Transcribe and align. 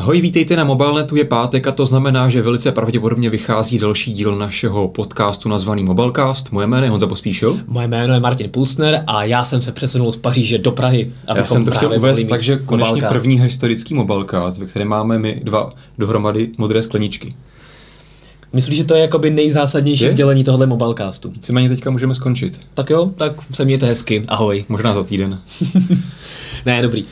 Ahoj, 0.00 0.20
vítejte 0.20 0.56
na 0.56 0.64
Mobilenetu, 0.64 1.16
je 1.16 1.24
pátek 1.24 1.66
a 1.66 1.72
to 1.72 1.86
znamená, 1.86 2.28
že 2.28 2.42
velice 2.42 2.72
pravděpodobně 2.72 3.30
vychází 3.30 3.78
další 3.78 4.12
díl 4.12 4.36
našeho 4.38 4.88
podcastu 4.88 5.48
nazvaný 5.48 5.84
Mobilecast. 5.84 6.52
Moje 6.52 6.66
jméno 6.66 6.84
je 6.84 6.90
Honza 6.90 7.06
Pospíšil. 7.06 7.60
Moje 7.66 7.88
jméno 7.88 8.14
je 8.14 8.20
Martin 8.20 8.50
Pulsner 8.50 9.04
a 9.06 9.24
já 9.24 9.44
jsem 9.44 9.62
se 9.62 9.72
přesunul 9.72 10.12
z 10.12 10.16
Paříže 10.16 10.58
do 10.58 10.72
Prahy. 10.72 11.12
Já 11.36 11.46
jsem 11.46 11.64
to 11.64 11.70
chtěl 11.70 11.92
uvést, 11.96 12.24
takže 12.24 12.56
konečně 12.56 12.88
mobilecast. 12.88 13.14
první 13.14 13.40
historický 13.40 13.94
Mobilecast, 13.94 14.58
ve 14.58 14.66
kterém 14.66 14.88
máme 14.88 15.18
my 15.18 15.40
dva 15.44 15.72
dohromady 15.98 16.50
modré 16.58 16.82
skleničky. 16.82 17.34
Myslíš, 18.52 18.78
že 18.78 18.84
to 18.84 18.94
je 18.94 19.00
jakoby 19.00 19.30
nejzásadnější 19.30 20.04
je? 20.04 20.10
sdělení 20.10 20.44
tohle 20.44 20.66
mobilecastu? 20.66 21.30
Víceméně 21.30 21.68
teďka 21.68 21.90
můžeme 21.90 22.14
skončit. 22.14 22.60
Tak 22.74 22.90
jo, 22.90 23.10
tak 23.16 23.32
se 23.52 23.64
mějte 23.64 23.86
hezky. 23.86 24.24
Ahoj. 24.28 24.64
Možná 24.68 24.94
za 24.94 25.04
týden. 25.04 25.38
ne, 26.66 26.82
dobrý. 26.82 27.04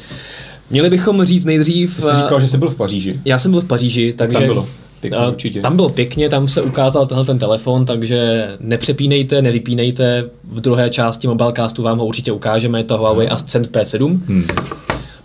Měli 0.71 0.91
bychom 0.91 1.25
říct 1.25 1.45
nejdřív... 1.45 2.01
Jsi 2.05 2.17
říkal, 2.17 2.41
že 2.41 2.49
jsi 2.49 2.59
byl 2.59 2.71
v 2.71 2.77
Paříži. 2.77 3.21
Já 3.25 3.39
jsem 3.39 3.51
byl 3.51 3.61
v 3.61 3.65
Paříži, 3.65 4.15
takže... 4.19 4.39
Tam 4.39 4.47
bylo. 4.47 4.67
Pěkně, 5.01 5.19
určitě. 5.29 5.61
Tam 5.61 5.77
bylo 5.77 5.89
pěkně, 5.89 6.29
tam 6.29 6.49
se 6.49 6.63
ukázal 6.63 7.07
tenhle 7.07 7.27
ten 7.27 7.39
telefon, 7.39 7.87
takže 7.87 8.49
nepřepínejte, 8.61 9.43
nevypínejte. 9.43 10.25
V 10.53 10.61
druhé 10.61 10.91
části 10.91 11.29
mobilecastu 11.29 11.83
vám 11.83 11.99
ho 11.99 12.07
určitě 12.07 12.33
ukážeme, 12.33 12.81
je 12.81 12.85
to 12.85 12.99
Huawei 12.99 13.29
Ascend 13.29 13.71
P7. 13.71 14.21
Hmm. 14.27 14.47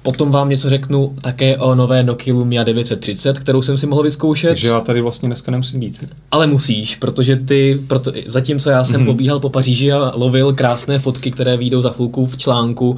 Potom 0.04 0.32
vám 0.32 0.50
něco 0.50 0.70
řeknu 0.70 1.14
také 1.22 1.58
o 1.58 1.76
nové 1.76 2.04
Nokia 2.04 2.36
Lumia 2.36 2.64
930, 2.64 3.40
kterou 3.40 3.62
jsem 3.62 3.78
si 3.78 3.88
mohl 3.88 4.04
vyzkoušet. 4.04 4.48
Takže 4.48 4.68
já 4.68 4.82
tady 4.82 5.02
vlastně 5.02 5.30
dneska 5.30 5.52
nemusím 5.52 5.80
být. 5.80 6.06
Ale 6.32 6.48
musíš, 6.48 6.96
protože 6.96 7.36
ty, 7.36 7.82
proto, 7.88 8.12
zatímco 8.28 8.70
já 8.70 8.84
jsem 8.84 9.02
mm-hmm. 9.02 9.06
pobíhal 9.06 9.40
po 9.40 9.50
Paříži 9.50 9.92
a 9.92 10.12
lovil 10.16 10.54
krásné 10.54 11.00
fotky, 11.00 11.32
které 11.32 11.58
výjdou 11.58 11.82
za 11.82 11.90
chvilku 11.90 12.26
v 12.26 12.38
článku, 12.38 12.98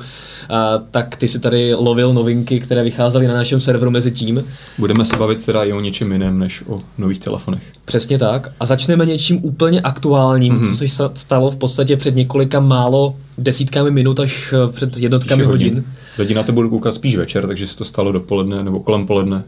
a, 0.50 0.78
tak 0.92 1.18
ty 1.18 1.28
si 1.28 1.40
tady 1.40 1.74
lovil 1.74 2.14
novinky, 2.14 2.60
které 2.60 2.84
vycházely 2.84 3.28
na 3.28 3.34
našem 3.34 3.60
serveru 3.60 3.92
mezi 3.92 4.12
tím. 4.12 4.44
Budeme 4.78 5.06
se 5.06 5.18
bavit 5.18 5.46
teda 5.46 5.64
i 5.64 5.74
o 5.74 5.82
něčem 5.82 6.12
jiném 6.12 6.40
než 6.40 6.64
o 6.68 6.82
nových 6.98 7.20
telefonech. 7.20 7.64
Přesně 7.86 8.20
tak. 8.20 8.52
A 8.60 8.66
začneme 8.66 9.06
něčím 9.06 9.40
úplně 9.46 9.82
aktuálním, 9.82 10.60
mm-hmm. 10.60 10.72
co 10.72 10.88
se 10.88 11.10
stalo 11.14 11.52
v 11.52 11.58
podstatě 11.58 11.98
před 11.98 12.16
několika 12.16 12.60
málo 12.60 13.16
desítkami 13.38 13.92
minut 13.92 14.20
až 14.20 14.54
před 14.72 14.98
jednotkami 14.98 15.44
hodin. 15.44 15.74
hodin. 15.74 15.86
Lidi 16.18 16.34
na 16.34 16.44
to 16.44 16.52
budou 16.52 16.70
koukat 16.70 16.95
spíš 16.96 17.16
večer, 17.16 17.48
takže 17.48 17.68
se 17.68 17.78
to 17.78 17.86
stalo 17.86 18.12
dopoledne 18.12 18.64
nebo 18.64 18.80
kolem 18.80 19.08
poledne. 19.08 19.44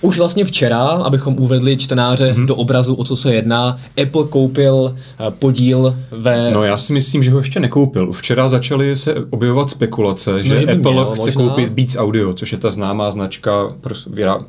Už 0.00 0.18
vlastně 0.18 0.44
včera, 0.44 0.82
abychom 0.84 1.38
uvedli 1.38 1.76
čtenáře 1.76 2.32
mm-hmm. 2.32 2.46
do 2.46 2.56
obrazu, 2.56 2.94
o 2.94 3.04
co 3.04 3.16
se 3.16 3.34
jedná, 3.34 3.80
Apple 4.02 4.24
koupil 4.28 4.96
eh, 4.96 5.30
podíl 5.30 5.96
ve... 6.10 6.50
No 6.50 6.62
já 6.62 6.78
si 6.78 6.92
myslím, 6.92 7.22
že 7.22 7.30
ho 7.30 7.38
ještě 7.38 7.60
nekoupil. 7.60 8.12
Včera 8.12 8.48
začaly 8.48 8.96
se 8.96 9.14
objevovat 9.30 9.70
spekulace, 9.70 10.32
no, 10.32 10.38
že, 10.38 10.60
že 10.60 10.72
Apple 10.72 10.92
měl, 10.92 11.10
chce 11.10 11.20
možná. 11.20 11.42
koupit 11.42 11.68
Beats 11.68 11.96
Audio, 11.96 12.34
což 12.34 12.52
je 12.52 12.58
ta 12.58 12.70
známá 12.70 13.10
značka, 13.10 13.74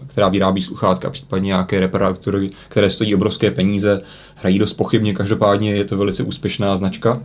která 0.08 0.30
vyrábí 0.30 0.62
sluchátka, 0.62 1.10
případně 1.10 1.48
nějaké 1.48 1.80
reparátory, 1.80 2.50
které 2.68 2.90
stojí 2.90 3.16
obrovské 3.16 3.52
peníze, 3.52 4.02
hrají 4.36 4.60
dost 4.60 4.74
pochybně, 4.74 5.14
každopádně 5.14 5.76
je 5.76 5.86
to 5.86 5.98
velice 5.98 6.24
úspěšná 6.24 6.78
značka 6.78 7.22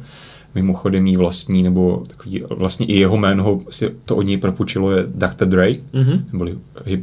mimochodem 0.55 1.07
jí 1.07 1.17
vlastní, 1.17 1.63
nebo 1.63 2.05
takový, 2.07 2.43
vlastně 2.51 2.87
i 2.87 2.99
jeho 3.01 3.17
jméno 3.17 3.61
si 3.71 3.95
to 4.05 4.17
od 4.17 4.23
něj 4.23 4.37
propučilo 4.37 4.91
je 4.91 5.05
Dr. 5.15 5.45
Dre, 5.45 5.69
mm-hmm. 5.73 6.23
nebo 6.33 6.47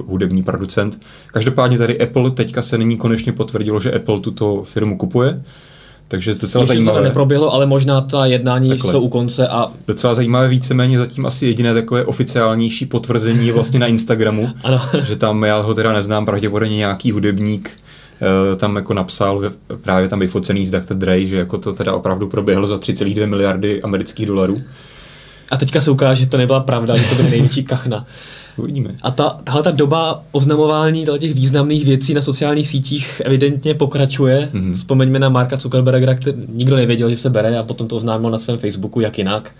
hudební 0.05 0.44
producent. 0.44 1.02
Každopádně 1.27 1.77
tady 1.77 2.02
Apple 2.02 2.31
teďka 2.31 2.61
se 2.61 2.77
nyní 2.77 2.97
konečně 2.97 3.33
potvrdilo, 3.33 3.79
že 3.79 3.91
Apple 3.91 4.19
tuto 4.19 4.63
firmu 4.63 4.97
kupuje. 4.97 5.44
Takže 6.07 6.33
docela 6.35 6.61
Ještě 6.61 6.73
zajímavé. 6.73 6.99
to 6.99 7.03
neproběhlo, 7.03 7.53
ale 7.53 7.66
možná 7.66 8.02
ta 8.02 8.25
jednání 8.25 8.69
Takhle. 8.69 8.91
jsou 8.91 9.02
u 9.02 9.09
konce 9.09 9.47
a... 9.47 9.72
Docela 9.88 10.16
zajímavé 10.16 10.47
víceméně 10.47 10.97
zatím 10.97 11.25
asi 11.25 11.45
jediné 11.45 11.73
takové 11.73 12.05
oficiálnější 12.05 12.85
potvrzení 12.85 13.47
je 13.47 13.53
vlastně 13.53 13.79
na 13.79 13.88
Instagramu, 13.88 14.49
ano. 14.63 14.81
že 15.03 15.16
tam 15.16 15.44
já 15.44 15.61
ho 15.61 15.73
teda 15.73 15.94
neznám, 15.94 16.25
pravděpodobně 16.25 16.75
nějaký 16.75 17.11
hudebník 17.11 17.72
tam 18.58 18.75
jako 18.75 18.94
napsal 18.94 19.51
právě 19.81 20.09
tam 20.09 20.19
vyfocený 20.19 20.68
z 20.68 20.72
Dr. 20.72 20.94
Dre, 20.94 21.25
že 21.25 21.38
jako 21.38 21.57
to 21.57 21.73
teda 21.73 21.94
opravdu 21.94 22.28
proběhlo 22.28 22.68
za 22.68 22.78
3,2 22.78 23.28
miliardy 23.28 23.81
amerických 23.81 24.25
dolarů. 24.25 24.62
A 25.51 25.57
teďka 25.57 25.81
se 25.81 25.91
ukáže, 25.91 26.23
že 26.23 26.29
to 26.29 26.38
nebyla 26.38 26.59
pravda, 26.59 26.97
že 26.97 27.09
to 27.09 27.16
byl 27.16 27.29
největší 27.29 27.63
kachna. 27.63 28.06
Uvidíme. 28.57 28.90
A 29.01 29.12
ta, 29.12 29.40
tahle 29.44 29.63
ta 29.63 29.72
doba 29.72 30.23
oznamování 30.31 31.06
těch 31.19 31.34
významných 31.34 31.85
věcí 31.85 32.13
na 32.13 32.22
sociálních 32.22 32.68
sítích 32.68 33.22
evidentně 33.25 33.73
pokračuje. 33.73 34.50
Mm-hmm. 34.53 34.73
Vzpomeňme 34.73 35.19
na 35.19 35.29
Marka 35.29 35.57
Zuckerberga, 35.57 36.16
který 36.16 36.38
nikdo 36.47 36.75
nevěděl, 36.75 37.09
že 37.09 37.17
se 37.17 37.29
bere 37.29 37.57
a 37.57 37.63
potom 37.63 37.88
to 37.88 37.96
oznámil 37.96 38.31
na 38.31 38.38
svém 38.38 38.57
Facebooku, 38.57 39.00
jak 39.00 39.17
jinak. 39.17 39.51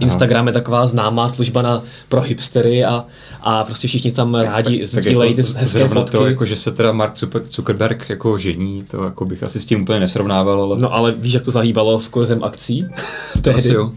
Instagram 0.00 0.46
je 0.46 0.52
taková 0.52 0.86
známá 0.86 1.28
služba 1.28 1.62
na, 1.62 1.82
pro 2.08 2.20
hipstery 2.20 2.84
a, 2.84 3.04
a 3.40 3.64
prostě 3.64 3.88
všichni 3.88 4.12
tam 4.12 4.34
rádi 4.34 4.86
sdílejí 4.86 5.34
ty 5.34 5.42
hezké 5.56 5.88
fotky. 5.88 6.16
to, 6.16 6.26
jako, 6.26 6.46
že 6.46 6.56
se 6.56 6.72
teda 6.72 6.92
Mark 6.92 7.12
Zuckerberg 7.50 8.10
jako 8.10 8.38
žení, 8.38 8.84
to 8.90 9.04
jako 9.04 9.24
bych 9.24 9.42
asi 9.42 9.60
s 9.60 9.66
tím 9.66 9.82
úplně 9.82 10.00
nesrovnával. 10.00 10.62
Ale... 10.62 10.78
No 10.78 10.94
ale 10.94 11.12
víš, 11.12 11.32
jak 11.32 11.44
to 11.44 11.50
zahýbalo 11.50 12.00
s 12.00 12.08
kurzem 12.08 12.44
akcí? 12.44 12.86
to 13.42 13.54
asi 13.54 13.72
jo. 13.72 13.92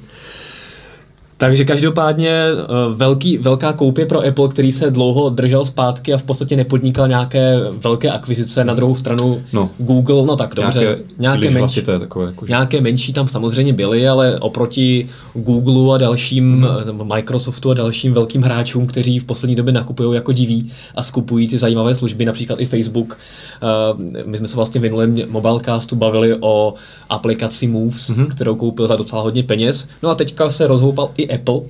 Takže 1.44 1.66
každopádně 1.66 2.30
eh, 2.30 2.66
velký, 2.96 3.38
velká 3.38 3.74
koupě 3.74 4.06
pro 4.06 4.28
Apple, 4.28 4.48
který 4.48 4.72
se 4.72 4.92
dlouho 4.92 5.30
držel 5.30 5.66
zpátky 5.66 6.14
a 6.14 6.18
v 6.18 6.24
podstatě 6.24 6.56
nepodnikal 6.56 7.08
nějaké 7.08 7.60
velké 7.72 8.10
akvizice. 8.10 8.66
Na 8.66 8.74
druhou 8.74 8.96
stranu 8.96 9.42
no, 9.54 9.70
Google, 9.78 10.26
no 10.26 10.36
tak 10.36 10.56
dobře, 10.56 10.80
nějaké, 10.80 11.04
nějaké, 11.20 11.50
menší, 11.50 11.82
takové, 11.82 12.26
jako, 12.26 12.46
nějaké 12.46 12.82
menší 12.82 13.14
tam 13.14 13.28
samozřejmě 13.28 13.74
byly, 13.74 14.08
ale 14.08 14.40
oproti 14.40 15.10
Google 15.34 15.96
a 15.96 15.98
dalším, 15.98 16.68
hmm. 16.86 17.14
Microsoftu 17.16 17.72
a 17.72 17.74
dalším 17.74 18.14
velkým 18.14 18.42
hráčům, 18.42 18.88
kteří 18.88 19.20
v 19.20 19.24
poslední 19.24 19.56
době 19.56 19.74
nakupují 19.74 20.16
jako 20.16 20.32
diví 20.32 20.72
a 20.96 21.04
skupují 21.04 21.48
ty 21.48 21.58
zajímavé 21.58 21.96
služby, 21.96 22.26
například 22.26 22.60
i 22.60 22.66
Facebook. 22.66 23.18
Eh, 23.64 24.24
my 24.26 24.38
jsme 24.38 24.48
se 24.48 24.56
vlastně 24.56 24.80
v 24.80 24.84
minulém 24.84 25.18
Mobilecastu 25.30 25.96
bavili 25.96 26.38
o 26.40 26.74
aplikaci 27.10 27.68
Moves, 27.68 28.10
hmm. 28.10 28.26
kterou 28.26 28.56
koupil 28.56 28.88
za 28.88 28.96
docela 28.96 29.22
hodně 29.22 29.44
peněz. 29.44 29.88
No 30.04 30.10
a 30.10 30.16
teďka 30.16 30.52
se 30.52 30.68
rozhoupal 30.68 31.10
i 31.18 31.36
Apple. 31.36 31.62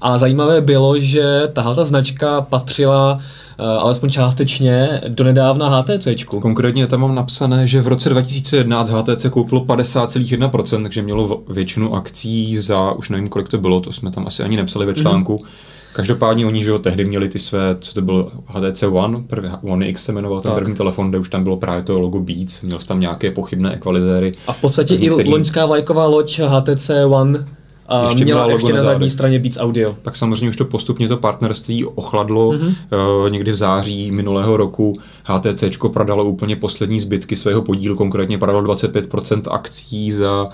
A 0.00 0.18
zajímavé 0.18 0.60
bylo, 0.60 1.00
že 1.00 1.42
tahle 1.52 1.74
ta 1.74 1.84
značka 1.84 2.40
patřila 2.40 3.14
uh, 3.14 3.66
alespoň 3.66 4.10
částečně 4.10 5.00
do 5.08 5.24
nedávna 5.24 5.68
HTC. 5.68 6.24
Konkrétně 6.24 6.86
tam 6.86 7.00
mám 7.00 7.14
napsané, 7.14 7.66
že 7.66 7.82
v 7.82 7.86
roce 7.86 8.08
2011 8.08 8.90
HTC 8.90 9.26
koupilo 9.30 9.64
50,1%, 9.64 10.82
takže 10.82 11.02
mělo 11.02 11.42
většinu 11.48 11.94
akcí 11.94 12.58
za, 12.58 12.92
už 12.92 13.08
nevím 13.08 13.28
kolik 13.28 13.48
to 13.48 13.58
bylo, 13.58 13.80
to 13.80 13.92
jsme 13.92 14.10
tam 14.10 14.26
asi 14.26 14.42
ani 14.42 14.56
nepsali 14.56 14.86
ve 14.86 14.92
mhm. 14.92 15.00
článku. 15.00 15.36
Mm-hmm. 15.36 15.76
Každopádně 15.96 16.46
oni, 16.46 16.64
že 16.64 16.70
jo, 16.70 16.78
tehdy 16.78 17.04
měli 17.04 17.28
ty 17.28 17.38
své, 17.38 17.76
co 17.80 17.94
to 17.94 18.02
byl 18.02 18.32
HTC 18.46 18.82
One, 18.82 19.22
první 19.26 19.50
One 19.62 19.88
X 19.88 20.04
se 20.04 20.12
jmenoval 20.12 20.40
ten 20.40 20.52
první 20.52 20.74
telefon, 20.74 21.08
kde 21.08 21.18
už 21.18 21.28
tam 21.28 21.44
bylo 21.44 21.56
právě 21.56 21.82
to 21.82 22.00
logo 22.00 22.20
Beats, 22.20 22.62
měl 22.62 22.78
tam 22.78 23.00
nějaké 23.00 23.30
pochybné 23.30 23.74
ekvalizéry. 23.74 24.32
A 24.46 24.52
v 24.52 24.60
podstatě 24.60 24.94
i 24.94 25.10
který... 25.10 25.30
loňská 25.30 25.66
vlajková 25.66 26.06
loď 26.06 26.40
HTC 26.40 26.90
One 27.08 27.46
a 27.88 28.04
ještě 28.04 28.24
měla 28.24 28.50
ještě 28.50 28.72
na 28.72 28.82
zadní 28.82 29.10
straně 29.10 29.38
Beats 29.38 29.58
Audio. 29.60 29.96
Tak 30.02 30.16
samozřejmě 30.16 30.48
už 30.48 30.56
to 30.56 30.64
postupně 30.64 31.08
to 31.08 31.16
partnerství 31.16 31.84
ochladlo. 31.84 32.52
Mm-hmm. 32.52 32.74
Uh, 33.22 33.30
někdy 33.30 33.52
v 33.52 33.56
září 33.56 34.10
minulého 34.12 34.56
roku 34.56 34.98
HTC 35.24 35.64
prodalo 35.92 36.24
úplně 36.24 36.56
poslední 36.56 37.00
zbytky 37.00 37.36
svého 37.36 37.62
podílu, 37.62 37.96
konkrétně 37.96 38.38
prodalo 38.38 38.62
25% 38.62 39.42
akcí 39.50 40.12
za 40.12 40.48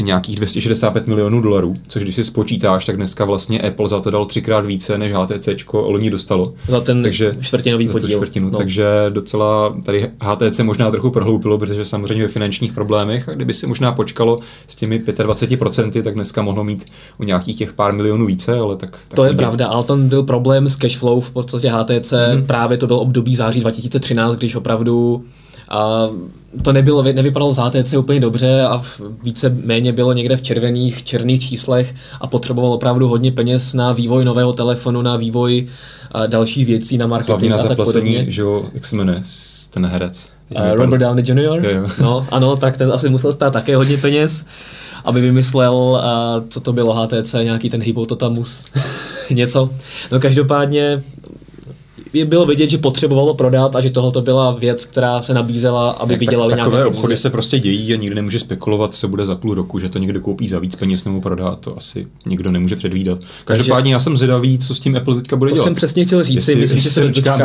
nějakých 0.00 0.36
265 0.36 1.06
milionů 1.06 1.40
dolarů, 1.40 1.76
což 1.88 2.02
když 2.02 2.14
si 2.14 2.24
spočítáš, 2.24 2.84
tak 2.84 2.96
dneska 2.96 3.24
vlastně 3.24 3.60
Apple 3.60 3.88
za 3.88 4.00
to 4.00 4.10
dal 4.10 4.24
třikrát 4.24 4.66
více, 4.66 4.98
než 4.98 5.12
HTC 5.12 5.48
loni 5.72 6.10
dostalo. 6.10 6.54
Za 6.68 6.80
ten 6.80 7.02
takže, 7.02 7.36
čtvrtinový 7.40 7.88
podíl. 7.88 8.18
Čtvrtinu, 8.18 8.50
no. 8.50 8.58
Takže 8.58 8.84
docela 9.08 9.76
tady 9.84 10.10
HTC 10.20 10.60
možná 10.60 10.90
trochu 10.90 11.10
prohloupilo, 11.10 11.58
protože 11.58 11.84
samozřejmě 11.84 12.24
ve 12.24 12.32
finančních 12.32 12.72
problémech, 12.72 13.28
a 13.28 13.32
kdyby 13.32 13.54
si 13.54 13.66
možná 13.66 13.92
počkalo 13.92 14.38
s 14.68 14.76
těmi 14.76 14.98
25%, 14.98 16.02
tak 16.02 16.14
dneska 16.14 16.42
mohlo 16.42 16.64
mít 16.64 16.86
o 17.18 17.24
nějakých 17.24 17.58
těch 17.58 17.72
pár 17.72 17.92
milionů 17.92 18.26
více, 18.26 18.58
ale 18.58 18.76
tak... 18.76 18.90
tak 18.90 19.16
to 19.16 19.24
je 19.24 19.32
pravda, 19.32 19.66
ale 19.66 19.84
tam 19.84 20.08
byl 20.08 20.22
problém 20.22 20.68
s 20.68 20.76
cashflow 20.76 21.24
v 21.24 21.30
podstatě 21.30 21.70
HTC, 21.70 22.12
mm-hmm. 22.12 22.46
právě 22.46 22.78
to 22.78 22.86
byl 22.86 22.96
období 22.96 23.36
září 23.36 23.60
2013, 23.60 24.34
když 24.34 24.54
opravdu 24.54 25.24
a 25.68 26.08
to 26.62 26.72
nebylo, 26.72 27.02
nevypadalo 27.02 27.54
z 27.54 27.58
HTC 27.58 27.94
úplně 27.94 28.20
dobře 28.20 28.62
a 28.62 28.82
více 29.22 29.48
méně 29.48 29.92
bylo 29.92 30.12
někde 30.12 30.36
v 30.36 30.42
červených, 30.42 31.04
černých 31.04 31.48
číslech 31.48 31.94
a 32.20 32.26
potřeboval 32.26 32.72
opravdu 32.72 33.08
hodně 33.08 33.32
peněz 33.32 33.74
na 33.74 33.92
vývoj 33.92 34.24
nového 34.24 34.52
telefonu, 34.52 35.02
na 35.02 35.16
vývoj 35.16 35.68
dalších 36.26 36.66
věcí, 36.66 36.98
na 36.98 37.06
marketing 37.06 37.50
Hlavně 37.50 37.68
na 37.68 37.74
a 37.74 37.76
tak 37.76 37.84
podobně. 37.84 38.24
že 38.28 38.42
jo, 38.42 38.64
jak 38.74 38.86
se 38.86 38.96
jmenuje, 38.96 39.22
ten 39.70 39.86
herec. 39.86 40.28
Uh, 40.50 40.74
Robert 40.74 41.00
Downey 41.00 41.24
Jr. 41.28 41.66
Jo. 41.66 41.86
No, 42.00 42.26
ano, 42.30 42.56
tak 42.56 42.76
ten 42.76 42.92
asi 42.92 43.08
musel 43.08 43.32
stát 43.32 43.52
také 43.52 43.76
hodně 43.76 43.96
peněz, 43.96 44.44
aby 45.04 45.20
vymyslel, 45.20 45.74
uh, 45.74 46.48
co 46.48 46.60
to 46.60 46.72
bylo 46.72 46.94
HTC, 46.94 47.34
nějaký 47.42 47.70
ten 47.70 47.82
hypototamus, 47.82 48.64
něco. 49.30 49.70
No 50.12 50.20
každopádně 50.20 51.02
je 52.14 52.24
bylo 52.24 52.46
vidět, 52.46 52.70
že 52.70 52.78
potřebovalo 52.78 53.34
prodat 53.34 53.76
a 53.76 53.80
že 53.80 53.90
tohle 53.90 54.22
byla 54.22 54.52
věc, 54.52 54.84
která 54.84 55.22
se 55.22 55.34
nabízela, 55.34 55.90
aby 55.90 56.14
tak, 56.14 56.20
vydělali 56.20 56.50
tak, 56.50 56.56
nějaké 56.56 56.70
Takové 56.70 56.86
obchody 56.86 57.16
se 57.16 57.30
prostě 57.30 57.58
dějí 57.58 57.94
a 57.94 57.96
nikdo 57.96 58.14
nemůže 58.14 58.40
spekulovat, 58.40 58.94
co 58.94 59.08
bude 59.08 59.26
za 59.26 59.34
půl 59.34 59.54
roku, 59.54 59.78
že 59.78 59.88
to 59.88 59.98
někdo 59.98 60.20
koupí 60.20 60.48
za 60.48 60.58
víc 60.58 60.76
peněz 60.76 61.04
nebo 61.04 61.20
prodá, 61.20 61.56
to 61.56 61.76
asi 61.78 62.06
nikdo 62.26 62.50
nemůže 62.50 62.76
předvídat. 62.76 63.18
Každopádně 63.44 63.92
já 63.92 64.00
jsem 64.00 64.16
zvědavý, 64.16 64.58
co 64.58 64.74
s 64.74 64.80
tím 64.80 64.96
Apple 64.96 65.14
teďka 65.14 65.36
bude 65.36 65.48
to 65.48 65.54
dělat. 65.54 65.64
jsem 65.64 65.74
přesně 65.74 66.04
chtěl 66.04 66.24
říct, 66.24 66.46
myslím, 66.46 66.78
že 66.78 66.90
se 66.90 67.00
dočkám 67.00 67.40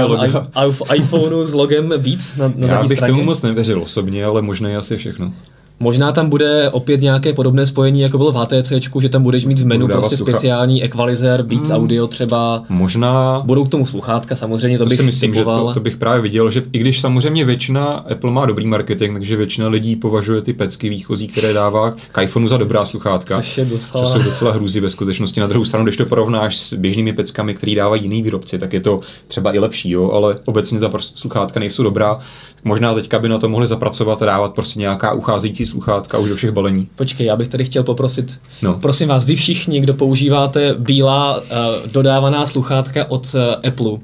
iPhoneu 0.95 1.45
s 1.45 1.53
logem 1.53 1.93
víc 1.97 2.35
na, 2.37 2.53
na 2.55 2.67
Já 2.67 2.83
bych 2.83 2.97
straně. 2.97 3.13
tomu 3.13 3.23
moc 3.23 3.41
nevěřil 3.41 3.81
osobně, 3.81 4.25
ale 4.25 4.41
možná 4.41 4.69
je 4.69 4.77
asi 4.77 4.97
všechno. 4.97 5.33
Možná 5.79 6.11
tam 6.11 6.29
bude 6.29 6.69
opět 6.69 7.01
nějaké 7.01 7.33
podobné 7.33 7.65
spojení, 7.65 8.01
jako 8.01 8.17
bylo 8.17 8.31
v 8.31 8.35
HTC, 8.35 8.73
že 9.01 9.09
tam 9.09 9.23
budeš 9.23 9.45
mít 9.45 9.59
v 9.59 9.65
menu 9.65 9.87
prostě 9.87 10.17
slucha... 10.17 10.31
speciální 10.31 10.83
equalizer, 10.83 11.43
Beats 11.43 11.69
hmm. 11.69 11.77
Audio 11.77 12.07
třeba. 12.07 12.63
Možná. 12.69 13.41
Budou 13.45 13.65
k 13.65 13.69
tomu 13.69 13.85
sluchátka, 13.85 14.35
samozřejmě 14.35 14.77
to, 14.77 14.83
to 14.83 14.89
bych 14.89 14.97
si 14.97 15.03
myslím, 15.03 15.31
typoval. 15.31 15.55
že 15.55 15.61
to, 15.61 15.73
to, 15.73 15.79
bych 15.79 15.97
právě 15.97 16.21
viděl, 16.21 16.51
že 16.51 16.63
i 16.73 16.79
když 16.79 16.99
samozřejmě 16.99 17.45
většina 17.45 17.85
Apple 17.85 18.31
má 18.31 18.45
dobrý 18.45 18.67
marketing, 18.67 19.13
takže 19.13 19.35
většina 19.35 19.67
lidí 19.67 19.95
považuje 19.95 20.41
ty 20.41 20.53
pecky 20.53 20.89
výchozí, 20.89 21.27
které 21.27 21.53
dává 21.53 21.91
k 22.11 22.21
iPhoneu 22.21 22.47
za 22.47 22.57
dobrá 22.57 22.85
sluchátka. 22.85 23.35
Což, 23.35 23.57
je 23.57 23.65
docela... 23.65 24.03
což 24.03 24.13
jsou 24.13 24.29
docela 24.29 24.51
hrůzy 24.51 24.79
ve 24.79 24.89
skutečnosti. 24.89 25.39
Na 25.39 25.47
druhou 25.47 25.65
stranu, 25.65 25.85
když 25.85 25.97
to 25.97 26.05
porovnáš 26.05 26.57
s 26.57 26.73
běžnými 26.73 27.13
peckami, 27.13 27.53
které 27.53 27.75
dávají 27.75 28.01
jiný 28.01 28.21
výrobci, 28.21 28.59
tak 28.59 28.73
je 28.73 28.79
to 28.79 28.99
třeba 29.27 29.55
i 29.55 29.59
lepší, 29.59 29.89
jo? 29.89 30.11
ale 30.11 30.37
obecně 30.45 30.79
ta 30.79 30.91
sluchátka 30.99 31.59
nejsou 31.59 31.83
dobrá. 31.83 32.19
Možná 32.63 32.93
teďka 32.93 33.19
by 33.19 33.29
na 33.29 33.37
to 33.37 33.49
mohli 33.49 33.67
zapracovat 33.67 34.21
a 34.21 34.25
dávat 34.25 34.53
prostě 34.53 34.79
nějaká 34.79 35.13
ucházející 35.13 35.65
sluchátka 35.69 36.17
už 36.17 36.29
do 36.29 36.35
všech 36.35 36.51
balení. 36.51 36.87
Počkej, 36.95 37.27
já 37.27 37.35
bych 37.35 37.47
tady 37.47 37.65
chtěl 37.65 37.83
poprosit, 37.83 38.39
no. 38.61 38.79
prosím 38.79 39.07
vás, 39.07 39.25
vy 39.25 39.35
všichni, 39.35 39.79
kdo 39.79 39.93
používáte 39.93 40.75
bílá 40.79 41.37
uh, 41.37 41.45
dodávaná 41.91 42.47
sluchátka 42.47 43.05
od 43.09 43.35
uh, 43.35 43.41
Apple, 43.67 43.97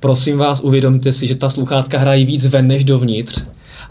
prosím 0.00 0.38
vás, 0.38 0.60
uvědomte 0.60 1.12
si, 1.12 1.26
že 1.26 1.34
ta 1.34 1.50
sluchátka 1.50 1.98
hrají 1.98 2.24
víc 2.24 2.46
ven 2.46 2.66
než 2.66 2.84
dovnitř 2.84 3.42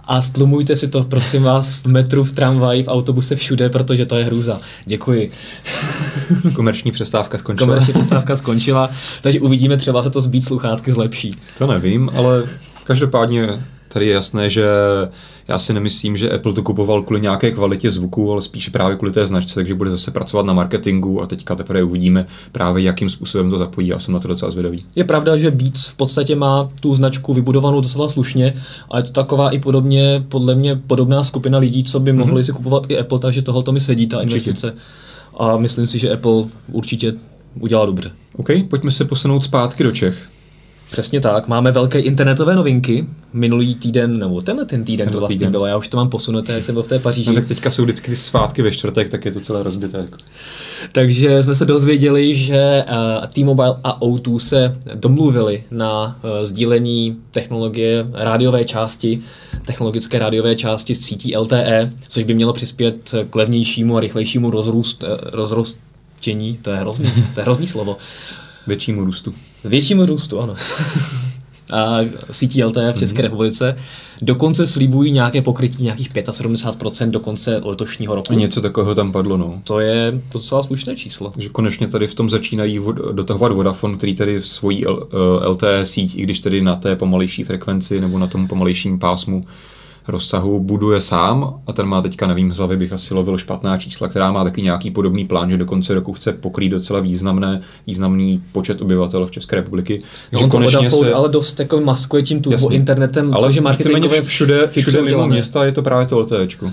a 0.09 0.21
stlumujte 0.21 0.75
si 0.75 0.87
to, 0.87 1.03
prosím 1.03 1.43
vás, 1.43 1.75
v 1.75 1.85
metru, 1.85 2.23
v 2.23 2.31
tramvaji, 2.31 2.83
v 2.83 2.87
autobuse, 2.87 3.35
všude, 3.35 3.69
protože 3.69 4.05
to 4.05 4.15
je 4.15 4.25
hrůza. 4.25 4.61
Děkuji. 4.85 5.31
Komerční 6.53 6.91
přestávka 6.91 7.37
skončila. 7.37 7.67
Komerční 7.67 7.93
přestávka 7.93 8.35
skončila, 8.35 8.89
takže 9.21 9.39
uvidíme, 9.39 9.77
třeba 9.77 10.03
se 10.03 10.09
to 10.09 10.21
zbít 10.21 10.45
sluchátky 10.45 10.91
zlepší. 10.91 11.31
To 11.57 11.67
nevím, 11.67 12.09
ale 12.15 12.43
každopádně 12.83 13.63
Tady 13.93 14.07
je 14.07 14.13
jasné, 14.13 14.49
že 14.49 14.65
já 15.47 15.59
si 15.59 15.73
nemyslím, 15.73 16.17
že 16.17 16.29
Apple 16.29 16.53
to 16.53 16.63
kupoval 16.63 17.01
kvůli 17.01 17.21
nějaké 17.21 17.51
kvalitě 17.51 17.91
zvuku, 17.91 18.31
ale 18.31 18.41
spíše 18.41 18.71
právě 18.71 18.97
kvůli 18.97 19.11
té 19.11 19.27
značce, 19.27 19.55
takže 19.55 19.75
bude 19.75 19.89
zase 19.89 20.11
pracovat 20.11 20.45
na 20.45 20.53
marketingu 20.53 21.21
a 21.21 21.27
teďka 21.27 21.55
teprve 21.55 21.83
uvidíme 21.83 22.27
právě, 22.51 22.83
jakým 22.83 23.09
způsobem 23.09 23.49
to 23.49 23.57
zapojí. 23.57 23.87
Já 23.87 23.99
jsem 23.99 24.13
na 24.13 24.19
to 24.19 24.27
docela 24.27 24.51
zvědavý. 24.51 24.85
Je 24.95 25.03
pravda, 25.03 25.37
že 25.37 25.51
Beats 25.51 25.85
v 25.85 25.95
podstatě 25.95 26.35
má 26.35 26.69
tu 26.79 26.93
značku 26.93 27.33
vybudovanou 27.33 27.81
docela 27.81 28.09
slušně 28.09 28.53
a 28.91 28.97
je 28.97 29.03
to 29.03 29.11
taková 29.11 29.49
i 29.49 29.59
podobně, 29.59 30.23
podle 30.29 30.55
mě 30.55 30.75
podobná 30.87 31.23
skupina 31.23 31.57
lidí, 31.57 31.83
co 31.83 31.99
by 31.99 32.13
mohli 32.13 32.33
mm-hmm. 32.33 32.45
si 32.45 32.51
kupovat 32.51 32.83
i 32.89 32.99
Apple, 32.99 33.19
takže 33.19 33.41
tohle 33.41 33.63
mi 33.71 33.81
sedí, 33.81 34.07
ta 34.07 34.21
investice. 34.21 34.67
Určitě. 34.67 34.83
A 35.37 35.57
myslím 35.57 35.87
si, 35.87 35.99
že 35.99 36.13
Apple 36.13 36.43
určitě 36.71 37.13
udělá 37.59 37.85
dobře. 37.85 38.11
OK, 38.35 38.47
pojďme 38.69 38.91
se 38.91 39.05
posunout 39.05 39.45
zpátky 39.45 39.83
do 39.83 39.91
Čech. 39.91 40.29
Přesně 40.91 41.21
tak. 41.21 41.47
Máme 41.47 41.71
velké 41.71 41.99
internetové 41.99 42.55
novinky. 42.55 43.05
Minulý 43.33 43.75
týden, 43.75 44.19
nebo 44.19 44.41
tenhle 44.41 44.65
ten 44.65 44.83
týden 44.83 45.05
tenhle 45.05 45.13
to 45.13 45.19
vlastně 45.19 45.35
týden. 45.35 45.51
bylo. 45.51 45.65
Já 45.65 45.77
už 45.77 45.87
to 45.87 45.97
mám 45.97 46.09
posunuté, 46.09 46.53
jak 46.53 46.63
jsem 46.63 46.75
byl 46.75 46.83
v 46.83 46.87
té 46.87 46.99
Paříži. 46.99 47.29
No, 47.29 47.35
tak 47.35 47.47
teďka 47.47 47.71
jsou 47.71 47.83
vždycky 47.83 48.11
ty 48.11 48.17
svátky 48.17 48.61
ve 48.61 48.71
čtvrtek, 48.71 49.09
tak 49.09 49.25
je 49.25 49.31
to 49.31 49.39
celé 49.39 49.63
rozbité. 49.63 49.97
Jako. 49.97 50.17
Takže 50.91 51.43
jsme 51.43 51.55
se 51.55 51.65
dozvěděli, 51.65 52.35
že 52.35 52.85
uh, 52.87 53.25
T-Mobile 53.25 53.75
a 53.83 53.99
O2 53.99 54.37
se 54.37 54.77
domluvili 54.95 55.63
na 55.71 56.19
uh, 56.23 56.45
sdílení 56.45 57.17
technologie 57.31 58.05
rádiové 58.13 58.65
části, 58.65 59.21
technologické 59.65 60.19
rádiové 60.19 60.55
části 60.55 60.95
z 60.95 61.01
sítí 61.01 61.37
LTE, 61.37 61.93
což 62.07 62.23
by 62.23 62.33
mělo 62.33 62.53
přispět 62.53 63.15
k 63.29 63.35
levnějšímu 63.35 63.97
a 63.97 63.99
rychlejšímu 63.99 64.51
rozrůst, 64.51 65.03
uh, 65.03 65.09
rozrostění, 65.23 66.59
to 66.61 66.69
je 66.71 66.77
hrozný, 66.77 67.11
to 67.33 67.39
je 67.39 67.43
hrozný 67.43 67.67
slovo, 67.67 67.97
Většímu 68.67 69.05
růstu. 69.05 69.33
Většímu 69.63 70.05
růstu, 70.05 70.39
ano. 70.39 70.55
a 71.69 71.97
sítí 72.31 72.63
LTE 72.63 72.93
v 72.93 72.99
České 72.99 73.17
mm-hmm. 73.19 73.23
republice. 73.23 73.77
Dokonce 74.21 74.67
slibují 74.67 75.11
nějaké 75.11 75.41
pokrytí 75.41 75.83
nějakých 75.83 76.11
75% 76.13 77.09
do 77.09 77.19
konce 77.19 77.61
letošního 77.63 78.15
roku. 78.15 78.33
A 78.33 78.35
něco 78.35 78.61
takového 78.61 78.95
tam 78.95 79.11
padlo, 79.11 79.37
no. 79.37 79.61
To 79.63 79.79
je 79.79 80.21
docela 80.33 80.63
slušné 80.63 80.95
číslo. 80.95 81.29
Takže 81.29 81.49
konečně 81.49 81.87
tady 81.87 82.07
v 82.07 82.13
tom 82.13 82.29
začínají 82.29 82.79
dotahovat 83.11 83.51
Vodafone, 83.51 83.97
který 83.97 84.15
tady 84.15 84.41
svojí 84.41 84.83
LTE 85.45 85.85
síť, 85.85 86.15
i 86.15 86.21
když 86.21 86.39
tedy 86.39 86.61
na 86.61 86.75
té 86.75 86.95
pomalejší 86.95 87.43
frekvenci 87.43 88.01
nebo 88.01 88.19
na 88.19 88.27
tom 88.27 88.47
pomalejším 88.47 88.99
pásmu 88.99 89.45
rozsahu 90.09 90.59
buduje 90.59 91.01
sám 91.01 91.61
a 91.67 91.73
ten 91.73 91.85
má 91.85 92.01
teďka, 92.01 92.27
nevím, 92.27 92.53
z 92.53 92.57
hlavy 92.57 92.77
bych 92.77 92.93
asi 92.93 93.13
lovil 93.13 93.37
špatná 93.37 93.77
čísla, 93.77 94.07
která 94.07 94.31
má 94.31 94.43
taky 94.43 94.61
nějaký 94.61 94.91
podobný 94.91 95.25
plán, 95.25 95.51
že 95.51 95.57
do 95.57 95.65
konce 95.65 95.93
roku 95.93 96.13
chce 96.13 96.33
pokrýt 96.33 96.69
docela 96.69 96.99
významné, 96.99 97.61
významný 97.87 98.43
počet 98.51 98.81
obyvatel 98.81 99.25
v 99.25 99.31
České 99.31 99.55
republiky. 99.55 100.01
No, 100.31 100.39
on 100.39 100.49
to 100.49 100.59
Vodafone, 100.59 101.09
se... 101.09 101.13
ale 101.13 101.29
dost 101.29 101.59
jako 101.59 101.81
maskuje 101.81 102.23
tím 102.23 102.41
Jasně. 102.49 102.75
internetem, 102.75 103.33
ale 103.33 103.47
což 103.47 103.55
je 103.55 103.61
marketingově 103.61 104.21
všude, 104.21 104.67
všude 104.67 105.01
mimo 105.01 105.27
města 105.27 105.65
je 105.65 105.71
to 105.71 105.81
právě 105.81 106.07
to 106.07 106.19
LTEčko. 106.19 106.71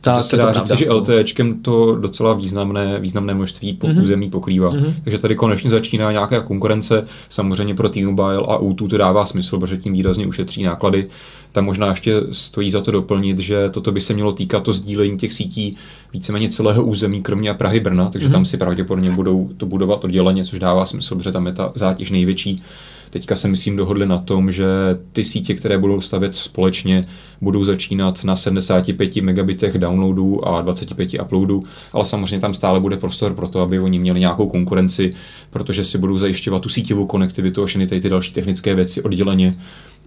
Tak 0.00 0.24
se 0.24 0.36
dá 0.36 0.52
říct, 0.52 0.78
že 0.78 0.86
no. 0.86 0.96
LTEčkem 0.96 1.62
to 1.62 1.94
docela 1.94 2.34
významné, 2.34 3.00
významné 3.00 3.34
množství 3.34 3.72
po 3.72 3.86
mm-hmm. 3.86 4.02
území 4.02 4.30
pokrývá. 4.30 4.70
Mm-hmm. 4.70 4.94
Takže 5.04 5.18
tady 5.18 5.36
konečně 5.36 5.70
začíná 5.70 6.12
nějaká 6.12 6.40
konkurence. 6.40 7.06
Samozřejmě 7.28 7.74
pro 7.74 7.88
T-Mobile 7.88 8.36
a 8.36 8.58
U2 8.58 8.88
to 8.88 8.98
dává 8.98 9.26
smysl, 9.26 9.58
protože 9.58 9.76
tím 9.76 9.92
výrazně 9.92 10.26
ušetří 10.26 10.62
náklady. 10.62 11.06
Tam 11.52 11.64
možná 11.64 11.86
ještě 11.86 12.14
stojí 12.32 12.70
za 12.70 12.80
to 12.80 12.90
doplnit, 12.90 13.38
že 13.38 13.70
toto 13.70 13.92
by 13.92 14.00
se 14.00 14.14
mělo 14.14 14.32
týkat 14.32 14.62
to 14.62 14.72
sdílení 14.72 15.18
těch 15.18 15.32
sítí 15.32 15.76
víceméně 16.12 16.48
celého 16.48 16.84
území, 16.84 17.22
kromě 17.22 17.54
Prahy 17.54 17.80
Brna, 17.80 18.10
takže 18.10 18.28
mm-hmm. 18.28 18.32
tam 18.32 18.44
si 18.44 18.56
pravděpodobně 18.56 19.10
budou 19.10 19.50
to 19.56 19.66
budovat 19.66 20.04
odděleně, 20.04 20.44
což 20.44 20.58
dává 20.58 20.86
smysl, 20.86 21.16
protože 21.16 21.32
tam 21.32 21.46
je 21.46 21.52
ta 21.52 21.72
zátěž 21.74 22.10
největší. 22.10 22.62
Teďka 23.10 23.36
se 23.36 23.48
myslím 23.48 23.76
dohodli 23.76 24.06
na 24.06 24.18
tom, 24.18 24.52
že 24.52 24.66
ty 25.12 25.24
sítě, 25.24 25.54
které 25.54 25.78
budou 25.78 26.00
stavět 26.00 26.34
společně, 26.34 27.08
budou 27.40 27.64
začínat 27.64 28.24
na 28.24 28.36
75 28.36 29.16
megabitech 29.16 29.78
downloadů 29.78 30.48
a 30.48 30.60
25 30.62 31.22
uploadů, 31.22 31.64
ale 31.92 32.04
samozřejmě 32.04 32.38
tam 32.38 32.54
stále 32.54 32.80
bude 32.80 32.96
prostor 32.96 33.34
pro 33.34 33.48
to, 33.48 33.60
aby 33.60 33.80
oni 33.80 33.98
měli 33.98 34.20
nějakou 34.20 34.48
konkurenci, 34.48 35.14
protože 35.50 35.84
si 35.84 35.98
budou 35.98 36.18
zajišťovat 36.18 36.62
tu 36.62 36.68
síťovou 36.68 37.06
konektivitu 37.06 37.62
a 37.62 37.66
všechny 37.66 37.86
ty, 37.86 38.00
ty 38.00 38.08
další 38.08 38.32
technické 38.32 38.74
věci 38.74 39.02
odděleně. 39.02 39.58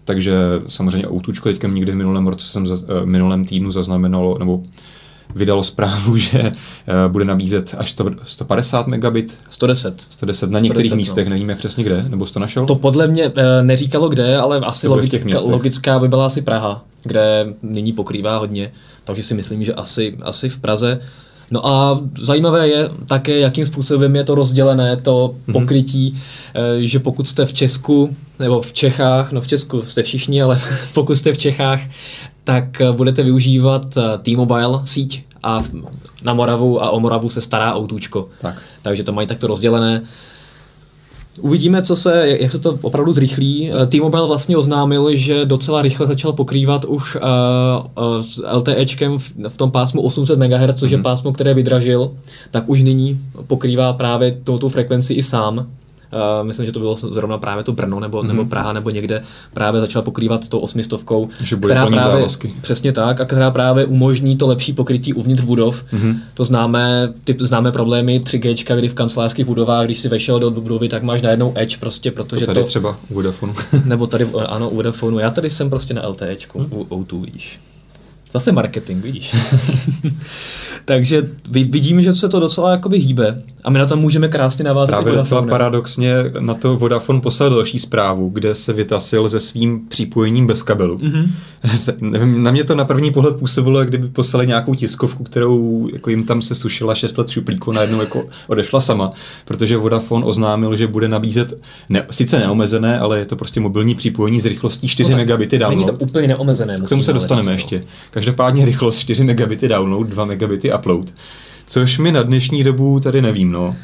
Takže 0.05 0.33
samozřejmě 0.67 1.07
Outučko 1.07 1.49
teďka 1.49 1.67
někdy 1.67 1.91
v 1.91 1.95
minulém 1.95 2.27
roce 2.27 2.47
jsem 2.47 2.67
za, 2.67 2.75
eh, 2.75 3.05
minulém 3.05 3.45
týdnu 3.45 3.71
zaznamenalo, 3.71 4.37
nebo 4.39 4.63
vydalo 5.35 5.63
zprávu, 5.63 6.17
že 6.17 6.39
eh, 6.41 6.53
bude 7.07 7.25
nabízet 7.25 7.75
až 7.77 7.91
100, 7.91 8.05
150 8.25 8.87
megabit. 8.87 9.37
110. 9.49 10.01
110 10.09 10.51
na 10.51 10.59
některých 10.59 10.91
110, 10.91 10.95
místech, 10.95 11.25
no. 11.25 11.29
nevím 11.29 11.49
jak 11.49 11.57
přesně 11.57 11.83
kde, 11.83 12.05
nebo 12.09 12.27
jsi 12.27 12.33
to 12.33 12.39
našel? 12.39 12.65
To 12.65 12.75
podle 12.75 13.07
mě 13.07 13.31
eh, 13.35 13.63
neříkalo 13.63 14.09
kde, 14.09 14.37
ale 14.37 14.59
asi 14.59 14.87
logická, 14.87 15.39
logická 15.41 15.99
by 15.99 16.07
byla 16.07 16.25
asi 16.25 16.41
Praha, 16.41 16.83
kde 17.03 17.53
nyní 17.61 17.93
pokrývá 17.93 18.37
hodně, 18.37 18.71
takže 19.03 19.23
si 19.23 19.33
myslím, 19.33 19.63
že 19.63 19.73
asi, 19.73 20.17
asi 20.21 20.49
v 20.49 20.59
Praze. 20.59 21.01
No 21.51 21.67
a 21.67 22.01
zajímavé 22.21 22.67
je 22.67 22.89
také, 23.05 23.39
jakým 23.39 23.65
způsobem 23.65 24.15
je 24.15 24.23
to 24.23 24.35
rozdělené, 24.35 24.97
to 24.97 25.35
mhm. 25.47 25.53
pokrytí, 25.53 26.13
mm-hmm. 26.13 26.79
že 26.79 26.99
pokud 26.99 27.27
jste 27.27 27.45
v 27.45 27.53
Česku, 27.53 28.15
nebo 28.39 28.61
v 28.61 28.73
Čechách, 28.73 29.31
no 29.31 29.41
v 29.41 29.47
Česku 29.47 29.81
jste 29.81 30.03
všichni, 30.03 30.41
ale 30.41 30.61
pokud 30.93 31.15
jste 31.15 31.33
v 31.33 31.37
Čechách, 31.37 31.79
tak 32.43 32.81
eh, 32.81 32.91
budete 32.91 33.23
využívat 33.23 33.97
eh, 33.97 34.17
T-Mobile 34.17 34.81
síť 34.85 35.23
a 35.43 35.63
na 36.23 36.33
Moravu 36.33 36.83
a 36.83 36.89
o 36.89 36.99
Moravu 36.99 37.29
se 37.29 37.41
stará 37.41 37.73
autůčko. 37.73 38.29
Tak. 38.41 38.61
Takže 38.81 39.03
to 39.03 39.11
mají 39.11 39.27
takto 39.27 39.47
rozdělené. 39.47 40.03
Uvidíme, 41.39 41.81
co 41.81 41.95
se, 41.95 42.27
jak 42.27 42.51
se 42.51 42.59
to 42.59 42.79
opravdu 42.81 43.11
zrychlí. 43.11 43.71
Eh, 43.71 43.85
T-Mobile 43.85 44.27
vlastně 44.27 44.57
oznámil, 44.57 45.15
že 45.15 45.45
docela 45.45 45.81
rychle 45.81 46.07
začal 46.07 46.33
pokrývat 46.33 46.85
už 46.85 47.15
uh, 47.15 47.21
uh, 48.05 48.55
LTEčkem 48.57 49.19
v, 49.19 49.31
v 49.49 49.57
tom 49.57 49.71
pásmu 49.71 50.01
800 50.01 50.39
MHz, 50.39 50.75
což 50.75 50.89
mm-hmm. 50.89 50.91
je 50.91 50.97
mhm. 50.97 51.03
pásmo, 51.03 51.33
které 51.33 51.53
vydražil, 51.53 52.11
tak 52.51 52.69
už 52.69 52.81
nyní 52.81 53.19
pokrývá 53.47 53.93
právě 53.93 54.37
touto 54.43 54.69
frekvenci 54.69 55.13
i 55.13 55.23
sám. 55.23 55.67
Uh, 56.13 56.47
myslím, 56.47 56.65
že 56.65 56.71
to 56.71 56.79
bylo 56.79 56.95
zrovna 56.95 57.37
právě 57.37 57.63
to 57.63 57.71
Brno 57.71 57.99
nebo, 57.99 58.21
mm-hmm. 58.21 58.27
nebo 58.27 58.45
Praha 58.45 58.73
nebo 58.73 58.89
někde 58.89 59.23
právě 59.53 59.81
začala 59.81 60.03
pokrývat 60.03 60.47
to 60.47 60.59
osmistovkou, 60.59 61.29
že 61.43 61.55
bude 61.55 61.73
která 61.73 61.87
právě, 61.87 62.11
závazky. 62.11 62.53
přesně 62.61 62.91
tak, 62.91 63.21
a 63.21 63.25
která 63.25 63.51
právě 63.51 63.85
umožní 63.85 64.37
to 64.37 64.47
lepší 64.47 64.73
pokrytí 64.73 65.13
uvnitř 65.13 65.43
budov. 65.43 65.83
Mm-hmm. 65.93 66.17
To 66.33 66.45
známe, 66.45 67.13
ty 67.23 67.37
známe 67.39 67.71
problémy 67.71 68.21
3G, 68.21 68.75
kdy 68.77 68.89
v 68.89 68.93
kancelářských 68.93 69.45
budovách, 69.45 69.85
když 69.85 69.99
si 69.99 70.09
vešel 70.09 70.39
do 70.39 70.51
budovy, 70.51 70.89
tak 70.89 71.03
máš 71.03 71.21
najednou 71.21 71.53
Edge 71.55 71.77
prostě, 71.77 72.11
protože 72.11 72.45
to... 72.45 72.53
Tady 72.53 72.59
to, 72.59 72.67
třeba 72.67 72.97
u 73.09 73.13
Vodafonu. 73.13 73.53
nebo 73.85 74.07
tady, 74.07 74.27
ano, 74.47 74.69
u 74.69 74.75
Vodafonu. 74.75 75.19
Já 75.19 75.29
tady 75.29 75.49
jsem 75.49 75.69
prostě 75.69 75.93
na 75.93 76.07
LTEčku, 76.07 76.59
mm. 76.59 76.67
u 76.71 76.83
O2, 76.83 77.25
víš. 77.33 77.59
Zase 78.33 78.51
marketing, 78.51 79.03
vidíš. 79.03 79.35
Takže 80.85 81.29
vidím, 81.49 82.01
že 82.01 82.15
se 82.15 82.29
to 82.29 82.39
docela 82.39 82.71
jakoby 82.71 82.99
hýbe 82.99 83.41
a 83.63 83.69
my 83.69 83.79
na 83.79 83.85
tom 83.85 83.99
můžeme 83.99 84.27
krásně 84.27 84.63
navázat. 84.63 84.89
Právě 84.89 85.13
docela 85.13 85.41
paradoxně 85.41 86.13
na 86.39 86.53
to 86.53 86.77
Vodafone 86.77 87.21
poslal 87.21 87.49
další 87.49 87.79
zprávu, 87.79 88.29
kde 88.29 88.55
se 88.55 88.73
vytasil 88.73 89.29
se 89.29 89.39
svým 89.39 89.87
připojením 89.87 90.47
bez 90.47 90.63
kabelu. 90.63 90.99
Mm-hmm. 91.11 92.11
Nevím, 92.11 92.43
na 92.43 92.51
mě 92.51 92.63
to 92.63 92.75
na 92.75 92.85
první 92.85 93.11
pohled 93.11 93.35
působilo, 93.35 93.79
jak 93.79 93.89
kdyby 93.89 94.07
poslali 94.07 94.47
nějakou 94.47 94.75
tiskovku, 94.75 95.23
kterou 95.23 95.89
jako 95.93 96.09
jim 96.09 96.23
tam 96.23 96.41
se 96.41 96.55
sušila 96.55 96.95
6 96.95 97.17
let 97.17 97.29
šuplíku, 97.29 97.71
najednou 97.71 97.99
jako 97.99 98.23
odešla 98.47 98.81
sama, 98.81 99.11
protože 99.45 99.77
Vodafone 99.77 100.25
oznámil, 100.25 100.75
že 100.75 100.87
bude 100.87 101.07
nabízet 101.07 101.61
ne, 101.89 102.05
sice 102.11 102.39
neomezené, 102.39 102.99
ale 102.99 103.19
je 103.19 103.25
to 103.25 103.35
prostě 103.35 103.59
mobilní 103.59 103.95
připojení 103.95 104.41
s 104.41 104.45
rychlostí 104.45 104.87
4 104.87 105.11
no 105.11 105.17
megabity 105.17 105.59
download. 105.59 105.87
Není 105.87 105.97
to 105.97 106.05
úplně 106.05 106.27
neomezené. 106.27 106.77
K 106.85 106.89
tomu 106.89 107.03
se 107.03 107.13
dostaneme 107.13 107.51
ještě. 107.51 107.83
Každopádně 108.21 108.65
rychlost 108.65 108.99
4 108.99 109.23
megabity 109.23 109.67
download, 109.67 110.07
2 110.07 110.25
megabity 110.25 110.73
upload. 110.73 111.13
Což 111.67 111.97
mi 111.97 112.11
na 112.11 112.23
dnešní 112.23 112.63
dobu 112.63 112.99
tady 112.99 113.21
nevím, 113.21 113.51
no. 113.51 113.75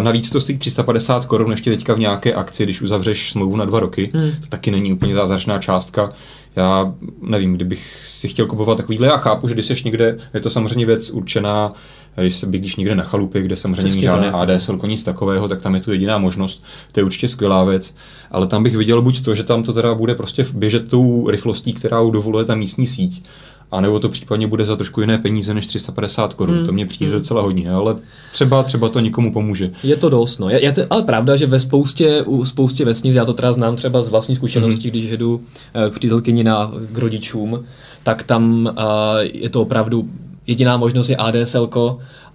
Navíc 0.00 0.30
to 0.30 0.40
stojí 0.40 0.58
350 0.58 1.26
korun 1.26 1.50
ještě 1.50 1.70
teďka 1.70 1.94
v 1.94 1.98
nějaké 1.98 2.34
akci, 2.34 2.64
když 2.64 2.82
uzavřeš 2.82 3.30
smlouvu 3.30 3.56
na 3.56 3.64
dva 3.64 3.80
roky. 3.80 4.10
Hmm. 4.14 4.30
To 4.40 4.46
taky 4.48 4.70
není 4.70 4.92
úplně 4.92 5.14
zázračná 5.14 5.58
částka. 5.58 6.12
Já 6.56 6.94
nevím, 7.22 7.54
kdybych 7.54 8.02
si 8.06 8.28
chtěl 8.28 8.46
kupovat 8.46 8.76
takovýhle, 8.76 9.06
já 9.06 9.16
chápu, 9.16 9.48
že 9.48 9.54
když 9.54 9.66
jsi 9.66 9.74
někde, 9.84 10.18
je 10.34 10.40
to 10.40 10.50
samozřejmě 10.50 10.86
věc 10.86 11.10
určená, 11.10 11.72
když 12.16 12.36
se 12.36 12.46
bydlíš 12.46 12.76
někde 12.76 12.94
na 12.94 13.04
chalupě, 13.04 13.42
kde 13.42 13.56
samozřejmě 13.56 13.90
není 13.90 14.02
žádné 14.02 14.30
ADSL, 14.30 14.78
nic 14.86 15.04
takového, 15.04 15.48
tak 15.48 15.62
tam 15.62 15.74
je 15.74 15.80
tu 15.80 15.92
jediná 15.92 16.18
možnost. 16.18 16.64
To 16.92 17.00
je 17.00 17.04
určitě 17.04 17.28
skvělá 17.28 17.64
věc, 17.64 17.94
ale 18.30 18.46
tam 18.46 18.62
bych 18.62 18.76
viděl 18.76 19.02
buď 19.02 19.24
to, 19.24 19.34
že 19.34 19.42
tam 19.42 19.62
to 19.62 19.72
teda 19.72 19.94
bude 19.94 20.14
prostě 20.14 20.46
běžet 20.52 20.88
tou 20.88 21.30
rychlostí, 21.30 21.72
která 21.72 22.00
dovoluje 22.12 22.44
ta 22.44 22.54
místní 22.54 22.86
síť, 22.86 23.24
a 23.70 23.80
nebo 23.80 24.00
to 24.00 24.08
případně 24.08 24.46
bude 24.46 24.64
za 24.64 24.76
trošku 24.76 25.00
jiné 25.00 25.18
peníze 25.18 25.54
než 25.54 25.66
350 25.66 26.34
korun. 26.34 26.56
Hmm. 26.56 26.66
To 26.66 26.72
mě 26.72 26.86
přijde 26.86 27.12
hmm. 27.12 27.20
docela 27.20 27.42
hodně, 27.42 27.70
ale 27.70 27.96
třeba, 28.32 28.62
třeba 28.62 28.88
to 28.88 29.00
nikomu 29.00 29.32
pomůže. 29.32 29.70
Je 29.82 29.96
to 29.96 30.08
dost, 30.08 30.38
no. 30.38 30.48
Je, 30.48 30.64
je 30.64 30.72
to, 30.72 30.82
ale 30.90 31.02
pravda, 31.02 31.36
že 31.36 31.46
ve 31.46 31.60
spoustě, 31.60 32.22
u 32.22 32.44
spoustě 32.44 32.84
vesnic, 32.84 33.14
já 33.14 33.24
to 33.24 33.34
teda 33.34 33.52
znám 33.52 33.76
třeba 33.76 34.02
z 34.02 34.08
vlastní 34.08 34.36
zkušenosti, 34.36 34.82
hmm. 34.82 34.90
když 34.90 35.10
jedu 35.10 35.40
eh, 35.74 35.90
k 35.90 35.94
přítelkyni 35.98 36.44
na, 36.44 36.72
k 36.92 36.98
rodičům, 36.98 37.64
tak 38.02 38.22
tam 38.22 38.70
uh, 38.78 38.82
je 39.22 39.50
to 39.50 39.62
opravdu 39.62 40.08
jediná 40.46 40.76
možnost 40.76 41.08
je 41.08 41.16
ADSL 41.16 41.68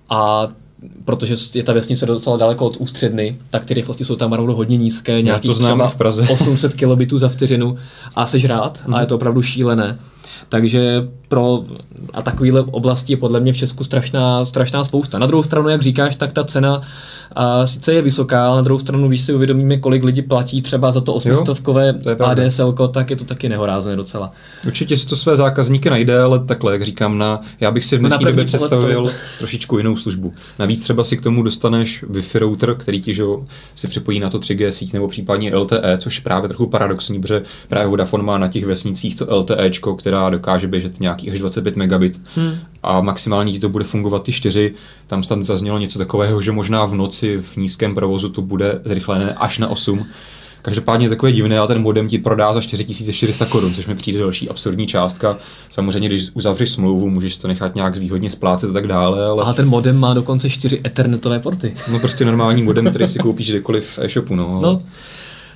a 0.09 0.47
protože 1.05 1.35
je 1.53 1.63
ta 1.63 1.73
vesnice 1.73 2.05
docela 2.05 2.37
daleko 2.37 2.65
od 2.65 2.77
ústředny, 2.77 3.37
tak 3.49 3.65
ty 3.65 3.73
rychlosti 3.73 4.05
jsou 4.05 4.15
tam 4.15 4.31
opravdu 4.31 4.53
hodně 4.53 4.77
nízké, 4.77 5.21
nějakých 5.21 5.57
třeba 5.57 5.87
v 5.87 5.95
Praze. 5.95 6.27
800 6.29 6.73
kilobitů 6.73 7.17
za 7.17 7.29
vteřinu 7.29 7.77
a 8.15 8.25
seš 8.25 8.45
rád 8.45 8.81
hmm. 8.85 8.93
a 8.93 9.01
je 9.01 9.07
to 9.07 9.15
opravdu 9.15 9.41
šílené. 9.41 9.99
Takže 10.51 11.07
pro 11.27 11.63
a 12.13 12.21
takovýhle 12.21 12.61
oblasti 12.61 13.13
je 13.13 13.17
podle 13.17 13.39
mě 13.39 13.53
v 13.53 13.57
Česku 13.57 13.83
strašná, 13.83 14.45
strašná 14.45 14.83
spousta. 14.83 15.19
Na 15.19 15.27
druhou 15.27 15.43
stranu, 15.43 15.69
jak 15.69 15.81
říkáš, 15.81 16.15
tak 16.15 16.33
ta 16.33 16.43
cena 16.43 16.81
a 17.35 17.67
sice 17.67 17.93
je 17.93 18.01
vysoká, 18.01 18.47
ale 18.47 18.55
na 18.55 18.61
druhou 18.61 18.79
stranu, 18.79 19.07
když 19.07 19.21
si 19.21 19.33
uvědomíme, 19.33 19.77
kolik 19.77 20.03
lidí 20.03 20.21
platí 20.21 20.61
třeba 20.61 20.91
za 20.91 21.01
to 21.01 21.13
osmistovkové 21.13 21.95
ADSL, 22.19 22.73
tak 22.73 23.09
je 23.09 23.15
to 23.15 23.25
taky 23.25 23.49
nehorázné 23.49 23.95
docela. 23.95 24.31
Určitě 24.65 24.97
si 24.97 25.07
to 25.07 25.15
své 25.15 25.35
zákazníky 25.35 25.89
najde, 25.89 26.19
ale 26.19 26.39
takhle, 26.39 26.73
jak 26.73 26.83
říkám, 26.83 27.17
na, 27.17 27.41
já 27.59 27.71
bych 27.71 27.85
si 27.85 27.97
v 27.97 28.01
no 28.01 28.09
dnešní 28.09 28.25
době 28.25 28.45
představil 28.45 29.05
to... 29.05 29.11
trošičku 29.37 29.77
jinou 29.77 29.97
službu. 29.97 30.33
Navíc 30.59 30.83
třeba 30.83 31.03
si 31.03 31.17
k 31.17 31.21
tomu 31.21 31.43
dostaneš 31.43 32.03
Wi-Fi 32.03 32.39
router, 32.39 32.75
který 32.75 33.01
ti 33.01 33.13
že, 33.13 33.23
si 33.75 33.87
připojí 33.87 34.19
na 34.19 34.29
to 34.29 34.39
3G 34.39 34.69
síť 34.69 34.93
nebo 34.93 35.07
případně 35.07 35.55
LTE, 35.55 35.97
což 35.97 36.15
je 36.15 36.23
právě 36.23 36.49
trochu 36.49 36.67
paradoxní, 36.67 37.21
protože 37.21 37.43
právě 37.67 37.87
Vodafone 37.87 38.23
má 38.23 38.37
na 38.37 38.47
těch 38.47 38.65
vesnicích 38.65 39.15
to 39.15 39.37
LTE, 39.37 39.71
která 39.97 40.29
dokáže 40.41 40.67
běžet 40.67 40.99
nějakých 40.99 41.33
až 41.33 41.39
25 41.39 41.75
megabit 41.75 42.21
hmm. 42.35 42.55
a 42.83 43.01
maximálně 43.01 43.53
ti 43.53 43.59
to 43.59 43.69
bude 43.69 43.85
fungovat 43.85 44.23
ty 44.23 44.31
4. 44.31 44.73
Tam 45.07 45.23
snad 45.23 45.43
zaznělo 45.43 45.77
něco 45.77 45.99
takového, 45.99 46.41
že 46.41 46.51
možná 46.51 46.85
v 46.85 46.95
noci 46.95 47.37
v 47.37 47.57
nízkém 47.57 47.95
provozu 47.95 48.29
to 48.29 48.41
bude 48.41 48.81
zrychlené 48.83 49.33
až 49.33 49.57
na 49.57 49.67
8. 49.67 50.05
Každopádně 50.61 51.05
je 51.05 51.09
takové 51.09 51.31
divné, 51.31 51.59
ale 51.59 51.67
ten 51.67 51.81
modem 51.81 52.09
ti 52.09 52.17
prodá 52.17 52.53
za 52.53 52.61
4400 52.61 53.45
korun, 53.45 53.73
což 53.73 53.87
mi 53.87 53.95
přijde 53.95 54.19
další 54.19 54.49
absurdní 54.49 54.87
částka. 54.87 55.37
Samozřejmě, 55.69 56.07
když 56.07 56.29
uzavřeš 56.33 56.71
smlouvu, 56.71 57.09
můžeš 57.09 57.37
to 57.37 57.47
nechat 57.47 57.75
nějak 57.75 57.95
zvýhodně 57.95 58.31
splácet 58.31 58.69
a 58.69 58.73
tak 58.73 58.87
dále. 58.87 59.25
Ale... 59.25 59.43
A 59.43 59.53
ten 59.53 59.67
modem 59.67 59.97
má 59.97 60.13
dokonce 60.13 60.49
4 60.49 60.81
ethernetové 60.85 61.39
porty. 61.39 61.73
No 61.91 61.99
prostě 61.99 62.25
normální 62.25 62.63
modem, 62.63 62.89
který 62.89 63.09
si 63.09 63.19
koupíš 63.19 63.49
kdekoliv 63.49 63.85
v 63.85 63.99
e-shopu. 63.99 64.35
No, 64.35 64.59
no 64.61 64.81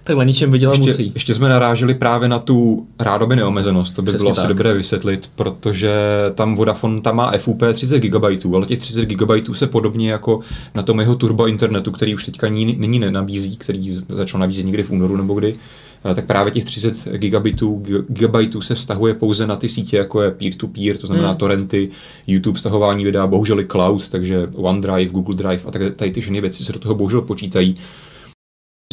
tak 0.05 0.17
na 0.17 0.23
ničem 0.23 0.51
vydělat 0.51 0.77
ještě, 0.77 0.91
musí. 0.91 1.11
Ještě 1.15 1.33
jsme 1.33 1.49
naráželi 1.49 1.93
právě 1.93 2.29
na 2.29 2.39
tu 2.39 2.87
rádoby 2.99 3.35
neomezenost, 3.35 3.95
to 3.95 4.01
by 4.01 4.11
Přesně 4.11 4.23
bylo 4.23 4.35
tak. 4.35 4.37
asi 4.37 4.47
dobré 4.47 4.73
vysvětlit, 4.73 5.29
protože 5.35 5.93
tam 6.35 6.55
Vodafone 6.55 7.01
tam 7.01 7.15
má 7.15 7.31
FUP 7.37 7.63
30 7.73 7.99
GB, 7.99 8.23
ale 8.55 8.65
těch 8.65 8.79
30 8.79 9.05
GB 9.05 9.31
se 9.53 9.67
podobně 9.67 10.11
jako 10.11 10.39
na 10.75 10.83
tom 10.83 10.99
jeho 10.99 11.15
turbo 11.15 11.47
internetu, 11.47 11.91
který 11.91 12.15
už 12.15 12.25
teďka 12.25 12.49
nyní 12.49 12.99
nenabízí, 12.99 13.57
který 13.57 13.99
začal 14.09 14.39
nabízet 14.39 14.65
někdy 14.65 14.83
v 14.83 14.91
únoru 14.91 15.17
nebo 15.17 15.33
kdy, 15.33 15.55
eh, 16.11 16.15
tak 16.15 16.25
právě 16.25 16.51
těch 16.51 16.65
30 16.65 17.17
gigabitů, 17.17 17.83
gigabitů 18.07 18.61
se 18.61 18.75
vztahuje 18.75 19.13
pouze 19.13 19.47
na 19.47 19.55
ty 19.55 19.69
sítě, 19.69 19.97
jako 19.97 20.21
je 20.21 20.31
peer-to-peer, 20.31 20.97
to 20.97 21.07
znamená 21.07 21.29
hmm. 21.29 21.37
torrenty, 21.37 21.89
YouTube 22.27 22.59
stahování 22.59 23.03
videa, 23.03 23.27
bohužel 23.27 23.59
i 23.59 23.65
cloud, 23.65 24.09
takže 24.09 24.47
OneDrive, 24.55 25.11
Google 25.11 25.35
Drive 25.35 25.61
a 25.65 25.71
tak 25.71 25.81
tady 25.95 26.11
ty 26.11 26.21
všechny 26.21 26.41
věci 26.41 26.63
se 26.63 26.73
do 26.73 26.79
toho 26.79 26.95
bohužel 26.95 27.21
počítají 27.21 27.75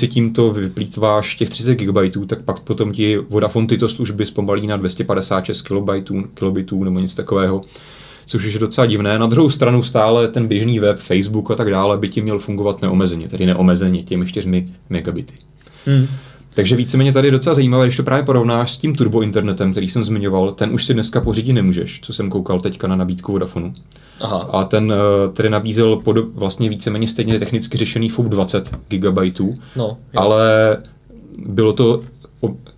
si 0.03 0.09
tímto 0.09 0.51
vyplýtváš 0.51 1.35
těch 1.35 1.51
30 1.51 1.75
GB, 1.75 2.27
tak 2.27 2.43
pak 2.43 2.61
potom 2.61 2.93
ti 2.93 3.17
Vodafone 3.17 3.67
tyto 3.67 3.89
služby 3.89 4.27
zpomalí 4.27 4.67
na 4.67 4.77
256 4.77 5.63
KB, 5.63 5.91
kilobitů 6.35 6.85
nebo 6.85 6.99
něco 6.99 7.17
takového 7.17 7.63
což 8.27 8.45
je 8.45 8.59
docela 8.59 8.87
divné. 8.87 9.19
Na 9.19 9.27
druhou 9.27 9.51
stranu 9.51 9.83
stále 9.83 10.29
ten 10.29 10.49
běžný 10.49 10.79
web, 10.79 10.99
Facebook 10.99 11.51
a 11.51 11.55
tak 11.55 11.71
dále 11.71 11.99
by 11.99 12.09
ti 12.09 12.23
měl 12.23 12.39
fungovat 12.39 12.83
neomezeně, 12.83 13.29
tedy 13.29 13.47
neomezeně 13.47 14.03
těmi 14.03 14.27
4 14.27 14.69
megabity. 14.91 15.35
Hmm. 15.87 16.07
Takže 16.55 16.77
víceméně 16.77 17.13
tady 17.13 17.29
je 17.29 17.33
docela 17.33 17.55
zajímavé, 17.55 17.87
když 17.87 17.97
to 17.97 18.03
právě 18.03 18.25
porovnáš 18.25 18.73
s 18.73 18.79
tím 18.79 18.95
turbo 18.95 19.23
internetem, 19.23 19.73
který 19.73 19.91
jsem 19.91 20.05
zmiňoval, 20.05 20.53
ten 20.53 20.73
už 20.73 20.85
si 20.85 20.95
dneska 20.95 21.21
pořídit 21.21 21.53
nemůžeš, 21.53 22.01
co 22.03 22.13
jsem 22.13 22.31
koukal 22.31 22.61
teďka 22.61 22.89
na 22.89 22.97
nabídku 22.97 23.33
Vodafonu. 23.33 23.73
Aha. 24.23 24.39
A 24.39 24.65
ten 24.65 24.93
uh, 24.93 25.35
tedy 25.35 25.51
nabízel 25.51 25.97
pod, 25.97 26.17
vlastně 26.35 26.69
víceméně 26.69 27.09
stejně 27.09 27.39
technicky 27.39 27.79
řešený 27.79 28.09
FOB 28.09 28.27
20 28.27 28.71
GB, 28.89 29.19
no, 29.77 29.97
ale 30.17 30.77
bylo 31.39 31.73
to 31.73 32.03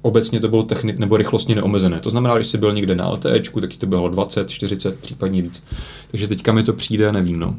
obecně 0.02 0.40
to 0.40 0.48
bylo 0.48 0.62
techni- 0.62 0.98
nebo 0.98 1.16
rychlostně 1.16 1.54
neomezené. 1.54 2.00
To 2.00 2.10
znamená, 2.10 2.38
že 2.40 2.44
jsi 2.44 2.58
byl 2.58 2.72
někde 2.72 2.94
na 2.94 3.08
LTE, 3.10 3.40
tak 3.60 3.70
to 3.78 3.86
bylo 3.86 4.08
20, 4.08 4.50
40, 4.50 5.00
případně 5.00 5.42
víc. 5.42 5.64
Takže 6.10 6.28
teďka 6.28 6.52
mi 6.52 6.62
to 6.62 6.72
přijde, 6.72 7.12
nevím, 7.12 7.40
no. 7.40 7.56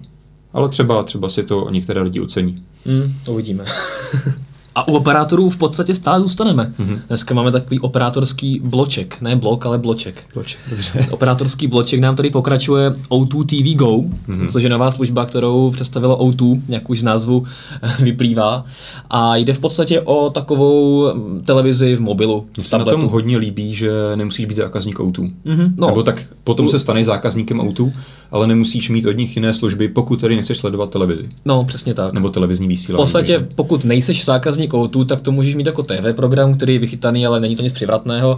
Ale 0.53 0.69
třeba, 0.69 1.03
třeba 1.03 1.29
si 1.29 1.43
to 1.43 1.67
některé 1.69 2.01
lidi 2.01 2.19
ocení. 2.19 2.63
Mm, 2.85 3.13
uvidíme. 3.27 3.65
A 4.75 4.87
u 4.87 4.95
operátorů 4.95 5.49
v 5.49 5.57
podstatě 5.57 5.95
stále 5.95 6.19
zůstaneme. 6.21 6.73
Mm-hmm. 6.79 6.99
Dneska 7.07 7.35
máme 7.35 7.51
takový 7.51 7.79
operátorský 7.79 8.61
bloček, 8.63 9.21
ne 9.21 9.35
blok, 9.35 9.65
ale 9.65 9.77
bloček. 9.77 10.23
Bloček, 10.33 10.59
dobře. 10.69 11.07
Operátorský 11.11 11.67
bloček 11.67 11.99
nám 11.99 12.15
tady 12.15 12.29
pokračuje 12.29 12.89
O2 12.89 13.45
TV 13.45 13.77
Go, 13.77 13.91
mm-hmm. 13.97 14.51
což 14.51 14.63
je 14.63 14.69
nová 14.69 14.91
služba, 14.91 15.25
kterou 15.25 15.71
představilo 15.71 16.17
O2, 16.17 16.61
jak 16.67 16.89
už 16.89 16.99
z 16.99 17.03
názvu 17.03 17.45
vyplývá. 17.99 18.65
A 19.09 19.35
jde 19.35 19.53
v 19.53 19.59
podstatě 19.59 20.01
o 20.01 20.29
takovou 20.29 21.13
mm, 21.13 21.41
televizi 21.45 21.95
v 21.95 22.01
mobilu. 22.01 22.45
Mně 22.57 22.63
se 22.63 22.77
na 22.77 22.85
tom 22.85 23.01
hodně 23.01 23.37
líbí, 23.37 23.75
že 23.75 23.91
nemusíš 24.15 24.45
být 24.45 24.57
zákazník 24.57 24.99
O2. 24.99 25.31
Mm-hmm. 25.45 25.73
No. 25.77 25.87
Nebo 25.87 26.03
tak 26.03 26.23
potom 26.43 26.69
se 26.69 26.79
staneš 26.79 27.05
zákazníkem 27.05 27.59
O2, 27.59 27.91
ale 28.31 28.47
nemusíš 28.47 28.89
mít 28.89 29.05
od 29.05 29.11
nich 29.11 29.35
jiné 29.35 29.53
služby, 29.53 29.87
pokud 29.87 30.21
tady 30.21 30.35
nechceš 30.35 30.57
sledovat 30.57 30.89
televizi. 30.89 31.29
No, 31.45 31.63
přesně 31.63 31.93
tak. 31.93 32.13
Nebo 32.13 32.29
televizní 32.29 32.67
vysílání. 32.67 33.01
V 33.01 33.03
podstatě, 33.03 33.47
pokud 33.55 33.85
nejseš 33.85 34.25
zákazník 34.25 34.64
O2, 34.73 35.05
tak 35.05 35.21
to 35.21 35.31
můžeš 35.31 35.55
mít 35.55 35.67
jako 35.67 35.83
TV 35.83 36.15
program, 36.15 36.57
který 36.57 36.73
je 36.73 36.79
vychytaný, 36.79 37.25
ale 37.25 37.39
není 37.39 37.55
to 37.55 37.63
nic 37.63 37.73
přivratného 37.73 38.37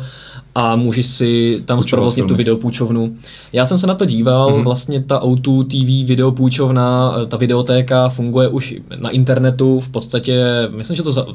a 0.56 0.76
můžeš 0.76 1.06
si 1.06 1.62
tam 1.66 1.84
zprovoznit 1.84 2.28
tu 2.28 2.36
videopůjčovnu. 2.36 3.16
Já 3.54 3.66
jsem 3.66 3.78
se 3.78 3.88
na 3.88 3.96
to 3.96 4.06
díval, 4.06 4.52
mm-hmm. 4.52 4.64
vlastně 4.64 5.04
ta 5.04 5.20
O2 5.20 5.64
TV 5.64 6.08
videopůjčovna, 6.08 7.14
ta 7.28 7.38
videotéka 7.38 8.10
funguje 8.10 8.48
už 8.48 8.76
na 9.00 9.10
internetu, 9.10 9.80
v 9.80 9.90
podstatě, 9.90 10.46
myslím, 10.76 10.96
že 10.96 11.04
to 11.04 11.12
za, 11.12 11.26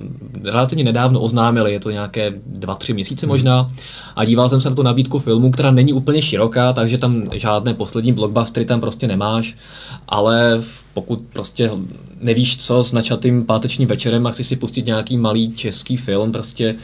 relativně 0.44 0.84
nedávno 0.84 1.20
oznámili, 1.20 1.72
je 1.72 1.80
to 1.80 1.90
nějaké 1.90 2.32
dva, 2.46 2.74
tři 2.74 2.92
měsíce 2.92 3.26
mm-hmm. 3.26 3.28
možná, 3.28 3.70
a 4.16 4.24
díval 4.24 4.48
jsem 4.48 4.60
se 4.60 4.70
na 4.70 4.76
tu 4.76 4.82
nabídku 4.82 5.18
filmu, 5.18 5.50
která 5.50 5.70
není 5.70 5.92
úplně 5.92 6.22
široká, 6.22 6.72
takže 6.72 6.98
tam 6.98 7.22
žádné 7.32 7.74
poslední 7.74 8.12
blockbustery 8.12 8.66
tam 8.66 8.80
prostě 8.80 9.08
nemáš, 9.08 9.56
ale 10.08 10.62
pokud 10.94 11.20
prostě 11.32 11.70
nevíš 12.20 12.56
co 12.56 12.84
s 12.84 12.92
načatým 12.92 13.44
pátečním 13.44 13.88
večerem 13.88 14.26
a 14.26 14.30
chci 14.30 14.44
si 14.44 14.56
pustit 14.56 14.86
nějaký 14.86 15.16
malý 15.16 15.52
český 15.52 15.96
film, 15.96 16.32
prostě 16.32 16.74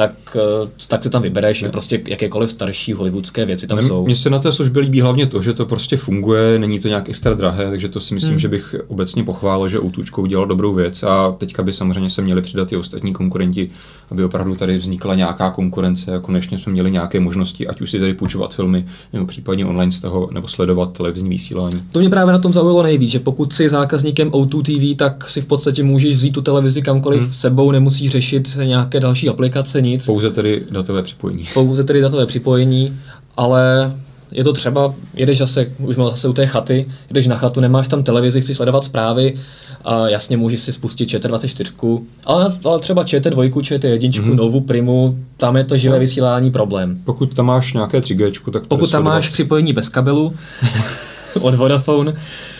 tak, 0.00 0.36
eh, 0.36 0.68
tak 0.88 1.02
si 1.02 1.10
tam 1.10 1.22
vybereš, 1.22 1.62
ne. 1.62 1.68
prostě 1.68 2.02
jakékoliv 2.06 2.50
starší 2.50 2.92
hollywoodské 2.92 3.44
věci 3.44 3.66
tam 3.66 3.76
ne, 3.76 3.82
jsou. 3.82 4.06
Mně 4.06 4.16
se 4.16 4.30
na 4.30 4.38
té 4.38 4.52
službě 4.52 4.82
líbí 4.82 5.00
hlavně 5.00 5.26
to, 5.26 5.42
že 5.42 5.52
to 5.52 5.66
prostě 5.66 5.96
funguje, 5.96 6.58
není 6.58 6.80
to 6.80 6.88
nějak 6.88 7.08
extra 7.08 7.34
drahé, 7.34 7.70
takže 7.70 7.88
to 7.88 8.00
si 8.00 8.14
myslím, 8.14 8.30
hmm. 8.30 8.38
že 8.38 8.48
bych 8.48 8.74
obecně 8.88 9.24
pochválil, 9.24 9.68
že 9.68 9.80
Outučko 9.80 10.22
udělal 10.22 10.46
dobrou 10.46 10.74
věc 10.74 11.02
a 11.02 11.34
teďka 11.38 11.62
by 11.62 11.72
samozřejmě 11.72 12.10
se 12.10 12.22
měli 12.22 12.42
přidat 12.42 12.72
i 12.72 12.76
ostatní 12.76 13.12
konkurenti, 13.12 13.70
aby 14.10 14.24
opravdu 14.24 14.54
tady 14.54 14.78
vznikla 14.78 15.14
nějaká 15.14 15.50
konkurence 15.50 16.14
a 16.14 16.20
konečně 16.20 16.58
jsme 16.58 16.72
měli 16.72 16.90
nějaké 16.90 17.20
možnosti, 17.20 17.66
ať 17.68 17.80
už 17.80 17.90
si 17.90 18.00
tady 18.00 18.14
půjčovat 18.14 18.54
filmy, 18.54 18.86
nebo 19.12 19.26
případně 19.26 19.66
online 19.66 19.92
z 19.92 20.00
toho, 20.00 20.28
nebo 20.32 20.48
sledovat 20.48 20.92
televizní 20.92 21.28
vysílání. 21.28 21.82
To 21.92 21.98
mě 21.98 22.10
právě 22.10 22.32
na 22.32 22.38
tom 22.38 22.52
zaujalo 22.52 22.82
nejvíc, 22.82 23.10
že 23.10 23.18
pokud 23.18 23.52
si 23.52 23.68
zákazníkem 23.68 24.30
O2 24.30 24.62
TV, 24.62 24.98
tak 24.98 25.30
si 25.30 25.40
v 25.40 25.46
podstatě 25.46 25.82
můžeš 25.82 26.16
vzít 26.16 26.32
tu 26.32 26.42
televizi 26.42 26.82
kamkoliv 26.82 27.20
hmm. 27.20 27.32
sebou, 27.32 27.70
nemusíš 27.70 28.10
řešit 28.10 28.58
nějaké 28.64 29.00
další 29.00 29.28
aplikace, 29.28 29.82
nic. 29.90 30.06
Pouze 30.06 30.30
tedy 30.30 30.62
datové 30.70 31.02
připojení. 31.02 31.44
Pouze 31.54 31.84
tedy 31.84 32.00
datové 32.00 32.26
připojení, 32.26 32.98
ale 33.36 33.92
je 34.32 34.44
to 34.44 34.52
třeba, 34.52 34.94
jedeš 35.14 35.38
zase, 35.38 35.72
už 35.78 35.94
jsme 35.94 36.04
zase 36.04 36.28
u 36.28 36.32
té 36.32 36.46
chaty, 36.46 36.86
jedeš 37.10 37.26
na 37.26 37.36
chatu, 37.36 37.60
nemáš 37.60 37.88
tam 37.88 38.02
televizi, 38.02 38.40
chceš 38.40 38.56
sledovat 38.56 38.84
zprávy, 38.84 39.38
a 39.84 40.08
jasně 40.08 40.36
můžeš 40.36 40.60
si 40.60 40.72
spustit 40.72 41.08
ČT24, 41.08 42.02
ale, 42.26 42.58
ale 42.64 42.80
třeba 42.80 43.04
ČT2, 43.04 43.50
ČT1, 43.50 44.10
mm-hmm. 44.10 44.34
Novu, 44.34 44.60
Primu, 44.60 45.18
tam 45.36 45.56
je 45.56 45.64
to 45.64 45.76
živé 45.76 45.94
no. 45.94 46.00
vysílání 46.00 46.50
problém. 46.50 47.00
Pokud 47.04 47.34
tam 47.34 47.46
máš 47.46 47.72
nějaké 47.72 48.00
3G, 48.00 48.50
tak 48.52 48.62
to 48.62 48.68
Pokud 48.68 48.90
tam 48.90 49.04
máš 49.04 49.28
připojení 49.28 49.72
bez 49.72 49.88
kabelu, 49.88 50.34
od 51.40 51.54
Vodafone. 51.54 52.12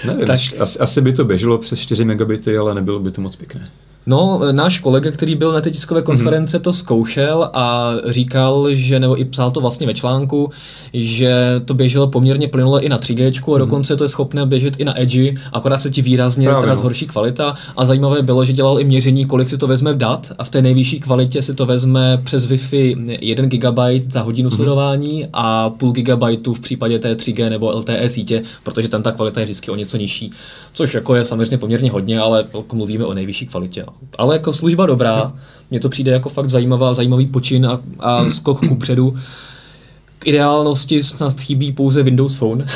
Nevím, 0.04 0.26
tak... 0.26 0.40
asi, 0.58 0.78
asi 0.78 1.00
by 1.00 1.12
to 1.12 1.25
běželo 1.25 1.58
přes 1.58 1.80
4 1.80 2.04
megabity, 2.04 2.56
ale 2.56 2.75
nebylo 2.75 3.00
by 3.00 3.10
to 3.10 3.20
moc 3.20 3.37
pěkné. 3.37 3.68
No, 4.07 4.40
náš 4.52 4.78
kolega, 4.78 5.11
který 5.11 5.35
byl 5.35 5.52
na 5.52 5.61
té 5.61 5.71
tiskové 5.71 6.02
konference, 6.02 6.59
mm-hmm. 6.59 6.62
to 6.62 6.73
zkoušel 6.73 7.50
a 7.52 7.92
říkal, 8.07 8.75
že, 8.75 9.00
nebo 9.00 9.21
i 9.21 9.25
psal 9.25 9.50
to 9.50 9.61
vlastně 9.61 9.87
ve 9.87 9.95
článku, 9.95 10.50
že 10.92 11.61
to 11.64 11.75
běželo 11.75 12.09
poměrně 12.09 12.49
plynule 12.49 12.83
i 12.83 12.88
na 12.88 12.99
3G, 12.99 13.26
a 13.26 13.30
mm-hmm. 13.30 13.59
dokonce 13.59 13.97
to 13.97 14.04
je 14.04 14.09
schopné 14.09 14.47
běžet 14.47 14.75
i 14.78 14.85
na 14.85 15.00
Edge, 15.00 15.35
akorát 15.52 15.78
se 15.78 15.90
ti 15.90 16.02
výrazně 16.02 16.47
Právě, 16.47 16.61
teda 16.61 16.75
no. 16.75 16.80
zhorší 16.80 17.07
kvalita. 17.07 17.54
A 17.76 17.87
zajímavé 17.87 18.23
bylo, 18.23 18.45
že 18.45 18.52
dělal 18.52 18.80
i 18.80 18.85
měření, 18.85 19.26
kolik 19.26 19.49
si 19.49 19.59
to 19.59 19.66
vezme 19.66 19.95
dat 19.95 20.33
a 20.38 20.45
v 20.45 20.49
té 20.49 20.62
nejvyšší 20.62 21.00
kvalitě 21.00 21.42
si 21.42 21.54
to 21.54 21.66
vezme 21.66 22.21
přes 22.25 22.47
Wi-Fi 22.50 23.19
1 23.21 23.47
GB 23.47 23.78
za 24.12 24.21
hodinu 24.23 24.49
mm-hmm. 24.49 24.57
sledování 24.57 25.28
a 25.33 25.71
půl 25.71 25.92
GB 25.92 26.47
v 26.47 26.61
případě 26.61 26.99
té 26.99 27.14
3G 27.14 27.50
nebo 27.50 27.71
LTE 27.71 28.09
sítě, 28.09 28.42
protože 28.62 28.88
tam 28.88 29.02
ta 29.02 29.12
kvalita 29.12 29.40
je 29.40 29.45
vždycky 29.45 29.71
o 29.71 29.76
něco 29.76 29.97
nižší. 29.97 30.33
Což 30.73 30.95
jako 30.95 31.14
je 31.14 31.25
samozřejmě 31.25 31.59
poměrně 31.59 31.90
hodně, 31.90 32.21
ale 32.21 32.45
jako 32.54 32.76
mluvíme 32.76 33.04
o 33.04 33.14
nejvyšší 33.14 33.47
kvalitě. 33.47 33.85
Ale 34.18 34.35
jako 34.35 34.52
služba 34.52 34.87
dobrá, 34.87 35.32
mně 35.70 35.80
to 35.80 35.88
přijde 35.88 36.12
jako 36.12 36.28
fakt 36.28 36.50
zajímavá, 36.50 36.94
zajímavý 36.94 37.26
počin 37.26 37.66
a, 37.66 37.80
a 37.99 38.30
skok 38.30 38.68
kupředu. 38.68 39.16
K 40.18 40.26
ideálnosti 40.26 41.02
snad 41.02 41.40
chybí 41.40 41.73
pouze 41.73 42.02
Windows 42.02 42.37
Phone. 42.37 42.66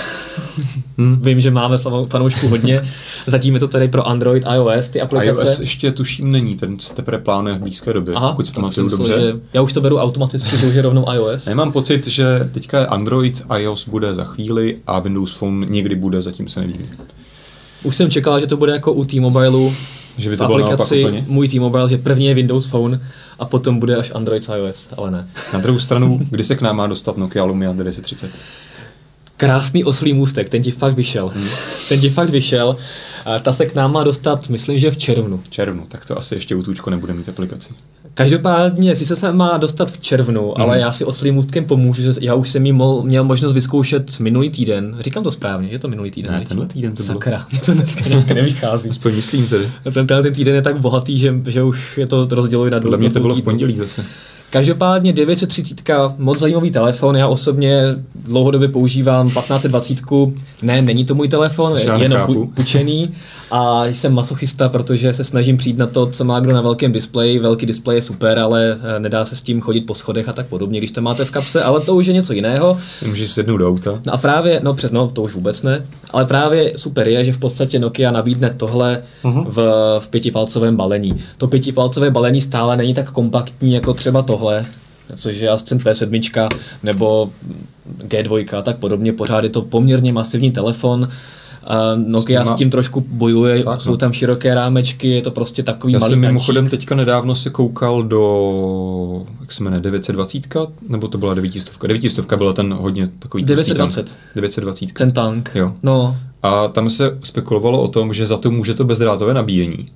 hmm. 0.99 1.18
Vím, 1.23 1.40
že 1.40 1.50
máme 1.50 1.78
fanoušku 2.09 2.49
hodně. 2.49 2.88
Zatím 3.26 3.54
je 3.54 3.61
to 3.61 3.68
tady 3.68 3.88
pro 3.88 4.09
Android, 4.09 4.44
iOS, 4.54 4.88
ty 4.88 5.00
aplikace. 5.00 5.42
iOS 5.42 5.61
ještě 5.61 5.92
tuším 5.92 6.33
není, 6.33 6.56
ten 6.56 6.78
se 6.78 6.94
teprve 6.94 7.18
plánuje 7.18 7.54
v 7.54 7.61
blízké 7.61 7.92
době, 7.92 8.14
Aha, 8.14 8.30
pokud 8.30 8.47
si 8.47 8.52
pamatuju 8.52 8.88
dobře. 8.88 9.12
Že 9.12 9.33
já 9.52 9.62
už 9.62 9.73
to 9.73 9.80
beru 9.80 9.99
automaticky, 9.99 10.56
že 10.56 10.66
už 10.66 10.75
je 10.75 10.83
rovnou 10.83 11.06
iOS. 11.12 11.47
Já 11.54 11.54
mám 11.54 11.73
pocit, 11.73 12.06
že 12.06 12.50
teďka 12.52 12.85
Android, 12.85 13.42
iOS 13.59 13.88
bude 13.88 14.14
za 14.14 14.25
chvíli 14.25 14.76
a 14.87 15.00
Windows 15.00 15.33
Phone 15.33 15.66
někdy 15.66 15.94
bude, 15.94 16.23
zatím 16.23 16.49
se 16.49 16.61
neví. 16.61 16.78
Už 17.83 17.97
jsem 17.97 18.11
čekal, 18.11 18.40
že 18.40 18.47
to 18.47 18.56
bude 18.56 18.73
jako 18.73 18.92
u 18.92 19.04
T-Mobileu, 19.04 19.73
že 20.18 20.30
by 20.30 20.37
to 20.37 20.42
v 20.42 20.47
aplikaci 20.47 21.25
můj 21.26 21.49
T-Mobile, 21.49 21.88
že 21.88 21.99
první 21.99 22.26
je 22.26 22.35
Windows 22.35 22.66
Phone 22.66 23.00
a 23.38 23.44
potom 23.44 23.80
bude 23.80 23.97
až 23.97 24.12
Android 24.14 24.44
s 24.44 24.54
iOS, 24.56 24.88
ale 24.97 25.11
ne. 25.11 25.28
Na 25.52 25.61
druhou 25.61 25.78
stranu, 25.78 26.21
kdy 26.30 26.44
se 26.44 26.56
k 26.56 26.61
nám 26.61 26.76
má 26.76 26.87
dostat 26.87 27.16
Nokia 27.16 27.44
Lumia 27.44 27.73
930? 27.73 28.30
Krásný 29.37 29.85
oslý 29.85 30.12
můstek, 30.12 30.49
ten 30.49 30.62
ti 30.62 30.71
fakt 30.71 30.94
vyšel. 30.94 31.33
Hmm. 31.35 31.49
Ten 31.88 32.00
ti 32.00 32.11
fakt 32.11 32.30
vyšel. 32.30 32.76
Ta 33.42 33.52
se 33.52 33.66
k 33.66 33.75
nám 33.75 33.92
má 33.92 34.04
dostat, 34.04 34.49
myslím, 34.49 34.78
že 34.78 34.90
v 34.90 34.97
červnu. 34.97 35.40
V 35.44 35.49
červnu, 35.49 35.85
tak 35.88 36.06
to 36.06 36.18
asi 36.18 36.35
ještě 36.35 36.54
u 36.54 36.62
Tučko 36.62 36.90
nebude 36.90 37.14
mít 37.14 37.28
aplikaci. 37.28 37.75
Každopádně, 38.14 38.97
sice 38.97 39.16
se 39.16 39.33
má 39.33 39.56
dostat 39.56 39.90
v 39.90 40.00
červnu, 40.00 40.47
mm. 40.47 40.62
ale 40.62 40.80
já 40.80 40.92
si 40.92 41.04
oslým 41.04 41.35
můstkem 41.35 41.64
pomůžu, 41.64 42.02
že 42.02 42.12
já 42.21 42.35
už 42.35 42.50
jsem 42.50 42.66
ji 42.66 42.73
měl 43.02 43.25
možnost 43.25 43.52
vyzkoušet 43.52 44.21
minulý 44.21 44.50
týden. 44.50 44.97
Říkám 45.00 45.25
to 45.25 45.33
správně, 45.33 45.68
je 45.68 45.78
to 45.78 45.88
minulý 45.88 46.11
týden. 46.11 46.33
Ne, 46.33 46.44
tenhle 46.49 46.66
týden 46.66 46.94
to 46.94 47.02
bylo. 47.02 47.14
Sakra, 47.14 47.47
to 47.66 47.75
dneska 47.75 48.04
nevychází. 48.35 48.90
Aspoň 48.90 49.14
myslím 49.14 49.47
tedy. 49.47 49.71
Ten, 49.92 50.06
ten, 50.06 50.23
ten 50.23 50.35
týden 50.35 50.54
je 50.54 50.62
tak 50.62 50.80
bohatý, 50.80 51.18
že, 51.18 51.35
že 51.47 51.62
už 51.62 51.99
je 51.99 52.06
to 52.06 52.28
rozděluje 52.30 52.71
na 52.71 52.78
dvou. 52.78 52.97
mě 52.97 53.11
to 53.11 53.21
bylo 53.21 53.35
v 53.35 53.42
pondělí 53.42 53.76
zase. 53.76 54.04
Každopádně 54.50 55.12
930, 55.12 55.90
moc 56.18 56.38
zajímavý 56.38 56.71
telefon, 56.71 57.16
já 57.16 57.28
osobně 57.28 57.97
dlouhodobě 58.14 58.68
používám 58.68 59.30
1520, 59.30 60.04
ne, 60.64 60.83
není 60.83 61.04
to 61.04 61.14
můj 61.14 61.28
telefon, 61.28 61.78
je 61.78 61.90
jenom 61.99 62.50
půjčený 62.54 63.14
a 63.50 63.87
jsem 63.87 64.14
masochista, 64.14 64.68
protože 64.68 65.12
se 65.12 65.25
snažím 65.25 65.56
přijít 65.56 65.78
na 65.78 65.87
to, 65.87 66.06
co 66.06 66.25
má 66.25 66.40
kdo 66.40 66.54
na 66.54 66.61
velkém 66.61 66.92
displeji, 66.92 67.38
velký 67.38 67.66
displej 67.66 67.97
je 67.99 68.02
super, 68.02 68.38
ale 68.38 68.78
eh, 68.97 69.00
nedá 69.00 69.26
se 69.26 69.37
s 69.37 69.42
tím 69.42 69.61
chodit 69.61 69.80
po 69.80 69.94
schodech 69.94 70.28
a 70.28 70.33
tak 70.33 70.47
podobně, 70.47 70.78
když 70.78 70.93
to 70.93 71.02
máte 71.02 71.25
v 71.25 71.30
kapse, 71.30 71.62
ale 71.62 71.80
to 71.80 71.95
už 71.95 72.06
je 72.06 72.12
něco 72.12 72.32
jiného. 72.32 72.78
Můžeš 73.06 73.30
sednout 73.30 73.56
do 73.56 73.69
auta. 73.69 74.00
No 74.06 74.15
a 74.15 74.17
právě, 74.17 74.60
no 74.62 74.75
přes, 74.75 74.91
no 74.91 75.08
to 75.08 75.23
už 75.23 75.34
vůbec 75.34 75.62
ne, 75.62 75.86
ale 76.10 76.25
právě 76.25 76.73
super 76.76 77.08
je, 77.08 77.25
že 77.25 77.32
v 77.32 77.39
podstatě 77.39 77.78
Nokia 77.78 78.10
nabídne 78.10 78.54
tohle 78.56 79.02
uh-huh. 79.25 79.45
v, 79.49 79.56
v 79.99 80.08
pětipalcovém 80.08 80.76
balení. 80.76 81.25
To 81.39 81.47
pětipalcové 81.47 82.10
balení 82.10 82.43
stále 82.43 82.76
není 82.76 82.95
tak 82.95 83.10
kompaktní 83.10 83.73
jako 83.73 83.95
třeba 83.95 84.23
tohle, 84.23 84.45
tohle, 84.45 84.67
což 85.17 85.36
je 85.36 85.49
Ascent 85.49 85.82
P7 85.82 86.49
nebo 86.82 87.30
G2 87.99 88.58
a 88.58 88.62
tak 88.62 88.78
podobně, 88.78 89.12
pořád 89.12 89.44
je 89.44 89.50
to 89.50 89.62
poměrně 89.62 90.12
masivní 90.12 90.50
telefon, 90.50 91.08
Nokia 91.97 92.44
s, 92.44 92.50
s 92.50 92.54
tím 92.54 92.70
trošku 92.70 93.04
bojuje, 93.08 93.64
tak, 93.64 93.80
jsou 93.80 93.90
no. 93.90 93.97
tam 93.97 94.12
široké 94.12 94.54
rámečky, 94.54 95.08
je 95.08 95.23
to 95.23 95.30
prostě 95.30 95.62
takový 95.62 95.92
Já 95.92 95.99
malý 95.99 96.12
jsem 96.12 96.20
mimochodem 96.20 96.68
teďka 96.68 96.94
nedávno 96.94 97.36
se 97.36 97.50
koukal 97.50 98.02
do, 98.02 99.26
jak 99.40 99.52
se 99.52 99.64
jmenuje, 99.64 99.82
920, 99.82 100.42
nebo 100.88 101.08
to 101.08 101.18
byla 101.18 101.34
900? 101.34 101.73
900 101.86 102.34
byla 102.34 102.52
ten 102.52 102.73
hodně 102.73 103.08
takový... 103.18 103.44
920. 103.44 104.14
920. 104.34 104.92
Ten 104.92 105.12
tank. 105.12 105.50
Jo. 105.54 105.73
No. 105.82 106.16
A 106.42 106.68
tam 106.68 106.90
se 106.90 107.18
spekulovalo 107.23 107.82
o 107.82 107.88
tom, 107.88 108.14
že 108.14 108.26
za 108.26 108.36
to 108.36 108.50
může 108.50 108.75
to 108.75 108.84
bezdrátové 108.84 109.34
nabíjení. 109.34 109.88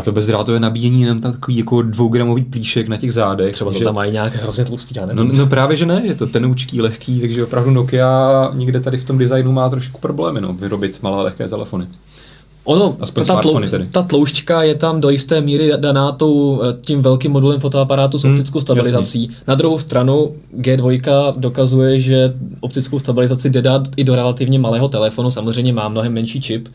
A 0.00 0.02
to 0.02 0.12
bezdrátové 0.12 0.60
nabíjení 0.60 1.02
jenom 1.02 1.20
takový 1.20 1.56
jako 1.56 1.82
dvougramový 1.82 2.44
plíšek 2.44 2.88
na 2.88 2.96
těch 2.96 3.12
zádech. 3.12 3.52
Třeba 3.52 3.72
to 3.72 3.78
že... 3.78 3.84
tam 3.84 3.94
mají 3.94 4.12
nějak 4.12 4.34
hrozně 4.34 4.64
tlustý, 4.64 4.94
já 4.96 5.06
nevím. 5.06 5.28
No, 5.28 5.38
no, 5.38 5.46
právě, 5.46 5.76
že 5.76 5.86
ne, 5.86 6.02
je 6.04 6.14
to 6.14 6.26
tenoučký, 6.26 6.80
lehký, 6.80 7.20
takže 7.20 7.44
opravdu 7.44 7.70
Nokia 7.70 8.50
někde 8.54 8.80
tady 8.80 8.98
v 8.98 9.04
tom 9.04 9.18
designu 9.18 9.52
má 9.52 9.68
trošku 9.68 10.00
problémy, 10.00 10.40
no, 10.40 10.52
vyrobit 10.52 11.02
malé 11.02 11.24
lehké 11.24 11.48
telefony. 11.48 11.86
Ono, 12.64 12.96
Aspoň 13.00 13.24
ta, 13.24 13.40
tlou, 13.40 13.60
ta 13.92 14.02
tloušťka 14.02 14.62
je 14.62 14.74
tam 14.74 15.00
do 15.00 15.10
jisté 15.10 15.40
míry 15.40 15.72
daná 15.76 16.12
tou, 16.12 16.62
eh, 16.62 16.76
tím 16.80 17.02
velkým 17.02 17.32
modulem 17.32 17.60
fotoaparátu 17.60 18.18
s 18.18 18.24
hmm, 18.24 18.34
optickou 18.34 18.58
hmm, 18.58 18.62
stabilizací. 18.62 19.22
Jasný. 19.22 19.36
Na 19.48 19.54
druhou 19.54 19.78
stranu 19.78 20.32
G2 20.58 21.34
dokazuje, 21.36 22.00
že 22.00 22.34
optickou 22.60 22.98
stabilizaci 22.98 23.50
jde 23.50 23.62
dát 23.62 23.82
i 23.96 24.04
do 24.04 24.14
relativně 24.14 24.58
malého 24.58 24.88
telefonu, 24.88 25.30
samozřejmě 25.30 25.72
má 25.72 25.88
mnohem 25.88 26.12
menší 26.12 26.40
čip, 26.40 26.68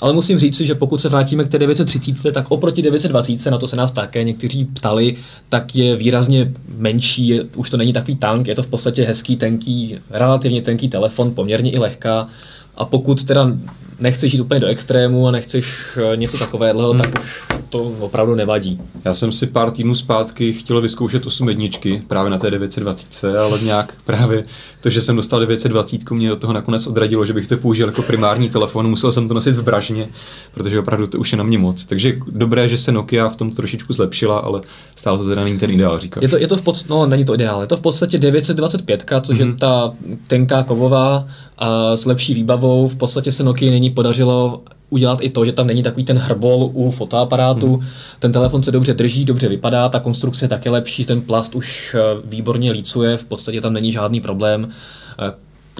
ale 0.00 0.12
musím 0.12 0.38
říct 0.38 0.56
si, 0.56 0.66
že 0.66 0.74
pokud 0.74 1.00
se 1.00 1.08
vrátíme 1.08 1.44
k 1.44 1.48
té 1.48 1.58
930, 1.58 2.32
tak 2.32 2.50
oproti 2.50 2.82
920, 2.82 3.50
na 3.50 3.58
to 3.58 3.66
se 3.66 3.76
nás 3.76 3.92
také 3.92 4.24
někteří 4.24 4.64
ptali, 4.64 5.16
tak 5.48 5.76
je 5.76 5.96
výrazně 5.96 6.52
menší, 6.76 7.40
už 7.56 7.70
to 7.70 7.76
není 7.76 7.92
takový 7.92 8.16
tank, 8.16 8.46
je 8.46 8.54
to 8.54 8.62
v 8.62 8.66
podstatě 8.66 9.04
hezký, 9.04 9.36
tenký, 9.36 9.98
relativně 10.10 10.62
tenký 10.62 10.88
telefon, 10.88 11.34
poměrně 11.34 11.70
i 11.70 11.78
lehká. 11.78 12.28
A 12.76 12.84
pokud 12.84 13.24
teda 13.24 13.52
nechceš 14.00 14.32
jít 14.32 14.40
úplně 14.40 14.60
do 14.60 14.66
extrému 14.66 15.28
a 15.28 15.30
nechceš 15.30 15.74
eh, 15.96 16.16
něco 16.16 16.38
takového, 16.38 16.90
hmm. 16.90 17.00
tak 17.00 17.18
už 17.20 17.42
to 17.74 17.92
opravdu 18.00 18.34
nevadí. 18.34 18.80
Já 19.04 19.14
jsem 19.14 19.32
si 19.32 19.46
pár 19.46 19.70
týdnů 19.70 19.94
zpátky 19.94 20.52
chtěl 20.52 20.80
vyzkoušet 20.80 21.26
8 21.26 21.48
jedničky 21.48 22.02
právě 22.08 22.30
na 22.30 22.38
té 22.38 22.50
920, 22.50 23.36
ale 23.36 23.60
nějak 23.60 23.94
právě 24.04 24.44
to, 24.80 24.90
že 24.90 25.00
jsem 25.00 25.16
dostal 25.16 25.40
920, 25.40 26.10
mě 26.10 26.32
od 26.32 26.38
toho 26.38 26.52
nakonec 26.52 26.86
odradilo, 26.86 27.26
že 27.26 27.32
bych 27.32 27.46
to 27.46 27.56
použil 27.56 27.86
jako 27.86 28.02
primární 28.02 28.50
telefon, 28.50 28.90
musel 28.90 29.12
jsem 29.12 29.28
to 29.28 29.34
nosit 29.34 29.56
v 29.56 29.62
bražně, 29.62 30.08
protože 30.54 30.78
opravdu 30.78 31.06
to 31.06 31.18
už 31.18 31.32
je 31.32 31.38
na 31.38 31.44
mě 31.44 31.58
moc. 31.58 31.86
Takže 31.86 32.16
dobré, 32.26 32.68
že 32.68 32.78
se 32.78 32.92
Nokia 32.92 33.28
v 33.28 33.36
tom 33.36 33.50
trošičku 33.50 33.92
zlepšila, 33.92 34.38
ale 34.38 34.60
stále 34.96 35.18
to 35.18 35.28
teda 35.28 35.44
není 35.44 35.58
ten 35.58 35.70
ideál, 35.70 35.98
říkáš. 35.98 36.22
Je 36.22 36.28
to, 36.28 36.38
je 36.38 36.48
to 36.48 36.56
v 36.56 36.62
podstatě, 36.62 36.90
no 36.90 37.06
není 37.06 37.24
to 37.24 37.34
ideál, 37.34 37.60
je 37.60 37.66
to 37.66 37.76
v 37.76 37.80
podstatě 37.80 38.18
925, 38.18 39.04
což 39.22 39.36
mm-hmm. 39.36 39.40
je 39.40 39.46
mhm. 39.46 39.56
ta 39.56 39.94
tenká 40.26 40.62
kovová 40.62 41.24
a 41.58 41.96
s 41.96 42.04
lepší 42.04 42.34
výbavou. 42.34 42.88
V 42.88 42.96
podstatě 42.96 43.32
se 43.32 43.42
Nokia 43.42 43.70
není 43.70 43.90
podařilo 43.90 44.62
udělat 44.90 45.18
i 45.22 45.30
to, 45.30 45.44
že 45.44 45.52
tam 45.52 45.66
není 45.66 45.82
takový 45.82 46.04
ten 46.04 46.18
hrbol 46.18 46.70
u 46.72 46.90
fotoaparátu. 46.90 47.76
Hmm. 47.76 47.86
Ten 48.18 48.32
telefon 48.32 48.62
se 48.62 48.72
dobře 48.72 48.94
drží, 48.94 49.24
dobře 49.24 49.48
vypadá, 49.48 49.88
ta 49.88 50.00
konstrukce 50.00 50.44
je 50.44 50.48
také 50.48 50.70
lepší, 50.70 51.04
ten 51.04 51.20
plast 51.20 51.54
už 51.54 51.96
eh, 51.98 52.20
výborně 52.24 52.72
lícuje, 52.72 53.16
v 53.16 53.24
podstatě 53.24 53.60
tam 53.60 53.72
není 53.72 53.92
žádný 53.92 54.20
problém. 54.20 54.72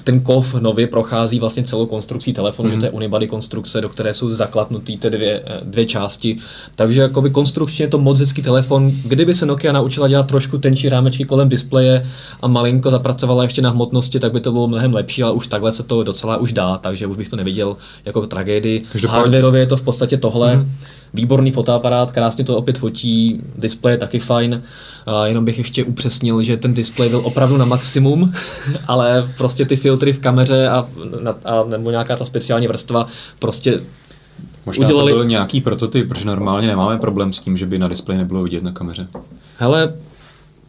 Ten 0.04 0.20
kov 0.20 0.54
nově 0.54 0.86
prochází 0.86 1.40
vlastně 1.40 1.62
celou 1.62 1.86
konstrukcí 1.86 2.32
telefonu, 2.32 2.68
mm-hmm. 2.68 2.72
že 2.72 2.78
to 2.78 2.86
je 2.86 2.90
mhm. 2.90 2.96
unibody 2.96 3.28
konstrukce, 3.28 3.80
do 3.80 3.88
které 3.88 4.14
jsou 4.14 4.30
zaklapnuté 4.30 4.92
ty 4.96 5.10
dvě, 5.10 5.42
eh, 5.46 5.60
dvě 5.62 5.86
části. 5.86 6.38
Takže 6.76 7.00
jakoby 7.00 7.30
konstrukčně 7.30 7.84
je 7.84 7.88
to 7.88 7.98
moc 7.98 8.20
hezký 8.20 8.42
telefon. 8.42 8.92
Kdyby 9.04 9.34
se 9.34 9.46
Nokia 9.46 9.72
naučila 9.72 10.08
dělat 10.08 10.26
trošku 10.26 10.58
tenčí 10.58 10.88
rámečky 10.88 11.24
kolem 11.24 11.48
displeje 11.48 12.06
a 12.42 12.48
malinko 12.48 12.90
zapracovala 12.90 13.42
ještě 13.42 13.62
na 13.62 13.70
hmotnosti, 13.70 14.20
tak 14.20 14.32
by 14.32 14.40
to 14.40 14.52
bylo 14.52 14.68
mnohem 14.68 14.94
lepší, 14.94 15.22
ale 15.22 15.32
už 15.32 15.48
takhle 15.48 15.72
se 15.72 15.82
to 15.82 16.02
docela 16.02 16.36
už 16.36 16.52
dá, 16.52 16.78
takže 16.78 17.06
už 17.06 17.16
bych 17.16 17.28
to 17.28 17.36
neviděl 17.36 17.76
jako 18.04 18.26
tragédii. 18.26 18.82
Hardwareově 19.08 19.60
je 19.60 19.66
to 19.66 19.76
v 19.76 19.82
podstatě 19.82 20.16
tohle. 20.16 20.56
Mm-hmm 20.56 20.68
výborný 21.14 21.52
fotoaparát, 21.52 22.12
krásně 22.12 22.44
to 22.44 22.56
opět 22.56 22.78
fotí, 22.78 23.40
displej 23.58 23.94
je 23.94 23.98
taky 23.98 24.18
fajn. 24.18 24.62
A 25.06 25.26
jenom 25.26 25.44
bych 25.44 25.58
ještě 25.58 25.84
upřesnil, 25.84 26.42
že 26.42 26.56
ten 26.56 26.74
displej 26.74 27.08
byl 27.08 27.20
opravdu 27.24 27.56
na 27.56 27.64
maximum, 27.64 28.32
ale 28.86 29.32
prostě 29.38 29.64
ty 29.64 29.76
filtry 29.76 30.12
v 30.12 30.18
kameře 30.18 30.68
a, 30.68 30.88
a 31.44 31.64
nebo 31.64 31.90
nějaká 31.90 32.16
ta 32.16 32.24
speciální 32.24 32.68
vrstva 32.68 33.06
prostě 33.38 33.80
Možná 34.66 34.86
udělali... 34.86 35.12
to 35.12 35.16
byl 35.18 35.24
nějaký 35.24 35.60
prototyp, 35.60 36.08
protože 36.08 36.24
normálně 36.24 36.66
nemáme 36.66 36.98
problém 36.98 37.32
s 37.32 37.40
tím, 37.40 37.56
že 37.56 37.66
by 37.66 37.78
na 37.78 37.88
displeji 37.88 38.18
nebylo 38.18 38.42
vidět 38.42 38.62
na 38.62 38.72
kameře. 38.72 39.06
Hele, 39.58 39.94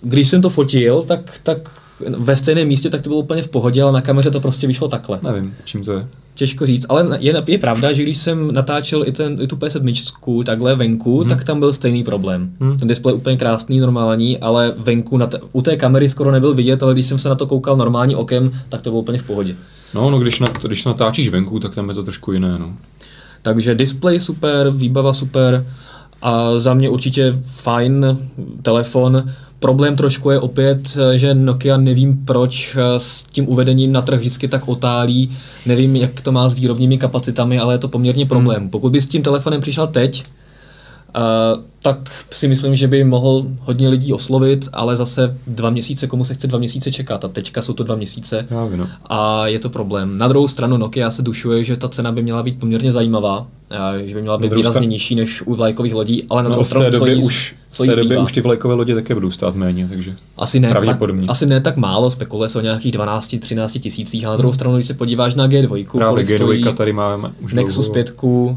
když 0.01 0.27
jsem 0.27 0.41
to 0.41 0.49
fotil, 0.49 1.01
tak, 1.01 1.39
tak 1.43 1.69
ve 2.17 2.38
stejném 2.38 2.67
místě, 2.67 2.89
tak 2.89 3.01
to 3.01 3.10
bylo 3.10 3.21
úplně 3.21 3.43
v 3.43 3.49
pohodě, 3.49 3.84
ale 3.84 3.91
na 3.91 4.01
kameře 4.01 4.31
to 4.31 4.39
prostě 4.39 4.67
vyšlo 4.67 4.88
takhle. 4.88 5.19
Nevím, 5.21 5.55
čím 5.65 5.84
to 5.84 5.91
je. 5.91 6.08
Těžko 6.35 6.65
říct, 6.65 6.85
ale 6.89 7.17
je, 7.19 7.43
je 7.47 7.57
pravda, 7.57 7.93
že 7.93 8.03
když 8.03 8.17
jsem 8.17 8.53
natáčel 8.53 9.03
i, 9.07 9.11
ten, 9.11 9.41
i 9.41 9.47
tu 9.47 9.55
P7 9.55 10.43
takhle 10.43 10.75
venku, 10.75 11.19
hmm. 11.19 11.29
tak 11.29 11.43
tam 11.43 11.59
byl 11.59 11.73
stejný 11.73 12.03
problém. 12.03 12.51
Hmm. 12.59 12.79
Ten 12.79 12.87
displej 12.87 13.15
úplně 13.15 13.37
krásný, 13.37 13.79
normální, 13.79 14.37
ale 14.37 14.73
venku 14.77 15.17
na 15.17 15.27
te, 15.27 15.39
u 15.51 15.61
té 15.61 15.77
kamery 15.77 16.09
skoro 16.09 16.31
nebyl 16.31 16.53
vidět, 16.53 16.83
ale 16.83 16.93
když 16.93 17.05
jsem 17.05 17.19
se 17.19 17.29
na 17.29 17.35
to 17.35 17.47
koukal 17.47 17.77
normální 17.77 18.15
okem, 18.15 18.51
tak 18.69 18.81
to 18.81 18.89
bylo 18.89 19.01
úplně 19.01 19.19
v 19.19 19.23
pohodě. 19.23 19.55
No, 19.93 20.09
no 20.09 20.19
když, 20.19 20.39
na, 20.39 20.47
když 20.67 20.85
natáčíš 20.85 21.29
venku, 21.29 21.59
tak 21.59 21.75
tam 21.75 21.89
je 21.89 21.95
to 21.95 22.03
trošku 22.03 22.31
jiné. 22.31 22.59
No. 22.59 22.73
Takže 23.41 23.75
displej 23.75 24.19
super, 24.19 24.69
výbava 24.69 25.13
super 25.13 25.65
a 26.21 26.57
za 26.57 26.73
mě 26.73 26.89
určitě 26.89 27.33
fajn 27.41 28.17
telefon. 28.61 29.31
Problém 29.65 29.95
trošku 29.95 30.30
je 30.30 30.39
opět, 30.39 30.97
že 31.15 31.34
Nokia 31.36 31.78
nevím 31.78 32.25
proč 32.25 32.78
s 32.97 33.23
tím 33.23 33.49
uvedením 33.49 33.91
na 33.91 34.01
trh 34.01 34.19
vždycky 34.19 34.47
tak 34.47 34.67
otálí. 34.67 35.38
Nevím, 35.65 35.95
jak 35.95 36.21
to 36.21 36.32
má 36.32 36.49
s 36.49 36.54
výrobními 36.54 36.97
kapacitami, 36.97 37.60
ale 37.60 37.73
je 37.73 37.78
to 37.78 37.88
poměrně 37.88 38.25
problém. 38.25 38.62
Hmm. 38.62 38.69
Pokud 38.69 38.91
by 38.91 39.01
s 39.01 39.08
tím 39.08 39.23
telefonem 39.23 39.62
přišel 39.62 39.88
teď, 39.88 40.23
tak 41.82 41.97
si 42.32 42.47
myslím, 42.47 42.75
že 42.75 42.88
by 42.88 43.04
mohl 43.04 43.45
hodně 43.60 43.89
lidí 43.89 44.13
oslovit, 44.13 44.69
ale 44.73 44.95
zase 44.95 45.38
dva 45.47 45.69
měsíce, 45.69 46.08
komu 46.08 46.23
se 46.23 46.34
chce 46.34 46.47
dva 46.47 46.60
měsíce 46.60 46.91
čekat 46.91 47.25
a 47.25 47.28
teďka 47.28 47.62
jsou 47.62 47.73
to 47.73 47.84
dva 47.84 47.95
měsíce 47.95 48.47
no. 48.51 48.88
a 49.06 49.47
je 49.47 49.60
to 49.60 49.69
problém. 49.69 50.17
Na 50.17 50.28
druhou 50.28 50.47
stranu 50.47 50.78
Nokia 50.78 51.12
se 51.12 51.21
dušuje, 51.21 51.63
že 51.63 51.78
ta 51.78 51.89
cena 51.89 52.12
by 52.12 52.23
měla 52.23 52.43
být 52.43 52.60
poměrně 52.60 52.91
zajímavá, 52.91 53.47
že 54.06 54.15
by 54.15 54.21
měla 54.21 54.38
být 54.38 54.54
výrazně 54.54 54.71
stran... 54.71 54.89
nižší 54.89 55.15
než 55.15 55.41
u 55.41 55.56
vlajkových 55.56 55.93
lodí, 55.93 56.23
ale 56.30 56.43
na 56.43 56.49
no, 56.49 56.56
druhou 56.56 56.65
stranu 56.65 56.86
té 56.86 56.91
době 56.91 57.15
už 57.15 57.56
v 57.71 57.78
té 57.78 57.95
době 57.95 58.19
už 58.19 58.32
ty 58.32 58.41
vlajkové 58.41 58.73
lodě 58.73 58.95
také 58.95 59.13
budou 59.13 59.32
stát 59.32 59.56
méně, 59.56 59.88
takže 59.88 60.15
asi 60.38 60.60
ne, 60.60 60.73
tak, 60.73 60.99
asi 61.28 61.45
ne 61.45 61.62
tak 61.62 61.78
málo, 61.78 62.12
spekuluje 62.12 62.49
se 62.49 62.60
o 62.60 62.62
nějakých 62.62 62.93
12-13 62.93 63.80
tisících, 63.80 64.25
ale 64.25 64.34
na 64.34 64.38
druhou 64.38 64.51
hmm. 64.51 64.56
stranu, 64.56 64.75
když 64.75 64.88
se 64.88 64.93
podíváš 64.93 65.36
na 65.36 65.47
G2, 65.47 65.97
Právě 65.97 66.25
G2 66.25 66.73
tady 66.73 66.93
máme 66.93 67.32
už 67.41 67.54
Nexus 67.54 67.89
5, 67.89 68.13
uh, 68.21 68.56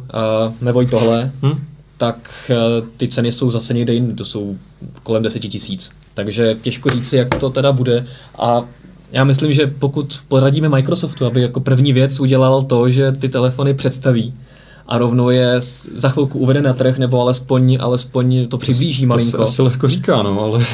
nebo 0.61 0.83
i 0.83 0.87
tohle, 0.87 1.33
hmm? 1.43 1.59
Tak 1.99 2.31
eh, 2.51 2.57
ty 2.97 3.09
ceny 3.09 3.33
jsou 3.33 3.51
zase 3.51 3.75
někde 3.75 3.95
jinde, 3.95 4.15
to 4.15 4.25
jsou 4.25 4.57
kolem 5.03 5.23
10 5.23 5.41
tisíc. 5.41 5.91
Takže 6.15 6.57
těžko 6.63 6.91
říct, 6.91 7.13
jak 7.13 7.35
to 7.35 7.51
teda 7.51 7.73
bude. 7.73 8.07
A 8.39 8.65
já 9.13 9.25
myslím, 9.25 9.53
že 9.53 9.67
pokud 9.67 10.19
poradíme 10.29 10.69
Microsoftu, 10.69 11.27
aby 11.27 11.43
jako 11.43 11.61
první 11.61 11.93
věc 11.93 12.21
udělal 12.21 12.63
to, 12.63 12.89
že 12.89 13.13
ty 13.13 13.29
telefony 13.29 13.75
představí 13.75 14.35
a 14.87 14.99
rovnou 14.99 15.31
je 15.31 15.55
za 15.95 16.09
chvilku 16.09 16.39
uvede 16.39 16.63
na 16.63 16.73
trh, 16.73 16.99
nebo 16.99 17.21
alespoň, 17.21 17.79
alespoň 17.81 18.49
to 18.49 18.59
přiblíží 18.59 19.03
to, 19.03 19.07
malinko. 19.09 19.31
To 19.31 19.47
se 19.47 19.53
asi 19.53 19.63
lehko 19.63 19.89
říká, 19.89 20.23
no, 20.23 20.41
ale... 20.41 20.65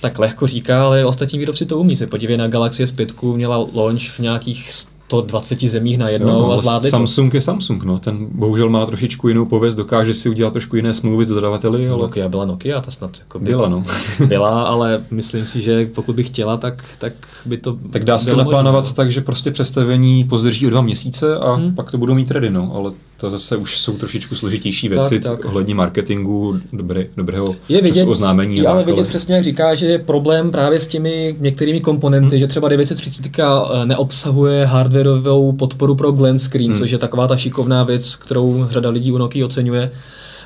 Tak 0.00 0.18
lehko 0.18 0.46
říká, 0.46 0.84
ale 0.84 1.04
ostatní 1.04 1.38
výrobci 1.38 1.66
to 1.66 1.78
umí. 1.78 1.96
Se 1.96 2.06
podívej 2.06 2.36
na 2.36 2.48
Galaxy 2.48 2.84
S5, 2.84 3.34
měla 3.34 3.56
launch 3.56 4.02
v 4.02 4.18
nějakých 4.18 4.72
120 5.08 5.60
zemích 5.60 5.98
najednou 5.98 6.42
no, 6.42 6.52
a 6.52 6.56
zvládli 6.56 6.90
Samsung 6.90 7.30
to. 7.30 7.36
je 7.36 7.40
Samsung, 7.40 7.84
no. 7.84 7.98
ten 7.98 8.26
bohužel 8.30 8.68
má 8.68 8.86
trošičku 8.86 9.28
jinou 9.28 9.44
pověst, 9.44 9.74
dokáže 9.74 10.14
si 10.14 10.28
udělat 10.28 10.52
trošku 10.52 10.76
jiné 10.76 10.94
smlouvy 10.94 11.24
s 11.24 11.28
dodavateli. 11.28 11.88
Ale... 11.88 12.02
Nokia 12.02 12.28
byla 12.28 12.44
Nokia, 12.44 12.80
ta 12.80 12.90
snad 12.90 13.18
jako 13.18 13.38
byla, 13.38 13.68
no. 13.68 13.84
byla, 14.26 14.62
ale 14.62 15.04
myslím 15.10 15.46
si, 15.46 15.60
že 15.60 15.90
pokud 15.94 16.16
by 16.16 16.24
chtěla, 16.24 16.56
tak, 16.56 16.84
tak 16.98 17.12
by 17.46 17.58
to 17.58 17.78
Tak 17.90 18.04
dá 18.04 18.18
se 18.18 18.30
to 18.30 18.36
naplánovat 18.36 18.92
tak, 18.94 19.12
že 19.12 19.20
prostě 19.20 19.50
představení 19.50 20.24
pozdrží 20.24 20.66
o 20.66 20.70
dva 20.70 20.80
měsíce 20.80 21.38
a 21.38 21.52
hmm. 21.52 21.74
pak 21.74 21.90
to 21.90 21.98
budou 21.98 22.14
mít 22.14 22.30
ready, 22.30 22.50
no. 22.50 22.72
ale 22.74 22.92
to 23.20 23.30
zase 23.30 23.56
už 23.56 23.80
jsou 23.80 23.96
trošičku 23.96 24.34
složitější 24.34 24.88
věci 24.88 25.20
tak, 25.20 25.36
tak. 25.36 25.44
ohledně 25.44 25.74
marketingu, 25.74 26.60
dobré, 26.72 27.06
dobrého 27.16 27.56
je 27.68 27.82
vidět, 27.82 28.04
oznámení. 28.04 28.56
Je 28.56 28.66
ale 28.66 28.84
vidět 28.84 29.06
přesně, 29.06 29.34
jak 29.34 29.44
říká, 29.44 29.74
že 29.74 29.86
je 29.86 29.98
problém 29.98 30.50
právě 30.50 30.80
s 30.80 30.86
těmi 30.86 31.36
některými 31.38 31.80
komponenty, 31.80 32.36
hmm. 32.36 32.40
že 32.40 32.46
třeba 32.46 32.68
930 32.68 33.26
eh, 33.38 33.86
neobsahuje 33.86 34.66
hardwareovou 34.66 35.52
podporu 35.52 35.94
pro 35.94 36.12
Glen 36.12 36.38
Screen, 36.38 36.70
hmm. 36.70 36.78
což 36.78 36.90
je 36.90 36.98
taková 36.98 37.26
ta 37.26 37.36
šikovná 37.36 37.84
věc, 37.84 38.16
kterou 38.16 38.66
řada 38.70 38.90
lidí 38.90 39.12
u 39.12 39.18
Nokia 39.18 39.46
oceňuje. 39.46 39.90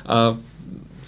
A 0.05 0.37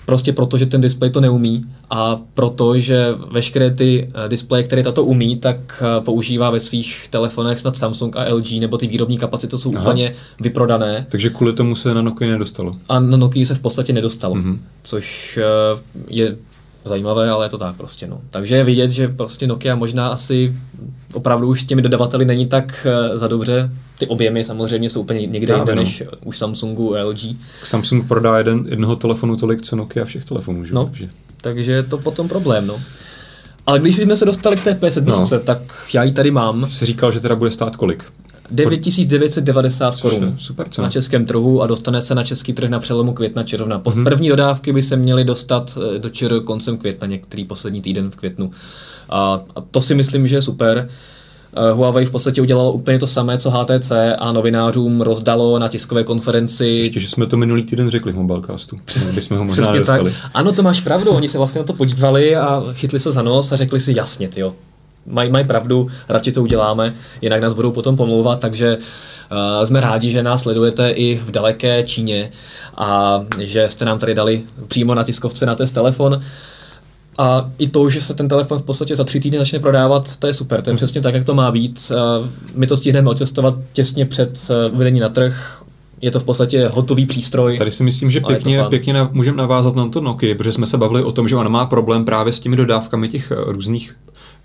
Prostě 0.06 0.34
proto, 0.34 0.58
že 0.58 0.66
ten 0.66 0.82
displej 0.82 1.12
to 1.12 1.22
neumí 1.22 1.66
a 1.90 2.20
proto, 2.34 2.80
že 2.80 3.08
veškeré 3.32 3.72
ty 3.72 4.12
eh, 4.26 4.30
displeje, 4.30 4.64
které 4.64 4.84
tato 4.84 5.04
umí, 5.04 5.38
tak 5.38 5.58
eh, 5.82 6.02
používá 6.02 6.50
ve 6.50 6.60
svých 6.60 7.08
telefonech 7.10 7.60
snad 7.60 7.76
Samsung 7.76 8.16
a 8.18 8.34
LG, 8.34 8.52
nebo 8.52 8.78
ty 8.78 8.88
výrobní 8.88 9.18
kapacity 9.18 9.58
jsou 9.58 9.72
Aha. 9.76 9.82
úplně 9.82 10.16
vyprodané. 10.40 11.06
Takže 11.10 11.30
kvůli 11.30 11.54
tomu 11.54 11.76
se 11.76 11.94
na 11.94 12.02
Nokia 12.02 12.32
nedostalo. 12.32 12.76
A 12.90 13.00
na 13.00 13.18
Nokia 13.18 13.46
se 13.46 13.56
v 13.56 13.60
podstatě 13.60 13.94
nedostalo, 13.94 14.36
mm-hmm. 14.36 14.58
což 14.84 15.40
eh, 15.42 15.82
je 16.08 16.36
zajímavé, 16.86 17.30
ale 17.30 17.46
je 17.46 17.50
to 17.50 17.58
tak 17.58 17.76
prostě. 17.76 18.08
No. 18.08 18.22
Takže 18.32 18.56
je 18.56 18.64
vidět, 18.64 18.92
že 18.92 19.08
prostě 19.08 19.48
Nokia 19.48 19.76
možná 19.76 20.08
asi 20.08 20.56
opravdu 21.14 21.48
už 21.48 21.62
s 21.62 21.66
těmi 21.66 21.82
dodavateli 21.82 22.26
není 22.26 22.46
tak 22.46 22.88
za 23.16 23.28
dobře 23.28 23.70
ty 23.98 24.08
objemy 24.08 24.44
samozřejmě 24.44 24.90
jsou 24.90 25.02
úplně 25.02 25.26
někde 25.26 25.54
jinde 25.54 25.76
no. 25.76 25.82
než 25.82 26.04
už 26.24 26.38
Samsungu, 26.38 26.96
LG. 27.04 27.20
Samsung 27.64 28.08
prodá 28.08 28.38
jeden, 28.38 28.66
jednoho 28.70 28.96
telefonu 28.96 29.38
tolik, 29.38 29.62
co 29.62 29.76
Nokia 29.76 30.06
všech 30.06 30.26
telefonů, 30.26 30.66
že? 30.66 30.74
No, 30.74 30.86
takže. 30.86 31.10
takže 31.42 31.72
je 31.72 31.84
to 31.84 31.98
potom 31.98 32.28
problém, 32.28 32.68
no. 32.68 32.82
Ale 33.66 33.80
když 33.80 33.98
jsme 33.98 34.18
se 34.18 34.26
dostali 34.26 34.56
k 34.56 34.64
té 34.64 34.74
P7, 34.74 35.32
no. 35.32 35.40
tak 35.40 35.60
já 35.94 36.04
ji 36.04 36.12
tady 36.12 36.32
mám. 36.32 36.66
Jsi 36.66 36.86
říkal, 36.86 37.12
že 37.12 37.20
teda 37.20 37.36
bude 37.36 37.52
stát 37.52 37.76
kolik? 37.76 38.06
9990 38.52 39.96
korun 39.96 40.36
super 40.38 40.68
na 40.80 40.90
českém 40.90 41.26
trhu 41.26 41.62
a 41.62 41.68
dostane 41.68 42.02
se 42.02 42.16
na 42.16 42.24
český 42.24 42.54
trh 42.54 42.70
na 42.70 42.80
přelomu 42.80 43.14
května 43.14 43.44
června. 43.44 43.80
Po 43.80 43.90
hmm. 43.90 44.04
První 44.04 44.30
dodávky 44.30 44.74
by 44.74 44.84
se 44.84 44.96
měly 44.96 45.24
dostat 45.24 45.78
eh, 45.96 46.00
do 46.00 46.10
čer 46.10 46.40
koncem 46.44 46.78
května, 46.78 47.08
některý 47.08 47.46
poslední 47.46 47.82
týden 47.82 48.12
v 48.12 48.16
květnu. 48.16 48.52
A, 49.10 49.42
a 49.56 49.62
to 49.62 49.82
si 49.82 49.96
myslím, 49.96 50.28
že 50.28 50.36
je 50.36 50.42
super. 50.42 50.90
Eh, 50.90 51.15
Huawei 51.74 52.06
v 52.06 52.12
podstatě 52.12 52.42
udělalo 52.42 52.72
úplně 52.72 53.00
to 53.00 53.08
samé, 53.08 53.38
co 53.38 53.52
HTC 53.52 53.92
a 54.20 54.32
novinářům 54.32 55.02
rozdalo 55.02 55.60
na 55.60 55.68
tiskové 55.68 56.04
konferenci. 56.04 56.68
Ještě, 56.68 57.00
že 57.00 57.10
jsme 57.10 57.28
to 57.28 57.38
minulý 57.38 57.64
týden 57.64 57.90
řekli 57.90 58.12
v 58.12 58.16
Mobilecastu. 58.16 58.78
Přesně, 58.86 59.22
jsme 59.22 59.38
ho 59.38 59.44
možná 59.44 59.74
tak. 59.86 60.02
Ano, 60.34 60.52
to 60.52 60.64
máš 60.64 60.82
pravdu, 60.82 61.12
oni 61.12 61.28
se 61.28 61.38
vlastně 61.38 61.60
na 61.60 61.66
to 61.66 61.74
podívali 61.74 62.36
a 62.36 62.64
chytli 62.74 63.00
se 63.00 63.12
za 63.12 63.22
nos 63.22 63.52
a 63.52 63.56
řekli 63.56 63.80
si 63.80 63.94
jasně, 63.98 64.30
jo, 64.38 64.54
mají 65.06 65.32
maj 65.32 65.44
pravdu, 65.44 65.88
radši 66.10 66.32
to 66.32 66.42
uděláme, 66.42 66.94
jinak 67.22 67.42
nás 67.42 67.54
budou 67.54 67.72
potom 67.72 67.98
pomlouvat, 67.98 68.40
takže 68.40 68.78
uh, 68.78 69.66
jsme 69.66 69.82
rádi, 69.82 70.12
že 70.12 70.24
nás 70.24 70.42
sledujete 70.42 70.90
i 70.90 71.22
v 71.26 71.32
daleké 71.32 71.84
Číně 71.84 72.32
a 72.78 73.22
že 73.40 73.70
jste 73.70 73.86
nám 73.86 74.00
tady 74.00 74.16
dali 74.16 74.42
přímo 74.68 74.96
na 74.96 75.04
tiskovce 75.04 75.46
na 75.46 75.56
test 75.56 75.72
telefon. 75.72 76.22
A 77.18 77.52
i 77.58 77.70
to, 77.70 77.90
že 77.90 78.02
se 78.02 78.14
ten 78.14 78.28
telefon 78.28 78.60
v 78.60 78.64
podstatě 78.64 78.96
za 78.96 79.04
tři 79.04 79.20
týdny 79.20 79.38
začne 79.40 79.60
prodávat, 79.60 80.18
to 80.18 80.28
je 80.28 80.34
super, 80.34 80.62
to 80.62 80.70
je 80.70 80.76
přesně 80.76 81.02
tak, 81.02 81.14
jak 81.14 81.26
to 81.26 81.36
má 81.36 81.52
být. 81.52 81.92
My 82.56 82.68
to 82.68 82.78
stihneme 82.78 83.10
otestovat 83.10 83.56
těsně 83.74 84.06
před 84.06 84.48
eh, 84.50 84.70
uvedení 84.70 85.00
na 85.00 85.10
trh, 85.10 85.64
je 86.02 86.12
to 86.12 86.20
v 86.20 86.24
podstatě 86.24 86.68
hotový 86.68 87.06
přístroj. 87.06 87.58
Tady 87.58 87.72
si 87.72 87.84
myslím, 87.84 88.12
že 88.12 88.22
pěkně, 88.22 88.64
pěkně 88.70 88.94
na, 88.94 89.10
můžeme 89.14 89.38
navázat 89.38 89.76
na 89.76 89.90
to 89.90 90.02
Nokia, 90.02 90.36
protože 90.36 90.54
jsme 90.54 90.68
se 90.68 90.78
bavili 90.78 91.04
o 91.04 91.12
tom, 91.12 91.28
že 91.28 91.36
ona 91.36 91.50
má 91.50 91.66
problém 91.66 92.06
právě 92.06 92.34
s 92.34 92.40
těmi 92.40 92.56
dodávkami 92.56 93.10
těch 93.10 93.32
eh, 93.32 93.36
různých 93.46 93.96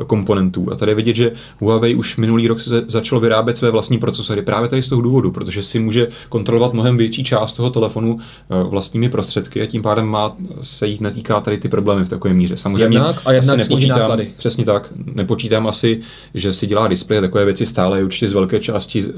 komponentů. 0.07 0.73
A 0.73 0.77
tady 0.77 0.91
je 0.91 0.97
vidět, 0.97 1.17
že 1.17 1.33
Huawei 1.59 1.95
už 1.95 2.17
minulý 2.17 2.49
rok 2.49 2.61
se 2.61 2.85
začalo 2.89 3.21
vyrábět 3.21 3.57
své 3.57 3.71
vlastní 3.71 3.99
procesory 3.99 4.43
právě 4.43 4.69
tady 4.69 4.83
z 4.83 4.89
toho 4.89 5.03
důvodu, 5.03 5.31
protože 5.31 5.63
si 5.63 5.79
může 5.79 6.09
kontrolovat 6.29 6.73
mnohem 6.73 6.97
větší 6.97 7.25
část 7.25 7.55
toho 7.55 7.71
telefonu 7.71 8.19
eh, 8.21 8.63
vlastními 8.63 9.09
prostředky 9.09 9.63
a 9.63 9.67
tím 9.67 9.83
pádem 9.83 10.07
má, 10.07 10.37
se 10.63 10.87
jich 10.87 11.01
netýká 11.01 11.41
tady 11.41 11.59
ty 11.59 11.69
problémy 11.69 12.05
v 12.05 12.09
takové 12.09 12.35
míře. 12.35 12.57
Samozřejmě 12.57 12.97
jednak 12.97 13.23
a 13.25 13.33
jednak 13.33 13.59
nepočítám, 13.59 13.99
náklady. 13.99 14.31
Přesně 14.37 14.65
tak. 14.65 14.89
Nepočítám 15.15 15.67
asi, 15.67 16.01
že 16.35 16.53
si 16.53 16.67
dělá 16.67 16.89
displej 16.89 17.19
a 17.19 17.23
takové 17.23 17.45
věci 17.45 17.67
stále 17.67 17.99
je 17.99 18.05
určitě 18.05 18.29
z 18.29 18.33
velké 18.33 18.61
části 18.61 19.05
eh, 19.09 19.13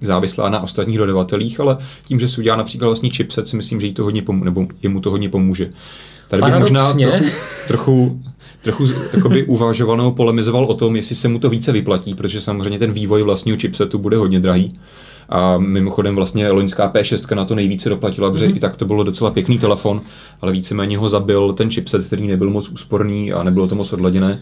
závislá 0.00 0.48
na 0.48 0.60
ostatních 0.60 0.98
dodavatelích, 0.98 1.60
ale 1.60 1.78
tím, 2.04 2.20
že 2.20 2.28
si 2.28 2.40
udělá 2.40 2.56
například 2.56 2.88
vlastní 2.88 3.10
chipset, 3.10 3.48
si 3.48 3.56
myslím, 3.56 3.80
že 3.80 3.86
jí 3.86 3.94
to 3.94 4.04
hodně 4.04 4.22
pomůže, 4.22 4.44
nebo 4.44 4.66
jemu 4.82 5.00
to 5.00 5.10
hodně 5.10 5.28
pomůže. 5.28 5.70
Tady 6.28 6.42
bych 6.42 6.60
možná 6.60 6.92
trochu, 6.92 7.24
trochu 7.68 8.20
trochu 8.64 8.86
jakoby 9.12 9.44
uvažoval 9.44 9.96
nebo 9.96 10.12
polemizoval 10.12 10.64
o 10.64 10.74
tom, 10.74 10.96
jestli 10.96 11.14
se 11.14 11.28
mu 11.28 11.38
to 11.38 11.50
více 11.50 11.72
vyplatí, 11.72 12.14
protože 12.14 12.40
samozřejmě 12.40 12.78
ten 12.78 12.92
vývoj 12.92 13.22
vlastního 13.22 13.58
chipsetu 13.58 13.98
bude 13.98 14.16
hodně 14.16 14.40
drahý. 14.40 14.78
A 15.28 15.58
mimochodem 15.58 16.16
vlastně 16.16 16.50
loňská 16.50 16.92
P6 16.92 17.36
na 17.36 17.44
to 17.44 17.54
nejvíce 17.54 17.88
doplatila, 17.88 18.30
protože 18.30 18.46
mm-hmm. 18.46 18.56
i 18.56 18.60
tak 18.60 18.76
to 18.76 18.84
bylo 18.84 19.04
docela 19.04 19.30
pěkný 19.30 19.58
telefon, 19.58 20.00
ale 20.40 20.52
víceméně 20.52 20.98
ho 20.98 21.08
zabil 21.08 21.52
ten 21.52 21.70
chipset, 21.70 22.06
který 22.06 22.26
nebyl 22.26 22.50
moc 22.50 22.68
úsporný 22.68 23.32
a 23.32 23.42
nebylo 23.42 23.66
to 23.66 23.74
moc 23.74 23.92
odladěné. 23.92 24.40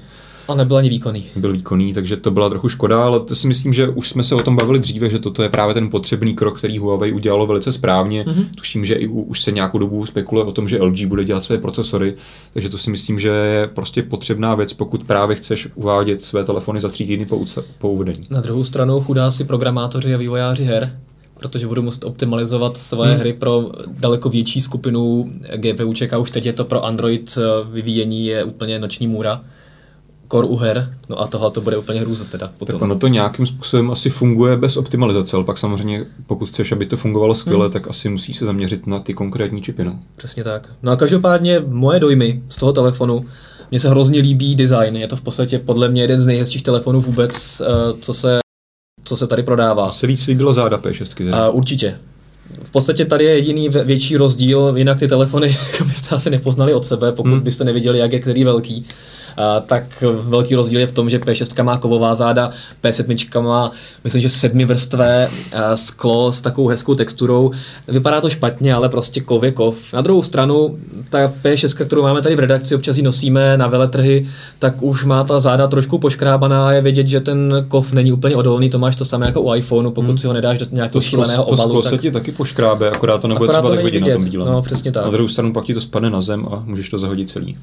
A 0.49 0.55
nebyl 0.55 0.77
ani 0.77 0.89
výkonný. 0.89 1.25
Byl 1.37 1.53
výkonný, 1.53 1.95
takže 1.95 2.17
to 2.17 2.31
byla 2.31 2.49
trochu 2.49 2.69
škoda, 2.69 3.05
ale 3.05 3.21
to 3.21 3.35
si 3.35 3.47
myslím, 3.47 3.73
že 3.73 3.89
už 3.89 4.09
jsme 4.09 4.25
se 4.25 4.35
o 4.35 4.43
tom 4.43 4.57
bavili 4.57 4.79
dříve, 4.79 5.11
že 5.11 5.19
toto 5.19 5.43
je 5.43 5.49
právě 5.49 5.75
ten 5.75 5.91
potřebný 5.91 6.35
krok, 6.35 6.59
který 6.59 6.79
Huawei 6.79 7.13
udělalo 7.13 7.47
velice 7.47 7.73
správně. 7.73 8.25
Mm-hmm. 8.25 8.47
Tuším, 8.55 8.85
že 8.85 8.95
i 8.95 9.07
už 9.07 9.41
se 9.41 9.53
nějakou 9.53 9.79
dobu 9.79 10.07
spekuluje 10.07 10.47
o 10.47 10.53
tom, 10.53 10.69
že 10.69 10.83
LG 10.83 11.05
bude 11.05 11.25
dělat 11.25 11.45
své 11.45 11.59
procesory, 11.59 12.15
takže 12.53 12.69
to 12.69 12.79
si 12.79 12.91
myslím, 12.91 13.19
že 13.19 13.29
je 13.29 13.67
prostě 13.67 14.03
potřebná 14.03 14.55
věc, 14.55 14.73
pokud 14.73 15.05
právě 15.05 15.37
chceš 15.37 15.69
uvádět 15.75 16.25
své 16.25 16.45
telefony 16.45 16.81
za 16.81 16.89
tři 16.89 17.07
týdny 17.07 17.27
po, 17.27 17.45
po 17.79 17.91
uvedení. 17.91 18.27
Na 18.31 18.41
druhou 18.41 18.65
stranu 18.65 19.01
chudáci 19.01 19.45
programátoři 19.45 20.15
a 20.15 20.19
vývojáři 20.19 20.65
her, 20.65 20.99
protože 21.39 21.67
budu 21.67 21.83
muset 21.83 22.05
optimalizovat 22.05 22.77
své 22.79 23.07
hmm. 23.07 23.21
hry 23.21 23.33
pro 23.33 23.71
daleko 24.01 24.29
větší 24.29 24.61
skupinu 24.61 25.33
GPUček 25.57 26.13
a 26.13 26.19
už 26.19 26.31
teď 26.31 26.47
je 26.47 26.53
to 26.53 26.65
pro 26.65 26.85
Android 26.85 27.39
eh, 27.39 27.73
vyvíjení 27.73 28.27
je 28.27 28.45
úplně 28.45 28.79
noční 28.79 29.07
můra 29.07 29.41
core 30.33 30.49
u 30.49 30.57
her, 30.57 30.95
no 31.09 31.21
a 31.21 31.27
tohle 31.27 31.51
to 31.51 31.61
bude 31.61 31.77
úplně 31.77 32.01
hrůza 32.01 32.25
teda. 32.25 32.53
Potom. 32.59 32.75
Tak 32.75 32.83
ono 32.83 32.99
to 32.99 33.09
nějakým 33.09 33.47
způsobem 33.47 33.91
asi 33.91 34.11
funguje 34.11 34.57
bez 34.57 34.77
optimalizace, 34.77 35.37
ale 35.37 35.45
pak 35.45 35.59
samozřejmě 35.59 36.07
pokud 36.27 36.49
chceš, 36.49 36.73
aby 36.73 36.87
to 36.87 36.97
fungovalo 36.97 37.35
skvěle, 37.35 37.65
hmm. 37.65 37.73
tak 37.73 37.89
asi 37.89 38.09
musí 38.09 38.35
se 38.35 38.45
zaměřit 38.45 38.87
na 38.87 38.99
ty 38.99 39.15
konkrétní 39.15 39.63
čipy. 39.63 39.85
No. 39.85 39.99
Přesně 40.17 40.45
tak. 40.45 40.69
No 40.83 40.93
a 40.93 40.97
každopádně 40.97 41.63
moje 41.67 42.01
dojmy 42.01 42.43
z 42.49 42.57
toho 42.57 42.73
telefonu, 42.73 43.27
mně 43.71 43.81
se 43.81 43.91
hrozně 43.91 44.21
líbí 44.21 44.55
design, 44.55 44.97
je 44.97 45.09
to 45.09 45.17
v 45.17 45.23
podstatě 45.23 45.59
podle 45.59 45.89
mě 45.89 46.03
jeden 46.03 46.21
z 46.21 46.27
nejhezčích 46.27 46.63
telefonů 46.63 47.01
vůbec, 47.01 47.61
eh, 47.61 47.67
co 48.01 48.15
se, 48.15 48.39
co 49.05 49.17
se 49.17 49.27
tady 49.27 49.43
prodává. 49.43 49.93
Se 49.93 50.07
víc 50.07 50.27
líbilo 50.27 50.55
záda 50.55 50.79
P6. 50.79 51.49
Uh, 51.49 51.57
určitě. 51.57 51.99
V 52.63 52.71
podstatě 52.71 53.05
tady 53.05 53.25
je 53.25 53.35
jediný 53.35 53.69
větší 53.69 54.17
rozdíl, 54.17 54.73
jinak 54.77 54.99
ty 54.99 55.09
telefony 55.09 55.57
byste 55.87 56.17
asi 56.17 56.31
nepoznali 56.31 56.75
od 56.75 56.87
sebe, 56.87 57.13
pokud 57.13 57.29
hmm. 57.29 57.41
byste 57.41 57.65
neviděli, 57.65 57.99
jak 57.99 58.13
je 58.13 58.21
který 58.21 58.45
velký 58.45 58.87
tak 59.67 60.05
velký 60.21 60.55
rozdíl 60.55 60.81
je 60.81 60.87
v 60.87 60.93
tom, 60.93 61.11
že 61.11 61.19
P6 61.19 61.65
má 61.65 61.79
kovová 61.79 62.15
záda, 62.15 62.51
P7 62.85 63.43
má, 63.43 63.73
myslím, 64.05 64.23
že 64.23 64.29
sedmivrstvé 64.29 65.29
sklo 65.75 66.33
s 66.33 66.41
takovou 66.41 66.69
hezkou 66.69 66.95
texturou. 66.95 67.51
Vypadá 67.89 68.21
to 68.21 68.31
špatně, 68.31 68.75
ale 68.75 68.89
prostě 68.89 69.21
kov 69.21 69.43
je 69.43 69.53
kov. 69.53 69.77
Na 69.93 70.01
druhou 70.01 70.23
stranu, 70.23 70.79
ta 71.11 71.33
P6, 71.45 71.87
kterou 71.87 72.03
máme 72.03 72.23
tady 72.23 72.37
v 72.37 72.39
redakci, 72.39 72.75
občas 72.75 72.97
ji 72.97 73.03
nosíme 73.03 73.57
na 73.57 73.67
veletrhy, 73.67 74.29
tak 74.59 74.83
už 74.83 75.05
má 75.05 75.25
ta 75.25 75.41
záda 75.41 75.67
trošku 75.67 75.99
poškrábaná 75.99 76.69
a 76.69 76.73
je 76.73 76.81
vidět, 76.81 77.07
že 77.07 77.21
ten 77.21 77.65
kov 77.69 77.93
není 77.93 78.13
úplně 78.13 78.37
odolný. 78.37 78.71
To 78.71 78.79
máš 78.79 78.97
to 78.97 79.05
samé 79.05 79.27
jako 79.27 79.41
u 79.41 79.55
iPhoneu, 79.55 79.91
pokud 79.91 80.09
hmm. 80.09 80.19
si 80.19 80.27
ho 80.27 80.33
nedáš 80.33 80.59
do 80.59 80.67
nějakého 80.71 81.03
šíleného 81.03 81.45
to 81.45 81.51
obalu. 81.51 81.73
To 81.75 81.83
tak... 81.83 81.91
se 81.91 81.99
ti 81.99 82.11
taky 82.11 82.33
poškrábe, 82.33 82.91
akorát 82.91 83.19
to 83.19 83.29
nebude 83.29 83.45
akorát 83.45 83.59
třeba 83.59 83.69
to 83.69 83.77
tak 83.77 83.85
vidět 83.85 84.01
na 84.01 84.17
tom 84.17 84.25
díle. 84.25 84.47
No, 84.47 84.63
přesně 84.63 84.93
tak. 84.93 85.05
Na 85.05 85.11
druhou 85.11 85.29
stranu 85.29 85.53
pak 85.53 85.65
ti 85.65 85.75
to 85.75 85.81
spadne 85.81 86.11
na 86.11 86.21
zem 86.21 86.47
a 86.51 86.63
můžeš 86.67 86.91
to 86.91 86.99
zahodit 86.99 87.31
celý. 87.31 87.57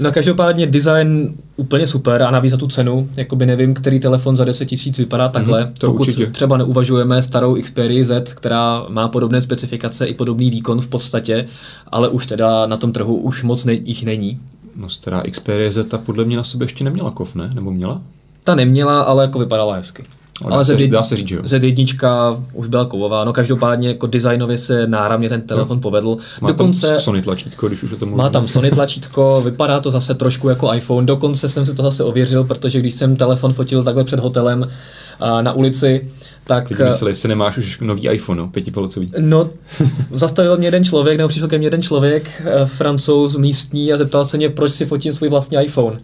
No 0.00 0.12
každopádně 0.12 0.66
design 0.66 1.34
úplně 1.56 1.86
super 1.86 2.22
a 2.22 2.30
navíc 2.30 2.50
za 2.50 2.56
tu 2.56 2.66
cenu, 2.68 3.08
jakoby 3.16 3.46
nevím, 3.46 3.74
který 3.74 4.00
telefon 4.00 4.36
za 4.36 4.44
10 4.44 4.66
tisíc 4.66 4.98
vypadá 4.98 5.24
mhm, 5.24 5.32
takhle, 5.32 5.64
mm, 5.64 5.74
to 5.78 5.86
pokud 5.86 6.08
určitě. 6.08 6.26
třeba 6.26 6.56
neuvažujeme 6.56 7.22
starou 7.22 7.62
Xperia 7.62 8.04
Z, 8.04 8.34
která 8.34 8.84
má 8.88 9.08
podobné 9.08 9.40
specifikace 9.40 10.06
i 10.06 10.14
podobný 10.14 10.50
výkon 10.50 10.80
v 10.80 10.88
podstatě, 10.88 11.46
ale 11.88 12.08
už 12.08 12.26
teda 12.26 12.66
na 12.66 12.76
tom 12.76 12.92
trhu 12.92 13.16
už 13.16 13.42
moc 13.42 13.64
ne- 13.64 13.72
jich 13.72 14.04
není. 14.04 14.40
No 14.76 14.88
stará 14.88 15.22
Xperia 15.30 15.70
Z 15.70 15.88
ta 15.88 15.98
podle 15.98 16.24
mě 16.24 16.36
na 16.36 16.44
sebe 16.44 16.64
ještě 16.64 16.84
neměla 16.84 17.10
kov, 17.10 17.34
ne? 17.34 17.50
Nebo 17.54 17.70
měla? 17.70 18.02
Ta 18.44 18.54
neměla, 18.54 19.00
ale 19.02 19.24
jako 19.24 19.38
vypadala 19.38 19.74
hezky. 19.74 20.04
Ale, 20.44 20.54
ale 20.54 20.64
Z, 20.64 20.88
dá 20.88 21.02
se 21.02 21.16
říct, 21.16 21.30
jo. 21.30 21.42
Z1 21.42 22.42
už 22.52 22.68
byla 22.68 22.84
kovová, 22.84 23.24
no 23.24 23.32
každopádně 23.32 23.88
jako 23.88 24.06
designově 24.06 24.58
se 24.58 24.86
náramně 24.86 25.28
ten 25.28 25.40
telefon 25.40 25.76
no. 25.76 25.80
povedl. 25.80 26.16
Má 26.40 26.48
dokonce, 26.48 26.88
tam 26.88 27.00
Sony 27.00 27.22
tlačítko, 27.22 27.68
když 27.68 27.82
už 27.82 27.90
je 27.90 27.96
to 27.96 28.06
Má 28.06 28.28
tam 28.28 28.48
Sony 28.48 28.70
tlačítko, 28.74 29.42
vypadá 29.44 29.80
to 29.80 29.90
zase 29.90 30.14
trošku 30.14 30.48
jako 30.48 30.74
iPhone, 30.74 31.06
dokonce 31.06 31.48
jsem 31.48 31.66
se 31.66 31.74
to 31.74 31.82
zase 31.82 32.04
ověřil, 32.04 32.44
protože 32.44 32.80
když 32.80 32.94
jsem 32.94 33.16
telefon 33.16 33.52
fotil 33.52 33.82
takhle 33.84 34.04
před 34.04 34.20
hotelem 34.20 34.68
a 35.20 35.42
na 35.42 35.52
ulici, 35.52 36.10
tak... 36.44 36.70
Lidi 36.70 36.84
mysleli, 36.84 37.10
jestli 37.10 37.28
nemáš 37.28 37.58
už 37.58 37.78
nový 37.80 38.08
iPhone, 38.08 38.40
no, 38.40 38.48
pětipalcový. 38.48 39.12
No, 39.18 39.50
zastavil 40.14 40.56
mě 40.56 40.66
jeden 40.66 40.84
člověk, 40.84 41.18
nebo 41.18 41.28
přišel 41.28 41.48
ke 41.48 41.58
mně 41.58 41.66
jeden 41.66 41.82
člověk, 41.82 42.42
eh, 42.44 42.66
francouz 42.66 43.36
místní 43.36 43.92
a 43.92 43.96
zeptal 43.96 44.24
se 44.24 44.36
mě, 44.36 44.48
proč 44.48 44.72
si 44.72 44.86
fotím 44.86 45.12
svůj 45.12 45.28
vlastní 45.28 45.58
iPhone 45.64 46.00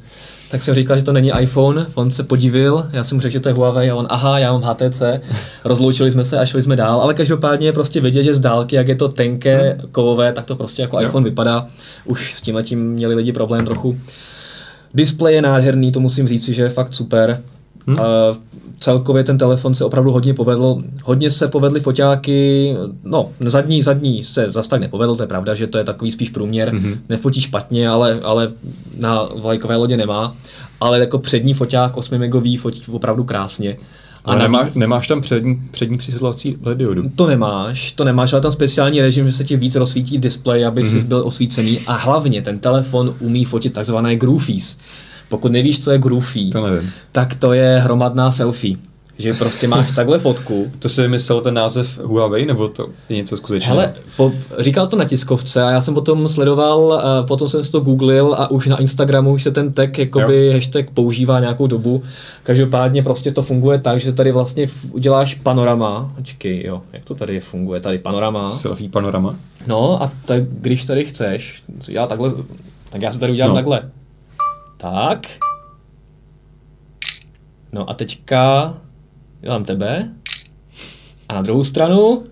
tak 0.51 0.63
jsem 0.63 0.75
říkal, 0.75 0.99
že 0.99 1.05
to 1.05 1.13
není 1.13 1.33
iPhone, 1.41 1.87
on 1.95 2.11
se 2.11 2.23
podivil, 2.23 2.87
já 2.93 3.05
jsem 3.05 3.17
mu 3.17 3.21
řekl, 3.21 3.33
že 3.33 3.41
to 3.41 3.49
je 3.49 3.55
Huawei 3.55 3.91
a 3.91 3.95
on, 3.95 4.07
aha, 4.11 4.39
já 4.39 4.53
mám 4.53 4.63
HTC, 4.63 5.03
rozloučili 5.65 6.11
jsme 6.11 6.25
se 6.25 6.39
a 6.39 6.47
šli 6.47 6.63
jsme 6.63 6.77
dál, 6.77 7.01
ale 7.01 7.15
každopádně 7.15 7.69
je 7.69 7.73
prostě 7.73 8.01
vidět, 8.01 8.25
že 8.25 8.35
z 8.35 8.41
dálky, 8.41 8.77
jak 8.77 8.89
je 8.89 8.95
to 8.95 9.09
tenké, 9.09 9.59
hmm. 9.59 9.89
kovové, 9.93 10.33
tak 10.33 10.45
to 10.45 10.57
prostě 10.57 10.83
jako 10.83 11.01
jo. 11.01 11.07
iPhone 11.07 11.25
vypadá. 11.25 11.67
Už 12.05 12.35
s 12.35 12.43
tím 12.43 12.59
tím 12.63 12.91
měli 12.91 13.15
lidi 13.15 13.33
problém 13.33 13.65
trochu. 13.65 14.01
Display 14.95 15.35
je 15.35 15.43
nádherný, 15.43 15.93
to 15.93 16.01
musím 16.01 16.29
říct, 16.29 16.49
že 16.49 16.63
je 16.63 16.69
fakt 16.69 16.95
super. 16.95 17.43
Hmm. 17.87 17.97
Uh, 17.97 18.37
celkově 18.79 19.25
ten 19.25 19.39
telefon 19.39 19.75
se 19.75 19.85
opravdu 19.85 20.13
hodně 20.13 20.35
povedl. 20.35 20.83
Hodně 21.05 21.31
se 21.31 21.49
povedly 21.49 21.81
foťáky, 21.81 22.75
no 23.05 23.31
zadní, 23.41 23.83
zadní 23.83 24.25
se 24.25 24.47
zase 24.51 24.69
tak 24.69 24.81
nepovedl, 24.81 25.17
to 25.17 25.23
je 25.23 25.27
pravda, 25.27 25.55
že 25.55 25.67
to 25.67 25.79
je 25.79 25.85
takový 25.85 26.11
spíš 26.11 26.31
průměr. 26.31 26.69
Hmm. 26.69 26.99
Nefotí 27.09 27.41
špatně, 27.41 27.89
ale, 27.89 28.21
ale 28.23 28.53
na 28.99 29.29
vlajkové 29.41 29.77
lodě 29.77 29.97
nemá. 29.97 30.37
Ale 30.81 30.99
jako 30.99 31.19
přední 31.19 31.55
foťák 31.55 31.97
8 31.97 32.19
megový 32.19 32.57
fotí 32.57 32.83
opravdu 32.91 33.25
krásně. 33.25 33.77
A 34.25 34.31
navíc, 34.31 34.43
nemáš, 34.43 34.75
nemáš 34.75 35.09
tam 35.09 35.21
přední, 35.21 35.63
přední 35.71 35.99
přisvětlovací 35.99 36.57
LED 36.63 36.79
diodu? 36.79 37.11
To 37.17 37.27
nemáš, 37.27 37.93
to 37.93 38.05
nemáš, 38.05 38.33
ale 38.33 38.43
tam 38.43 38.53
speciální 38.53 39.01
režim, 39.01 39.29
že 39.29 39.37
se 39.37 39.45
ti 39.45 39.57
víc 39.57 39.77
rozsvítí 39.77 40.19
displej, 40.19 40.67
aby 40.67 40.83
mm-hmm. 40.83 41.01
si 41.01 41.05
byl 41.05 41.23
osvícený. 41.27 41.81
A 41.87 41.93
hlavně 41.97 42.43
ten 42.43 42.59
telefon 42.59 43.15
umí 43.21 43.45
fotit 43.45 43.73
takzvané 43.73 44.17
groofies. 44.17 44.79
Pokud 45.29 45.53
nevíš, 45.53 45.85
co 45.85 45.91
je 45.91 45.99
groovy, 45.99 46.51
to 46.53 46.67
nevím. 46.67 46.91
tak 47.13 47.35
to 47.35 47.53
je 47.53 47.79
hromadná 47.79 48.31
selfie. 48.31 48.77
Že 49.19 49.35
prostě 49.35 49.69
máš 49.69 49.93
takhle 49.93 50.19
fotku. 50.19 50.73
To 50.79 50.89
si 50.89 51.09
myslel 51.09 51.41
ten 51.41 51.55
název 51.55 51.99
Huawei, 51.99 52.47
nebo 52.47 52.69
to 52.69 52.89
je 53.09 53.17
něco 53.17 53.37
skutečného? 53.37 53.77
Hele, 53.77 53.95
po, 54.17 54.33
říkal 54.59 54.87
to 54.87 54.97
na 54.97 55.05
tiskovce 55.05 55.63
a 55.63 55.71
já 55.71 55.81
jsem 55.81 55.95
potom 55.95 56.29
sledoval, 56.29 57.03
potom 57.29 57.49
jsem 57.49 57.65
si 57.65 57.73
to 57.73 57.81
googlil 57.81 58.35
a 58.39 58.51
už 58.51 58.67
na 58.67 58.81
Instagramu 58.81 59.33
už 59.33 59.43
se 59.43 59.51
ten 59.51 59.73
tag, 59.73 59.99
jakoby 59.99 60.47
jo. 60.47 60.53
hashtag 60.53 60.91
používá 60.91 61.41
nějakou 61.41 61.67
dobu. 61.67 62.03
Každopádně 62.43 63.03
prostě 63.03 63.33
to 63.33 63.43
funguje 63.43 63.79
tak, 63.79 64.01
že 64.01 64.13
tady 64.13 64.33
vlastně 64.33 64.67
uděláš 64.93 65.35
panorama. 65.35 66.13
Počkej, 66.17 66.63
jo, 66.67 66.83
jak 66.93 67.05
to 67.05 67.15
tady 67.15 67.41
funguje? 67.41 67.81
Tady 67.81 67.99
panorama. 67.99 68.51
Selfie 68.51 68.91
panorama? 68.91 69.37
No 69.67 70.03
a 70.03 70.13
tak, 70.25 70.43
když 70.43 70.85
tady 70.85 71.05
chceš, 71.05 71.63
já 71.89 72.07
takhle, 72.07 72.31
tak 72.91 73.03
já 73.03 73.13
se 73.13 73.19
tady 73.19 73.33
udělám 73.33 73.51
no. 73.51 73.55
takhle. 73.55 73.83
Tak. 74.77 75.27
No 77.73 77.91
a 77.91 77.95
teďka 77.95 78.75
dělám 79.41 79.65
tebe. 79.65 80.11
A 81.29 81.35
na 81.35 81.43
druhou 81.43 81.65
stranu... 81.65 82.25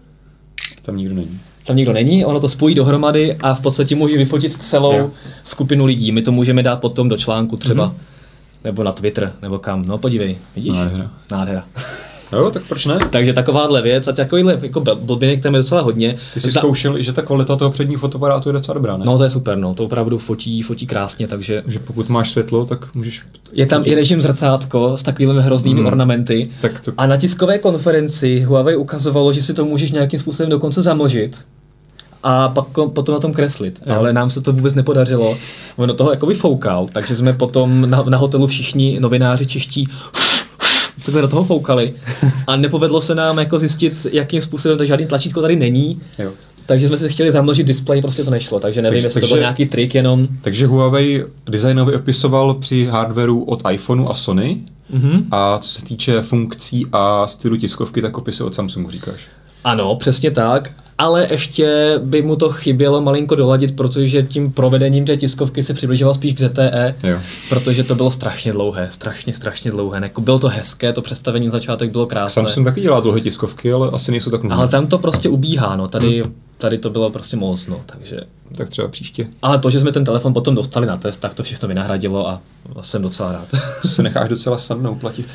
Tam 0.83 0.97
nikdo 0.97 1.15
není. 1.15 1.41
Tam 1.67 1.77
nikdo 1.77 1.93
není, 1.93 2.25
ono 2.25 2.41
to 2.41 2.49
spojí 2.49 2.75
dohromady 2.75 3.37
a 3.37 3.55
v 3.55 3.61
podstatě 3.61 3.97
může 3.97 4.17
vyfotit 4.17 4.53
celou 4.53 4.97
jo. 4.99 5.11
skupinu 5.45 5.85
lidí. 5.85 6.13
My 6.13 6.23
to 6.23 6.33
můžeme 6.33 6.63
dát 6.63 6.81
potom 6.81 7.09
do 7.09 7.17
článku 7.17 7.57
třeba. 7.57 7.89
Mm-hmm. 7.89 8.65
Nebo 8.65 8.83
na 8.83 8.93
Twitter, 8.93 9.33
nebo 9.43 9.59
kam. 9.59 9.87
No 9.87 9.99
podívej, 9.99 10.39
vidíš? 10.57 10.73
Nádhera. 10.73 11.11
Nádhera. 11.31 11.65
Jo, 12.37 12.51
tak 12.51 12.63
proč 12.69 12.87
ne? 12.87 12.99
Takže 13.11 13.33
takováhle 13.33 13.83
věc 13.83 14.09
a 14.09 14.13
takovýhle 14.13 14.59
jako 14.63 14.81
blbinek 14.81 15.43
tam 15.43 15.55
je 15.55 15.61
docela 15.61 15.81
hodně. 15.81 16.17
Ty 16.35 16.41
jsi 16.41 16.51
Za... 16.51 16.61
zkoušel, 16.61 17.03
že 17.03 17.13
ta 17.13 17.23
kvalita 17.23 17.57
toho 17.57 17.71
předního 17.71 18.01
fotoaparátu 18.01 18.49
je 18.49 18.53
docela 18.53 18.75
dobrá, 18.75 18.97
ne? 18.97 19.05
No 19.07 19.19
to 19.19 19.25
je 19.25 19.31
super, 19.31 19.59
no, 19.59 19.75
to 19.75 19.85
opravdu 19.85 20.19
fotí, 20.19 20.63
fotí 20.63 20.87
krásně, 20.87 21.27
takže... 21.27 21.63
Že 21.67 21.79
pokud 21.79 22.09
máš 22.09 22.31
světlo, 22.31 22.65
tak 22.67 22.95
můžeš... 22.95 23.23
Je 23.53 23.67
tam 23.67 23.83
i 23.85 23.95
režim 23.95 24.23
zrcátko 24.23 24.99
s 24.99 25.03
takovými 25.03 25.43
hroznými 25.43 25.81
mm. 25.81 25.87
ornamenty. 25.87 26.51
Tak 26.61 26.81
to... 26.81 26.93
A 26.97 27.07
na 27.07 27.17
tiskové 27.17 27.59
konferenci 27.59 28.41
Huawei 28.41 28.77
ukazovalo, 28.77 29.33
že 29.33 29.43
si 29.43 29.55
to 29.55 29.65
můžeš 29.65 29.93
nějakým 29.93 30.21
způsobem 30.21 30.51
dokonce 30.51 30.83
zamlžit 30.83 31.45
a 32.25 32.49
pak 32.49 32.67
potom 32.93 33.13
na 33.15 33.21
tom 33.21 33.33
kreslit. 33.33 33.81
Jo. 33.87 33.95
Ale 33.95 34.13
nám 34.13 34.31
se 34.31 34.41
to 34.41 34.53
vůbec 34.53 34.75
nepodařilo. 34.75 35.37
On 35.77 35.89
do 35.89 35.95
toho 35.95 36.11
jako 36.11 36.35
foukal, 36.35 36.89
takže 36.93 37.17
jsme 37.17 37.33
potom 37.33 37.91
na, 37.91 38.03
na 38.03 38.19
hotelu 38.19 38.47
všichni 38.47 39.01
novináři 39.01 39.47
čeští 39.47 39.89
takhle 41.05 41.23
do 41.23 41.29
toho 41.29 41.45
foukali 41.45 41.95
a 42.47 42.57
nepovedlo 42.57 43.01
se 43.01 43.15
nám 43.15 43.39
jako 43.39 43.59
zjistit, 43.59 44.07
jakým 44.13 44.41
způsobem 44.41 44.79
to 44.79 44.85
žádný 44.85 45.07
tlačítko 45.07 45.41
tady 45.41 45.57
není. 45.57 46.01
Jo. 46.19 46.31
Takže 46.67 46.89
jsme 46.89 46.97
si 46.97 47.09
chtěli 47.09 47.33
zamlžit 47.33 47.67
displej, 47.67 48.03
prostě 48.03 48.25
to 48.25 48.31
nešlo, 48.31 48.61
takže 48.61 48.83
nevím, 48.83 48.95
takže, 48.95 49.07
jestli 49.07 49.21
takže, 49.21 49.31
to 49.31 49.35
byl 49.35 49.41
nějaký 49.41 49.67
trik 49.67 49.95
jenom. 49.95 50.29
Takže 50.43 50.67
Huawei 50.67 51.25
designově 51.47 51.97
opisoval 51.97 52.55
při 52.55 52.87
hardwareu 52.87 53.43
od 53.43 53.63
iPhoneu 53.71 54.09
a 54.09 54.15
Sony 54.15 54.61
mm-hmm. 54.95 55.25
a 55.31 55.59
co 55.59 55.69
se 55.69 55.85
týče 55.85 56.23
funkcí 56.23 56.87
a 56.93 57.27
stylu 57.27 57.57
tiskovky, 57.57 58.03
tak 58.03 58.19
opisy 58.19 58.43
od 58.43 58.55
Samsungu 58.55 58.91
říkáš. 58.91 59.29
Ano, 59.65 59.97
přesně 59.97 60.31
tak. 60.31 60.71
Ale 60.99 61.29
ještě 61.31 61.99
by 62.05 62.23
mu 62.23 62.37
to 62.37 62.51
chybělo 62.51 63.01
malinko 63.01 63.35
doladit, 63.35 63.77
protože 63.77 64.23
tím 64.23 64.53
provedením 64.53 65.05
té 65.05 65.17
tiskovky 65.17 65.63
se 65.63 65.75
přibližoval 65.75 66.15
spíš 66.15 66.35
k 66.35 66.39
ZTE, 66.39 66.95
jo. 67.03 67.19
protože 67.49 67.85
to 67.85 67.95
bylo 67.95 68.11
strašně 68.11 68.53
dlouhé, 68.53 68.89
strašně, 68.91 69.35
strašně 69.35 69.71
dlouhé. 69.71 70.01
Jako 70.03 70.21
bylo 70.21 70.39
to 70.39 70.49
hezké, 70.49 70.93
to 70.93 71.03
představení 71.03 71.51
začátek 71.51 71.91
bylo 71.91 72.07
krásné. 72.07 72.43
Sam 72.43 72.49
jsem 72.49 72.65
taky 72.65 72.81
dělal 72.81 73.03
dlouhé 73.03 73.21
tiskovky, 73.21 73.73
ale 73.73 73.91
asi 73.91 74.11
nejsou 74.11 74.31
tak 74.31 74.43
nudné. 74.43 74.57
Ale 74.57 74.69
tam 74.69 74.87
to 74.87 74.99
prostě 74.99 75.29
ubíhá, 75.29 75.77
no. 75.77 75.89
Tady, 75.89 76.23
hmm. 76.23 76.35
tady 76.59 76.79
to 76.79 76.91
bylo 76.91 77.11
prostě 77.11 77.37
moc, 77.37 77.67
no, 77.67 77.81
takže... 77.87 78.21
Tak 78.57 78.69
třeba 78.69 78.89
příště. 78.89 79.27
Ale 79.43 79.59
to, 79.59 79.71
že 79.71 79.81
jsme 79.81 79.93
ten 79.93 80.05
telefon 80.05 80.33
potom 80.33 80.55
dostali 80.55 80.87
na 80.87 80.97
test, 80.97 81.19
tak 81.19 81.35
to 81.35 81.43
všechno 81.43 81.69
vynahradilo 81.69 82.29
a 82.29 82.41
jsem 82.83 83.03
docela 83.03 83.33
rád. 83.33 83.49
se 83.89 84.03
necháš 84.03 84.29
docela 84.29 84.59
snadno 84.59 84.93
uplatit. 84.93 85.29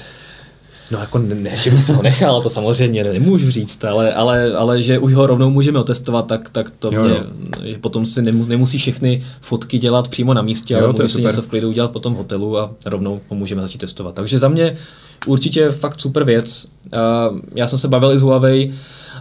No 0.91 0.99
jako 0.99 1.17
ne, 1.17 1.57
že 1.57 1.71
bych 1.71 1.89
ho 1.89 2.03
nechal, 2.03 2.41
to 2.41 2.49
samozřejmě 2.49 3.03
nemůžu 3.03 3.51
říct, 3.51 3.85
ale, 3.85 4.13
ale, 4.13 4.53
ale 4.53 4.81
že 4.81 4.99
už 4.99 5.13
ho 5.13 5.27
rovnou 5.27 5.49
můžeme 5.49 5.79
otestovat, 5.79 6.27
tak, 6.27 6.49
tak 6.49 6.71
to 6.79 6.89
jo, 6.93 7.03
mě, 7.03 7.23
jo. 7.63 7.77
potom 7.81 8.05
si 8.05 8.21
nemusí 8.21 8.77
všechny 8.77 9.23
fotky 9.41 9.77
dělat 9.77 10.07
přímo 10.07 10.33
na 10.33 10.41
místě, 10.41 10.73
jo, 10.73 10.79
ale 10.83 10.93
můžu 10.93 11.07
si 11.07 11.21
něco 11.21 11.41
v 11.41 11.47
klidu 11.47 11.69
udělat 11.69 11.91
potom 11.91 12.13
v 12.13 12.17
hotelu 12.17 12.57
a 12.57 12.71
rovnou 12.85 13.21
ho 13.29 13.35
můžeme 13.35 13.61
začít 13.61 13.77
testovat. 13.77 14.15
Takže 14.15 14.39
za 14.39 14.47
mě 14.47 14.77
určitě 15.25 15.71
fakt 15.71 16.01
super 16.01 16.23
věc. 16.23 16.67
Já 17.55 17.67
jsem 17.67 17.79
se 17.79 17.87
bavil 17.87 18.11
i 18.11 18.19
s 18.19 18.21
Huawei, 18.21 18.73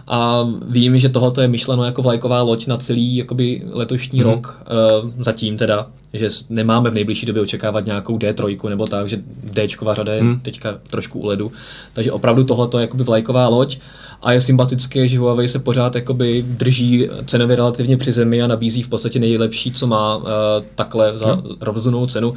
a 0.07 0.47
vím, 0.67 0.99
že 0.99 1.09
tohoto 1.09 1.41
je 1.41 1.47
myšleno 1.47 1.83
jako 1.83 2.01
vlajková 2.01 2.41
loď 2.41 2.67
na 2.67 2.77
celý 2.77 3.15
jakoby 3.15 3.63
letošní 3.71 4.19
mm-hmm. 4.19 4.31
rok, 4.31 4.61
uh, 5.03 5.09
zatím 5.19 5.57
teda, 5.57 5.87
že 6.13 6.27
nemáme 6.49 6.89
v 6.89 6.93
nejbližší 6.93 7.25
době 7.25 7.41
očekávat 7.41 7.85
nějakou 7.85 8.17
D3 8.17 8.69
nebo 8.69 8.87
tak, 8.87 9.09
že 9.09 9.19
D 9.43 9.67
řada 9.91 10.13
je 10.13 10.23
mm. 10.23 10.39
teďka 10.39 10.79
trošku 10.89 11.19
u 11.19 11.25
ledu. 11.25 11.51
Takže 11.93 12.11
opravdu 12.11 12.43
tohle 12.43 12.69
je 12.77 12.81
jakoby 12.81 13.03
vlajková 13.03 13.47
loď 13.47 13.77
a 14.21 14.31
je 14.31 14.41
sympatické, 14.41 15.07
že 15.07 15.19
Huawei 15.19 15.47
se 15.47 15.59
pořád 15.59 15.95
jakoby 15.95 16.45
drží 16.47 17.09
cenově 17.25 17.55
relativně 17.55 17.97
při 17.97 18.11
zemi 18.11 18.41
a 18.41 18.47
nabízí 18.47 18.81
v 18.83 18.89
podstatě 18.89 19.19
nejlepší, 19.19 19.71
co 19.71 19.87
má 19.87 20.17
uh, 20.17 20.25
takhle 20.75 21.19
za 21.19 21.35
mm. 21.35 21.43
rozumnou 21.61 22.05
cenu. 22.05 22.33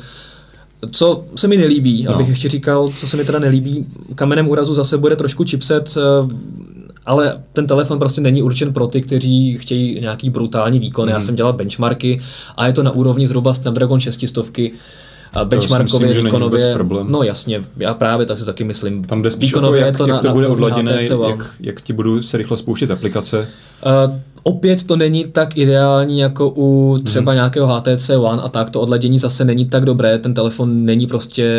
Co 0.91 1.25
se 1.37 1.49
mi 1.49 1.57
nelíbí, 1.57 2.03
no. 2.03 2.15
abych 2.15 2.29
ještě 2.29 2.49
říkal, 2.49 2.89
co 2.99 3.07
se 3.07 3.17
mi 3.17 3.25
teda 3.25 3.39
nelíbí, 3.39 3.87
kamenem 4.15 4.49
úrazu 4.49 4.75
zase 4.75 4.99
bude 4.99 5.17
trošku 5.17 5.45
chipset, 5.45 5.97
uh, 5.97 6.31
ale 7.07 7.43
ten 7.53 7.67
telefon 7.67 7.99
prostě 7.99 8.21
není 8.21 8.43
určen 8.43 8.73
pro 8.73 8.87
ty, 8.87 9.03
kteří 9.03 9.59
chtějí 9.59 10.01
nějaký 10.01 10.31
brutální 10.31 10.79
výkon. 10.79 11.05
Mm. 11.05 11.11
Já 11.11 11.19
mhm. 11.19 11.27
jsem 11.27 11.37
dělal 11.37 11.53
benchmarky 11.53 12.21
a 12.57 12.67
je 12.67 12.73
to 12.73 12.83
na 12.83 12.91
úrovni 12.91 13.29
zhruba 13.29 13.55
Snapdragon 13.55 14.01
600 14.01 14.31
a 15.35 15.45
benchmarkově, 15.45 16.23
výkonově, 16.23 16.77
no 17.03 17.23
jasně, 17.23 17.65
já 17.77 17.95
právě 17.95 18.27
tak 18.27 18.39
si 18.39 18.45
taky 18.45 18.65
myslím. 18.65 19.05
Tam 19.05 19.23
jde 19.23 19.31
výkonově 19.31 19.81
jako, 19.81 19.87
jak, 19.87 19.97
to 19.97 20.07
jak 20.07 20.23
na, 20.23 20.29
to 20.29 20.35
bude 20.35 20.49
odladěné, 20.49 21.05
jak, 21.29 21.55
jak 21.61 21.81
ti 21.81 21.93
budu 21.93 22.23
se 22.23 22.37
rychle 22.37 22.57
spouštět 22.57 22.91
aplikace. 22.91 23.49
Uh, 24.09 24.15
opět 24.43 24.85
to 24.85 24.97
není 24.97 25.25
tak 25.25 25.57
ideální 25.57 26.19
jako 26.19 26.53
u 26.57 26.99
třeba 27.05 27.33
hmm. 27.33 27.37
nějakého 27.37 27.67
HTC 27.67 28.11
One 28.11 28.43
a 28.43 28.49
tak, 28.49 28.71
to 28.71 28.81
odladění 28.81 29.19
zase 29.19 29.45
není 29.45 29.69
tak 29.69 29.85
dobré, 29.85 30.19
ten 30.19 30.35
telefon 30.35 30.85
není 30.85 31.07
prostě 31.07 31.53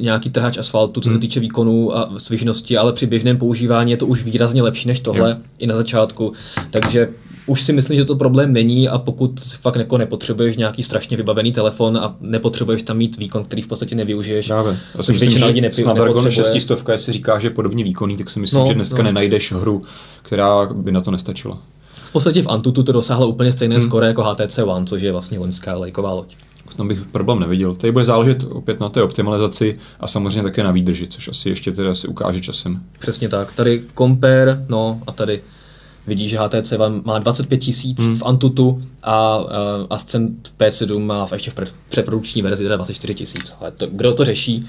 nějaký 0.00 0.30
trhač 0.30 0.58
asfaltu, 0.58 1.00
co 1.00 1.08
hmm. 1.08 1.14
se 1.14 1.16
mhm. 1.16 1.20
týče 1.20 1.40
výkonu 1.40 1.96
a 1.96 2.10
svižnosti, 2.18 2.76
ale 2.76 2.92
při 2.92 3.06
běžném 3.06 3.36
používání 3.36 3.90
je 3.90 3.96
to 3.96 4.06
už 4.06 4.24
výrazně 4.24 4.62
lepší 4.62 4.88
než 4.88 5.00
tohle 5.00 5.30
jo. 5.30 5.36
i 5.58 5.66
na 5.66 5.76
začátku, 5.76 6.32
takže 6.70 7.08
už 7.46 7.62
si 7.62 7.72
myslím, 7.72 7.96
že 7.96 8.04
to 8.04 8.16
problém 8.16 8.52
není 8.52 8.88
a 8.88 8.98
pokud 8.98 9.40
fakt 9.40 9.76
jako 9.76 9.98
nepotřebuješ 9.98 10.56
nějaký 10.56 10.82
strašně 10.82 11.16
vybavený 11.16 11.52
telefon 11.52 11.98
a 11.98 12.16
nepotřebuješ 12.20 12.82
tam 12.82 12.96
mít 12.96 13.16
výkon, 13.16 13.44
který 13.44 13.62
v 13.62 13.66
podstatě 13.66 13.94
nevyužiješ. 13.94 14.48
Já 14.48 14.76
si 15.00 15.12
myslím, 15.12 15.30
že 15.30 15.44
lidí 15.44 15.60
nepři, 15.60 15.82
Snapdragon 15.82 16.30
600, 16.30 16.82
jestli 16.92 17.12
říká, 17.12 17.38
že 17.38 17.46
je 17.46 17.50
podobně 17.50 17.84
výkonný, 17.84 18.16
tak 18.16 18.30
si 18.30 18.40
myslím, 18.40 18.60
no, 18.60 18.66
že 18.66 18.74
dneska 18.74 18.96
no. 18.96 19.02
nenajdeš 19.02 19.52
hru, 19.52 19.82
která 20.22 20.66
by 20.66 20.92
na 20.92 21.00
to 21.00 21.10
nestačila. 21.10 21.58
V 22.02 22.12
podstatě 22.12 22.42
v 22.42 22.48
Antutu 22.48 22.82
to 22.82 22.92
dosáhlo 22.92 23.28
úplně 23.28 23.52
stejné 23.52 23.76
hmm. 23.76 23.84
skoro 23.84 24.06
jako 24.06 24.22
HTC 24.22 24.58
One, 24.58 24.86
což 24.86 25.02
je 25.02 25.12
vlastně 25.12 25.38
loňská 25.38 25.78
lejková 25.78 26.12
loď. 26.12 26.36
Tam 26.76 26.88
bych 26.88 27.04
problém 27.04 27.40
neviděl. 27.40 27.74
Tady 27.74 27.92
bude 27.92 28.04
záležet 28.04 28.44
opět 28.50 28.80
na 28.80 28.88
té 28.88 29.02
optimalizaci 29.02 29.78
a 30.00 30.06
samozřejmě 30.06 30.42
také 30.42 30.62
na 30.62 30.70
výdrži, 30.70 31.08
což 31.08 31.28
asi 31.28 31.48
ještě 31.48 31.72
teda 31.72 31.94
si 31.94 32.08
ukáže 32.08 32.40
časem. 32.40 32.82
Přesně 32.98 33.28
tak. 33.28 33.52
Tady 33.52 33.84
Compare, 33.98 34.64
no 34.68 35.00
a 35.06 35.12
tady 35.12 35.40
vidíš, 36.10 36.30
že 36.30 36.38
HTC 36.38 36.72
má 37.04 37.18
25 37.18 37.58
tisíc 37.58 37.98
hmm. 37.98 38.16
v 38.16 38.22
Antutu 38.22 38.82
a 39.02 39.38
uh, 39.38 39.46
Ascent 39.90 40.52
P7 40.58 40.98
má 40.98 41.26
v 41.26 41.32
ještě 41.32 41.50
v 41.50 41.54
přeprodukční 41.88 42.42
verzi 42.42 42.62
teda 42.64 42.76
24 42.76 43.14
tisíc. 43.14 43.52
Kdo 43.90 44.14
to 44.14 44.24
řeší? 44.24 44.66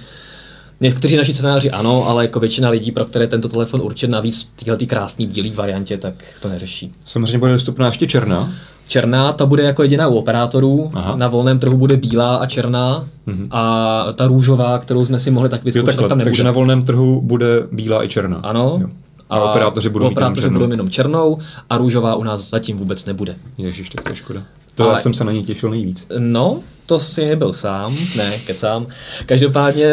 Někteří 0.81 1.17
naši 1.17 1.33
cenáři 1.33 1.71
ano, 1.71 2.09
ale 2.09 2.23
jako 2.23 2.39
většina 2.39 2.69
lidí, 2.69 2.91
pro 2.91 3.05
které 3.05 3.27
tento 3.27 3.49
telefon 3.49 3.81
určen 3.81 4.11
navíc 4.11 4.49
v 4.55 4.63
téhle 4.63 4.85
krásné 4.85 5.25
bílé 5.25 5.55
variantě, 5.55 5.97
tak 5.97 6.13
to 6.41 6.49
neřeší. 6.49 6.93
Samozřejmě 7.05 7.37
bude 7.37 7.51
dostupná 7.51 7.87
ještě 7.87 8.07
černá. 8.07 8.53
Černá, 8.87 9.33
ta 9.33 9.45
bude 9.45 9.63
jako 9.63 9.83
jediná 9.83 10.07
u 10.07 10.15
operátorů, 10.15 10.91
Aha. 10.93 11.15
na 11.15 11.27
volném 11.27 11.59
trhu 11.59 11.77
bude 11.77 11.97
bílá 11.97 12.35
a 12.35 12.45
černá 12.45 13.07
mm-hmm. 13.27 13.47
a 13.51 14.05
ta 14.15 14.27
růžová, 14.27 14.79
kterou 14.79 15.05
jsme 15.05 15.19
si 15.19 15.31
mohli 15.31 15.49
tak 15.49 15.63
vyzkoušet, 15.63 15.95
tam 15.95 16.09
nebude. 16.09 16.23
Takže 16.25 16.43
na 16.43 16.51
volném 16.51 16.85
trhu 16.85 17.21
bude 17.21 17.47
bílá 17.71 18.03
i 18.03 18.07
černá. 18.07 18.37
Ano. 18.43 18.77
Jo. 18.81 18.87
A, 19.31 19.37
a 19.37 19.51
operátoři 19.51 19.89
budou 19.89 20.07
operátoři 20.07 20.41
mít 20.41 20.45
jenom 20.45 20.59
budou 20.59 20.71
jenom 20.71 20.89
černou 20.89 21.37
a 21.69 21.77
růžová 21.77 22.15
u 22.15 22.23
nás 22.23 22.49
zatím 22.49 22.77
vůbec 22.77 23.05
nebude. 23.05 23.35
Ježíš, 23.57 23.89
tak 23.89 24.03
to 24.03 24.09
je 24.09 24.15
škoda. 24.15 24.43
To 24.75 24.83
Ale, 24.83 24.93
já 24.93 24.99
jsem 24.99 25.13
se 25.13 25.23
na 25.23 25.31
ní 25.31 25.45
těšil 25.45 25.69
nejvíc. 25.69 26.05
No, 26.19 26.59
to 26.85 26.99
si 26.99 27.25
nebyl 27.25 27.53
sám, 27.53 27.97
ne, 28.15 28.39
kecám. 28.47 28.87
Každopádně 29.25 29.87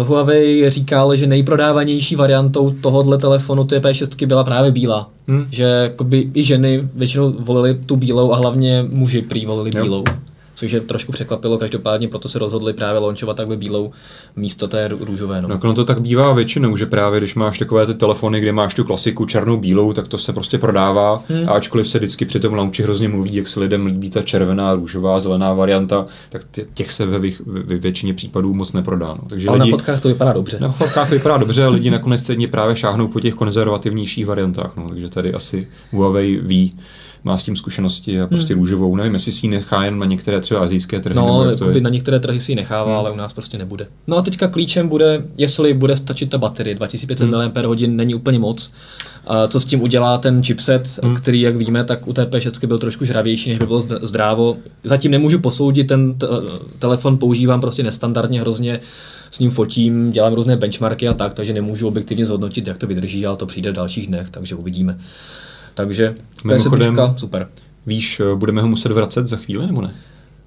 uh, 0.00 0.06
Huawei 0.06 0.70
říkal, 0.70 1.16
že 1.16 1.26
nejprodávanější 1.26 2.16
variantou 2.16 2.70
tohohle 2.70 3.18
telefonu 3.18 3.64
té 3.64 3.78
P6 3.78 4.26
byla 4.26 4.44
právě 4.44 4.70
bílá. 4.70 5.10
Hmm. 5.28 5.46
Že 5.50 5.62
jakoby, 5.62 6.30
i 6.34 6.42
ženy 6.42 6.88
většinou 6.94 7.32
volily 7.32 7.74
tu 7.86 7.96
bílou 7.96 8.32
a 8.32 8.36
hlavně 8.36 8.84
muži 8.88 9.22
prý 9.22 9.46
volili 9.46 9.70
jo. 9.74 9.82
bílou 9.82 10.04
což 10.58 10.72
je 10.72 10.80
trošku 10.80 11.12
překvapilo, 11.12 11.58
každopádně 11.58 12.08
proto 12.08 12.28
se 12.28 12.38
rozhodli 12.38 12.72
právě 12.72 13.00
launchovat 13.00 13.36
takhle 13.36 13.56
bílou 13.56 13.90
místo 14.36 14.68
té 14.68 14.88
růžové. 14.88 15.42
No. 15.42 15.60
no 15.64 15.74
to 15.74 15.84
tak 15.84 16.00
bývá 16.00 16.32
většinou, 16.32 16.76
že 16.76 16.86
právě 16.86 17.20
když 17.20 17.34
máš 17.34 17.58
takové 17.58 17.86
ty 17.86 17.94
telefony, 17.94 18.40
kde 18.40 18.52
máš 18.52 18.74
tu 18.74 18.84
klasiku 18.84 19.26
černou 19.26 19.56
bílou, 19.56 19.92
tak 19.92 20.08
to 20.08 20.18
se 20.18 20.32
prostě 20.32 20.58
prodává. 20.58 21.22
Hmm. 21.28 21.48
A 21.48 21.52
ačkoliv 21.52 21.88
se 21.88 21.98
vždycky 21.98 22.24
při 22.24 22.40
tom 22.40 22.54
launchi 22.54 22.82
hrozně 22.82 23.08
mluví, 23.08 23.34
jak 23.34 23.48
se 23.48 23.60
lidem 23.60 23.86
líbí 23.86 24.10
ta 24.10 24.22
červená, 24.22 24.74
růžová, 24.74 25.20
zelená 25.20 25.54
varianta, 25.54 26.06
tak 26.28 26.42
těch 26.74 26.92
se 26.92 27.06
ve, 27.06 27.18
ve 27.46 27.76
většině 27.76 28.14
případů 28.14 28.54
moc 28.54 28.72
neprodá. 28.72 29.08
No. 29.08 29.28
Takže 29.28 29.48
Ale 29.48 29.58
lidi, 29.58 29.70
na 29.70 29.76
fotkách 29.76 30.00
to 30.00 30.08
vypadá 30.08 30.32
dobře. 30.32 30.58
Na 30.60 30.72
fotkách 30.72 31.10
vypadá 31.10 31.36
dobře, 31.36 31.64
a 31.64 31.68
lidi 31.68 31.90
nakonec 31.90 32.22
stejně 32.22 32.48
právě 32.48 32.76
šáhnou 32.76 33.08
po 33.08 33.20
těch 33.20 33.34
konzervativnějších 33.34 34.26
variantách. 34.26 34.72
No. 34.76 34.88
Takže 34.88 35.08
tady 35.08 35.34
asi 35.34 35.68
Huawei 35.92 36.40
ví, 36.42 36.74
má 37.24 37.38
s 37.38 37.44
tím 37.44 37.56
zkušenosti 37.56 38.20
a 38.20 38.26
prostě 38.26 38.54
hmm. 38.54 38.62
růžovou. 38.62 38.96
Nevím, 38.96 39.14
jestli 39.14 39.32
si 39.32 39.46
ji 39.46 39.50
nechá 39.50 39.84
jen 39.84 39.98
na 39.98 40.06
některé 40.06 40.40
třeba 40.40 40.60
azijské 40.60 41.00
trhy. 41.00 41.14
No, 41.14 41.44
nebo 41.44 41.70
je... 41.70 41.80
na 41.80 41.90
některé 41.90 42.20
trhy 42.20 42.40
si 42.40 42.52
ji 42.52 42.56
nechává, 42.56 42.90
hmm. 42.90 42.98
ale 42.98 43.10
u 43.10 43.16
nás 43.16 43.32
prostě 43.32 43.58
nebude. 43.58 43.86
No 44.06 44.16
a 44.16 44.22
teďka 44.22 44.48
klíčem 44.48 44.88
bude, 44.88 45.24
jestli 45.36 45.74
bude 45.74 45.96
stačit 45.96 46.30
ta 46.30 46.38
baterie. 46.38 46.74
2500 46.74 47.28
hmm. 47.28 47.52
mAh 47.54 47.78
není 47.86 48.14
úplně 48.14 48.38
moc. 48.38 48.72
A 49.26 49.46
co 49.46 49.60
s 49.60 49.64
tím 49.64 49.82
udělá 49.82 50.18
ten 50.18 50.42
chipset, 50.42 50.98
hmm. 51.02 51.16
který, 51.16 51.40
jak 51.40 51.56
víme, 51.56 51.84
tak 51.84 52.06
u 52.06 52.12
té 52.12 52.24
P6 52.24 52.66
byl 52.66 52.78
trošku 52.78 53.04
žravější, 53.04 53.50
než 53.50 53.58
by 53.58 53.66
bylo 53.66 53.80
zdrávo. 53.80 54.56
Zatím 54.84 55.10
nemůžu 55.10 55.38
posoudit, 55.38 55.84
ten 55.84 56.14
t- 56.14 56.26
telefon 56.78 57.18
používám 57.18 57.60
prostě 57.60 57.82
nestandardně 57.82 58.40
hrozně 58.40 58.80
s 59.30 59.38
ním 59.38 59.50
fotím, 59.50 60.10
dělám 60.10 60.34
různé 60.34 60.56
benchmarky 60.56 61.08
a 61.08 61.14
tak, 61.14 61.34
takže 61.34 61.52
nemůžu 61.52 61.88
objektivně 61.88 62.26
zhodnotit, 62.26 62.66
jak 62.66 62.78
to 62.78 62.86
vydrží, 62.86 63.26
ale 63.26 63.36
to 63.36 63.46
přijde 63.46 63.70
v 63.70 63.74
dalších 63.74 64.06
dnech, 64.06 64.30
takže 64.30 64.54
uvidíme. 64.54 64.98
Takže 65.78 66.14
Mimochodem, 66.44 66.96
super. 67.16 67.48
Víš, 67.86 68.20
eh, 68.20 68.36
budeme 68.36 68.62
ho 68.62 68.68
muset 68.68 68.92
vracet 68.92 69.28
za 69.28 69.36
chvíli 69.36 69.66
nebo 69.66 69.80
ne? 69.80 69.94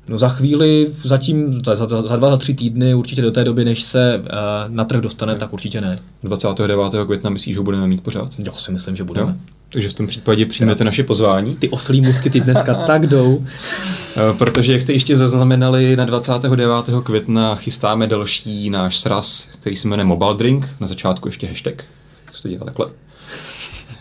No 0.07 0.17
za 0.17 0.29
chvíli, 0.29 0.87
zatím 1.03 1.53
za, 1.65 1.75
za, 1.75 2.01
za 2.01 2.15
dva, 2.15 2.29
za 2.29 2.37
tři 2.37 2.53
týdny, 2.53 2.93
určitě 2.95 3.21
do 3.21 3.31
té 3.31 3.43
doby, 3.43 3.65
než 3.65 3.83
se 3.83 4.19
uh, 4.19 4.25
na 4.67 4.85
trh 4.85 5.01
dostane, 5.01 5.33
ne. 5.33 5.39
tak 5.39 5.53
určitě 5.53 5.81
ne. 5.81 5.99
29. 6.23 6.93
května 7.05 7.29
myslíš, 7.29 7.53
že 7.53 7.59
ho 7.59 7.63
budeme 7.63 7.87
mít 7.87 8.03
pořád? 8.03 8.31
Jo, 8.45 8.53
si 8.53 8.71
myslím, 8.71 8.95
že 8.95 9.03
budeme. 9.03 9.31
Jo? 9.31 9.37
Takže 9.69 9.89
v 9.89 9.93
tom 9.93 10.07
případě 10.07 10.45
přijmete 10.45 10.83
naše 10.83 11.03
pozvání. 11.03 11.55
Ty 11.55 11.69
oslí 11.69 12.01
musky 12.01 12.29
ty 12.29 12.39
dneska 12.39 12.73
tak 12.87 13.07
jdou. 13.07 13.45
Eh, 13.45 14.37
protože, 14.37 14.71
jak 14.71 14.81
jste 14.81 14.93
ještě 14.93 15.17
zaznamenali, 15.17 15.95
na 15.95 16.05
29. 16.05 16.71
května 17.03 17.55
chystáme 17.55 18.07
další 18.07 18.69
náš 18.69 18.99
sraz, 18.99 19.47
který 19.59 19.77
se 19.77 19.87
jmenuje 19.87 20.05
Mobile 20.05 20.37
Drink. 20.37 20.69
Na 20.79 20.87
začátku 20.87 21.27
ještě 21.27 21.47
hashtag. 21.47 21.83
Jak 22.25 22.35
se 22.35 22.41
to 22.41 22.49
dělá 22.49 22.65
takhle? 22.65 22.87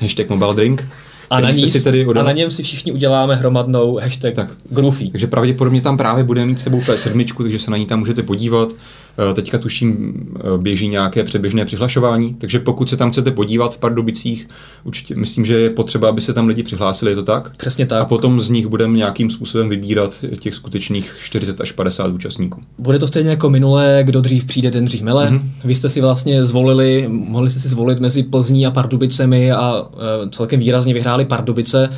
Hashtag 0.01 0.29
Mobile 0.29 0.55
Drink 0.55 0.85
a 1.31 1.41
na, 1.41 1.51
ní, 1.51 1.71
si 1.71 1.81
tedy 1.81 2.07
a 2.07 2.23
na 2.23 2.33
něm 2.33 2.51
si 2.51 2.63
všichni 2.63 2.93
uděláme 2.93 3.37
hromadnou 3.37 3.99
hashtag 4.03 4.35
tak. 4.35 4.49
Groovy. 4.71 5.11
Takže 5.11 5.27
pravděpodobně 5.27 5.81
tam 5.81 5.97
právě 5.97 6.25
budeme 6.25 6.47
mít 6.47 6.61
sebou 6.61 6.79
P7, 6.79 7.43
takže 7.43 7.59
se 7.59 7.71
na 7.71 7.77
ní 7.77 7.87
tam 7.87 7.99
můžete 7.99 8.23
podívat. 8.23 8.73
Eh, 9.19 9.35
teďka 9.35 9.59
tuším 9.59 10.15
eh, 10.37 10.59
běží 10.59 10.89
nějaké 10.89 11.25
předběžné 11.25 11.65
přihlašování, 11.65 12.35
takže 12.35 12.59
pokud 12.59 12.89
se 12.89 12.97
tam 12.97 13.13
chcete 13.13 13.31
podívat 13.31 13.75
v 13.75 13.79
Pardubicích, 13.79 14.49
určitě 14.85 15.17
myslím, 15.17 15.45
že 15.45 15.55
je 15.55 15.71
potřeba, 15.71 16.09
aby 16.09 16.21
se 16.21 16.33
tam 16.33 16.49
lidi 16.49 16.63
přihlásili, 16.63 17.13
je 17.13 17.15
to 17.15 17.23
tak? 17.23 17.57
Přesně 17.57 17.87
tak. 17.87 18.03
A 18.03 18.05
potom 18.05 18.41
z 18.41 18.51
nich 18.51 18.67
budeme 18.67 18.99
nějakým 18.99 19.31
způsobem 19.31 19.69
vybírat 19.69 20.25
těch 20.39 20.55
skutečných 20.55 21.17
40 21.23 21.61
až 21.61 21.73
50 21.73 22.13
účastníků. 22.13 22.63
Bude 22.79 22.99
to 22.99 23.09
stejně 23.09 23.31
jako 23.31 23.51
minulé, 23.51 24.01
kdo 24.03 24.21
dřív 24.21 24.45
přijde, 24.45 24.71
ten 24.71 24.85
dřív 24.85 25.03
mele. 25.03 25.31
Mm-hmm. 25.31 25.43
Vy 25.65 25.75
jste 25.75 25.89
si 25.89 26.01
vlastně 26.01 26.45
zvolili, 26.45 27.07
mohli 27.09 27.51
jste 27.51 27.61
si 27.61 27.69
zvolit 27.69 28.01
mezi 28.01 28.23
Plzní 28.23 28.67
a 28.67 28.71
Pardubicemi 28.71 29.53
a 29.53 29.89
e, 30.27 30.31
celkem 30.31 30.61
výrazně 30.61 30.95
vyhráli 30.95 31.25
Pardubice. 31.25 31.91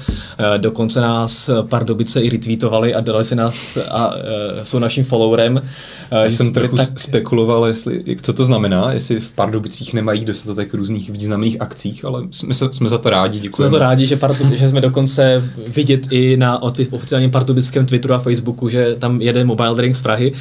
Dokonce 0.57 1.01
nás 1.01 1.51
Pardubice 1.69 2.21
i 2.21 2.31
retweetovali 2.31 2.95
a 2.95 3.01
dali 3.01 3.25
si 3.25 3.35
nás 3.35 3.79
a 3.91 4.15
jsou 4.63 4.79
naším 4.79 5.05
followerem. 5.05 5.63
Já 6.11 6.25
jsem 6.25 6.53
trochu 6.53 6.77
tak 6.77 7.01
spekuloval, 7.03 7.67
jestli, 7.67 8.05
co 8.23 8.33
to 8.33 8.45
znamená, 8.45 8.93
jestli 8.93 9.21
v 9.21 9.31
Pardubicích 9.31 9.95
nemají 9.95 10.25
dostatek 10.25 10.75
různých 10.75 11.11
významných 11.11 11.61
akcích, 11.61 12.05
ale 12.05 12.23
jsme, 12.31 12.55
jsme 12.55 12.89
za 12.89 12.99
to 12.99 13.11
rádi, 13.11 13.41
děkujeme. 13.41 13.71
Jsme 13.71 13.79
za 13.79 13.79
to 13.79 13.83
rádi, 13.83 14.07
že, 14.07 14.17
Pardu, 14.17 14.45
že 14.57 14.71
jsme 14.71 14.81
dokonce 14.81 15.51
vidět 15.69 16.07
i 16.11 16.37
na 16.37 16.63
oficiálním 16.63 17.31
pardubickém 17.31 17.87
Twitteru 17.87 18.15
a 18.15 18.19
Facebooku, 18.19 18.69
že 18.69 18.97
tam 18.99 19.21
jede 19.21 19.45
Mobile 19.45 19.75
Drink 19.75 19.97
z 19.97 20.03
Prahy. 20.03 20.33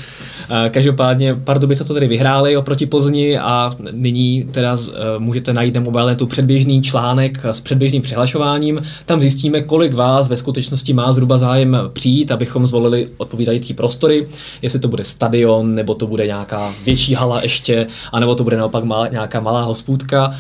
Každopádně 0.70 1.36
Pardubice 1.36 1.84
to 1.84 1.94
tedy 1.94 2.08
vyhráli 2.08 2.58
oproti 2.58 2.86
Plzni 2.86 3.38
a 3.38 3.76
nyní 3.92 4.48
teda 4.52 4.78
e, 4.78 5.20
můžete 5.20 5.54
najít 5.54 5.76
na 5.76 5.82
mobilenetu 5.82 6.28
předběžný 6.28 6.82
článek 6.82 7.40
s 7.46 7.62
předběžným 7.62 8.02
přihlašováním. 8.02 8.82
Tam 9.06 9.22
zjistíme, 9.22 9.62
kolik 9.62 9.94
vás 9.94 10.28
ve 10.28 10.38
skutečnosti 10.38 10.94
má 10.94 11.14
zhruba 11.14 11.38
zájem 11.38 11.78
přijít, 11.94 12.32
abychom 12.32 12.68
zvolili 12.68 13.08
odpovídající 13.18 13.74
prostory, 13.74 14.28
jestli 14.62 14.80
to 14.80 14.88
bude 14.88 15.04
stadion, 15.04 15.76
nebo 15.76 15.96
to 15.96 16.08
bude 16.08 16.26
nějaká 16.26 16.51
větší 16.84 17.14
hala 17.14 17.42
ještě, 17.42 17.88
anebo 18.12 18.36
to 18.36 18.44
bude 18.44 18.58
naopak 18.58 18.84
malá, 18.84 19.08
nějaká 19.08 19.40
malá 19.40 19.64
hospůdka 19.64 20.36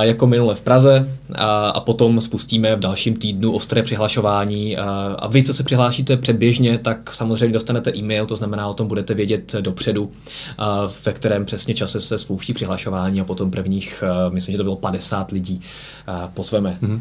jako 0.00 0.26
minule 0.26 0.54
v 0.54 0.60
Praze 0.60 1.08
a, 1.34 1.68
a 1.68 1.80
potom 1.80 2.20
spustíme 2.20 2.76
v 2.76 2.80
dalším 2.80 3.16
týdnu 3.16 3.52
ostré 3.52 3.82
přihlašování 3.82 4.76
a, 4.76 4.84
a 5.18 5.26
vy, 5.28 5.42
co 5.42 5.54
se 5.54 5.62
přihlášíte 5.62 6.16
předběžně, 6.16 6.78
tak 6.78 7.14
samozřejmě 7.14 7.52
dostanete 7.52 7.96
e-mail, 7.96 8.26
to 8.26 8.36
znamená, 8.36 8.68
o 8.68 8.74
tom 8.74 8.88
budete 8.88 9.14
vědět 9.14 9.54
dopředu, 9.60 10.10
a, 10.58 10.90
ve 11.04 11.12
kterém 11.12 11.44
přesně 11.44 11.74
čase 11.74 12.00
se 12.00 12.18
spouští 12.18 12.52
přihlašování 12.52 13.20
a 13.20 13.24
potom 13.24 13.50
prvních, 13.50 14.04
myslím, 14.30 14.52
že 14.52 14.58
to 14.58 14.64
bylo 14.64 14.76
50 14.76 15.30
lidí, 15.30 15.60
pozveme. 16.34 16.78
Mm-hmm. 16.82 17.00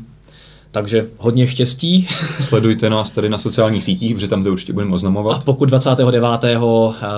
Takže 0.72 1.08
hodně 1.18 1.48
štěstí. 1.48 2.08
Sledujte 2.42 2.90
nás 2.90 3.12
tady 3.12 3.30
na 3.30 3.38
sociálních 3.38 3.84
sítích, 3.84 4.14
protože 4.14 4.28
tam 4.28 4.44
to 4.44 4.52
určitě 4.52 4.74
budeme 4.74 4.96
oznamovat. 4.96 5.38
A 5.38 5.42
pokud 5.42 5.66
29. 5.66 6.24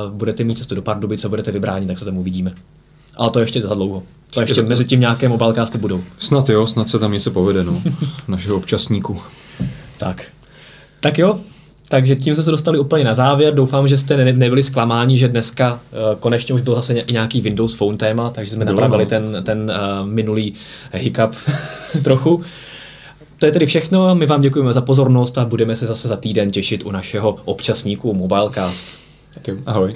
budete 0.10 0.43
mít 0.43 0.58
cestu 0.58 0.76
do 0.76 0.82
Pardubice, 0.82 1.30
budete 1.30 1.51
vybráni, 1.51 1.88
tak 1.88 1.99
se 1.99 2.06
tam 2.06 2.18
uvidíme. 2.18 2.54
Ale 3.16 3.30
to 3.30 3.39
ještě 3.39 3.62
za 3.62 3.74
dlouho. 3.74 4.04
To 4.30 4.41
ještě 4.41 4.62
mezi 4.62 4.86
tím 4.86 4.99
nějaké 4.99 5.30
mobilecasty 5.30 5.78
budou. 5.78 6.04
Snad 6.20 6.49
jo, 6.49 6.68
snad 6.68 6.89
se 6.89 6.99
tam 6.99 7.12
něco 7.12 7.32
povede, 7.32 7.64
no. 7.64 7.82
našeho 8.28 8.58
občasníku. 8.58 9.22
Tak. 9.97 10.24
Tak 10.99 11.18
jo, 11.18 11.39
takže 11.89 12.16
tím 12.16 12.36
jsme 12.36 12.43
se 12.43 12.51
dostali 12.51 12.80
úplně 12.80 13.04
na 13.04 13.14
závěr. 13.14 13.54
Doufám, 13.54 13.88
že 13.88 13.97
jste 13.97 14.18
ne, 14.18 14.34
nebyli 14.34 14.64
zklamáni, 14.64 15.18
že 15.18 15.28
dneska 15.28 15.74
uh, 15.74 16.20
konečně 16.20 16.56
už 16.56 16.62
byl 16.62 16.76
zase 16.76 16.93
i 16.93 17.14
nějaký 17.14 17.41
Windows 17.41 17.76
Phone 17.76 17.97
téma, 17.97 18.30
takže 18.30 18.51
jsme 18.51 18.66
Bylo, 18.66 18.76
napravili 18.76 19.04
no. 19.04 19.10
ten, 19.10 19.43
ten 19.43 19.72
uh, 20.01 20.08
minulý 20.08 20.54
hiccup 20.93 21.36
trochu. 22.04 22.43
To 23.39 23.45
je 23.45 23.51
tedy 23.51 23.65
všechno, 23.65 24.15
my 24.15 24.25
vám 24.25 24.41
děkujeme 24.41 24.73
za 24.73 24.81
pozornost 24.81 25.38
a 25.38 25.45
budeme 25.45 25.75
se 25.75 25.86
zase 25.86 26.07
za 26.07 26.17
týden 26.17 26.51
těšit 26.51 26.86
u 26.86 26.91
našeho 26.91 27.38
občasníku 27.45 28.13
Mobilecast. 28.13 28.86
Tak 29.34 29.47
jo, 29.47 29.55
ahoj. 29.65 29.95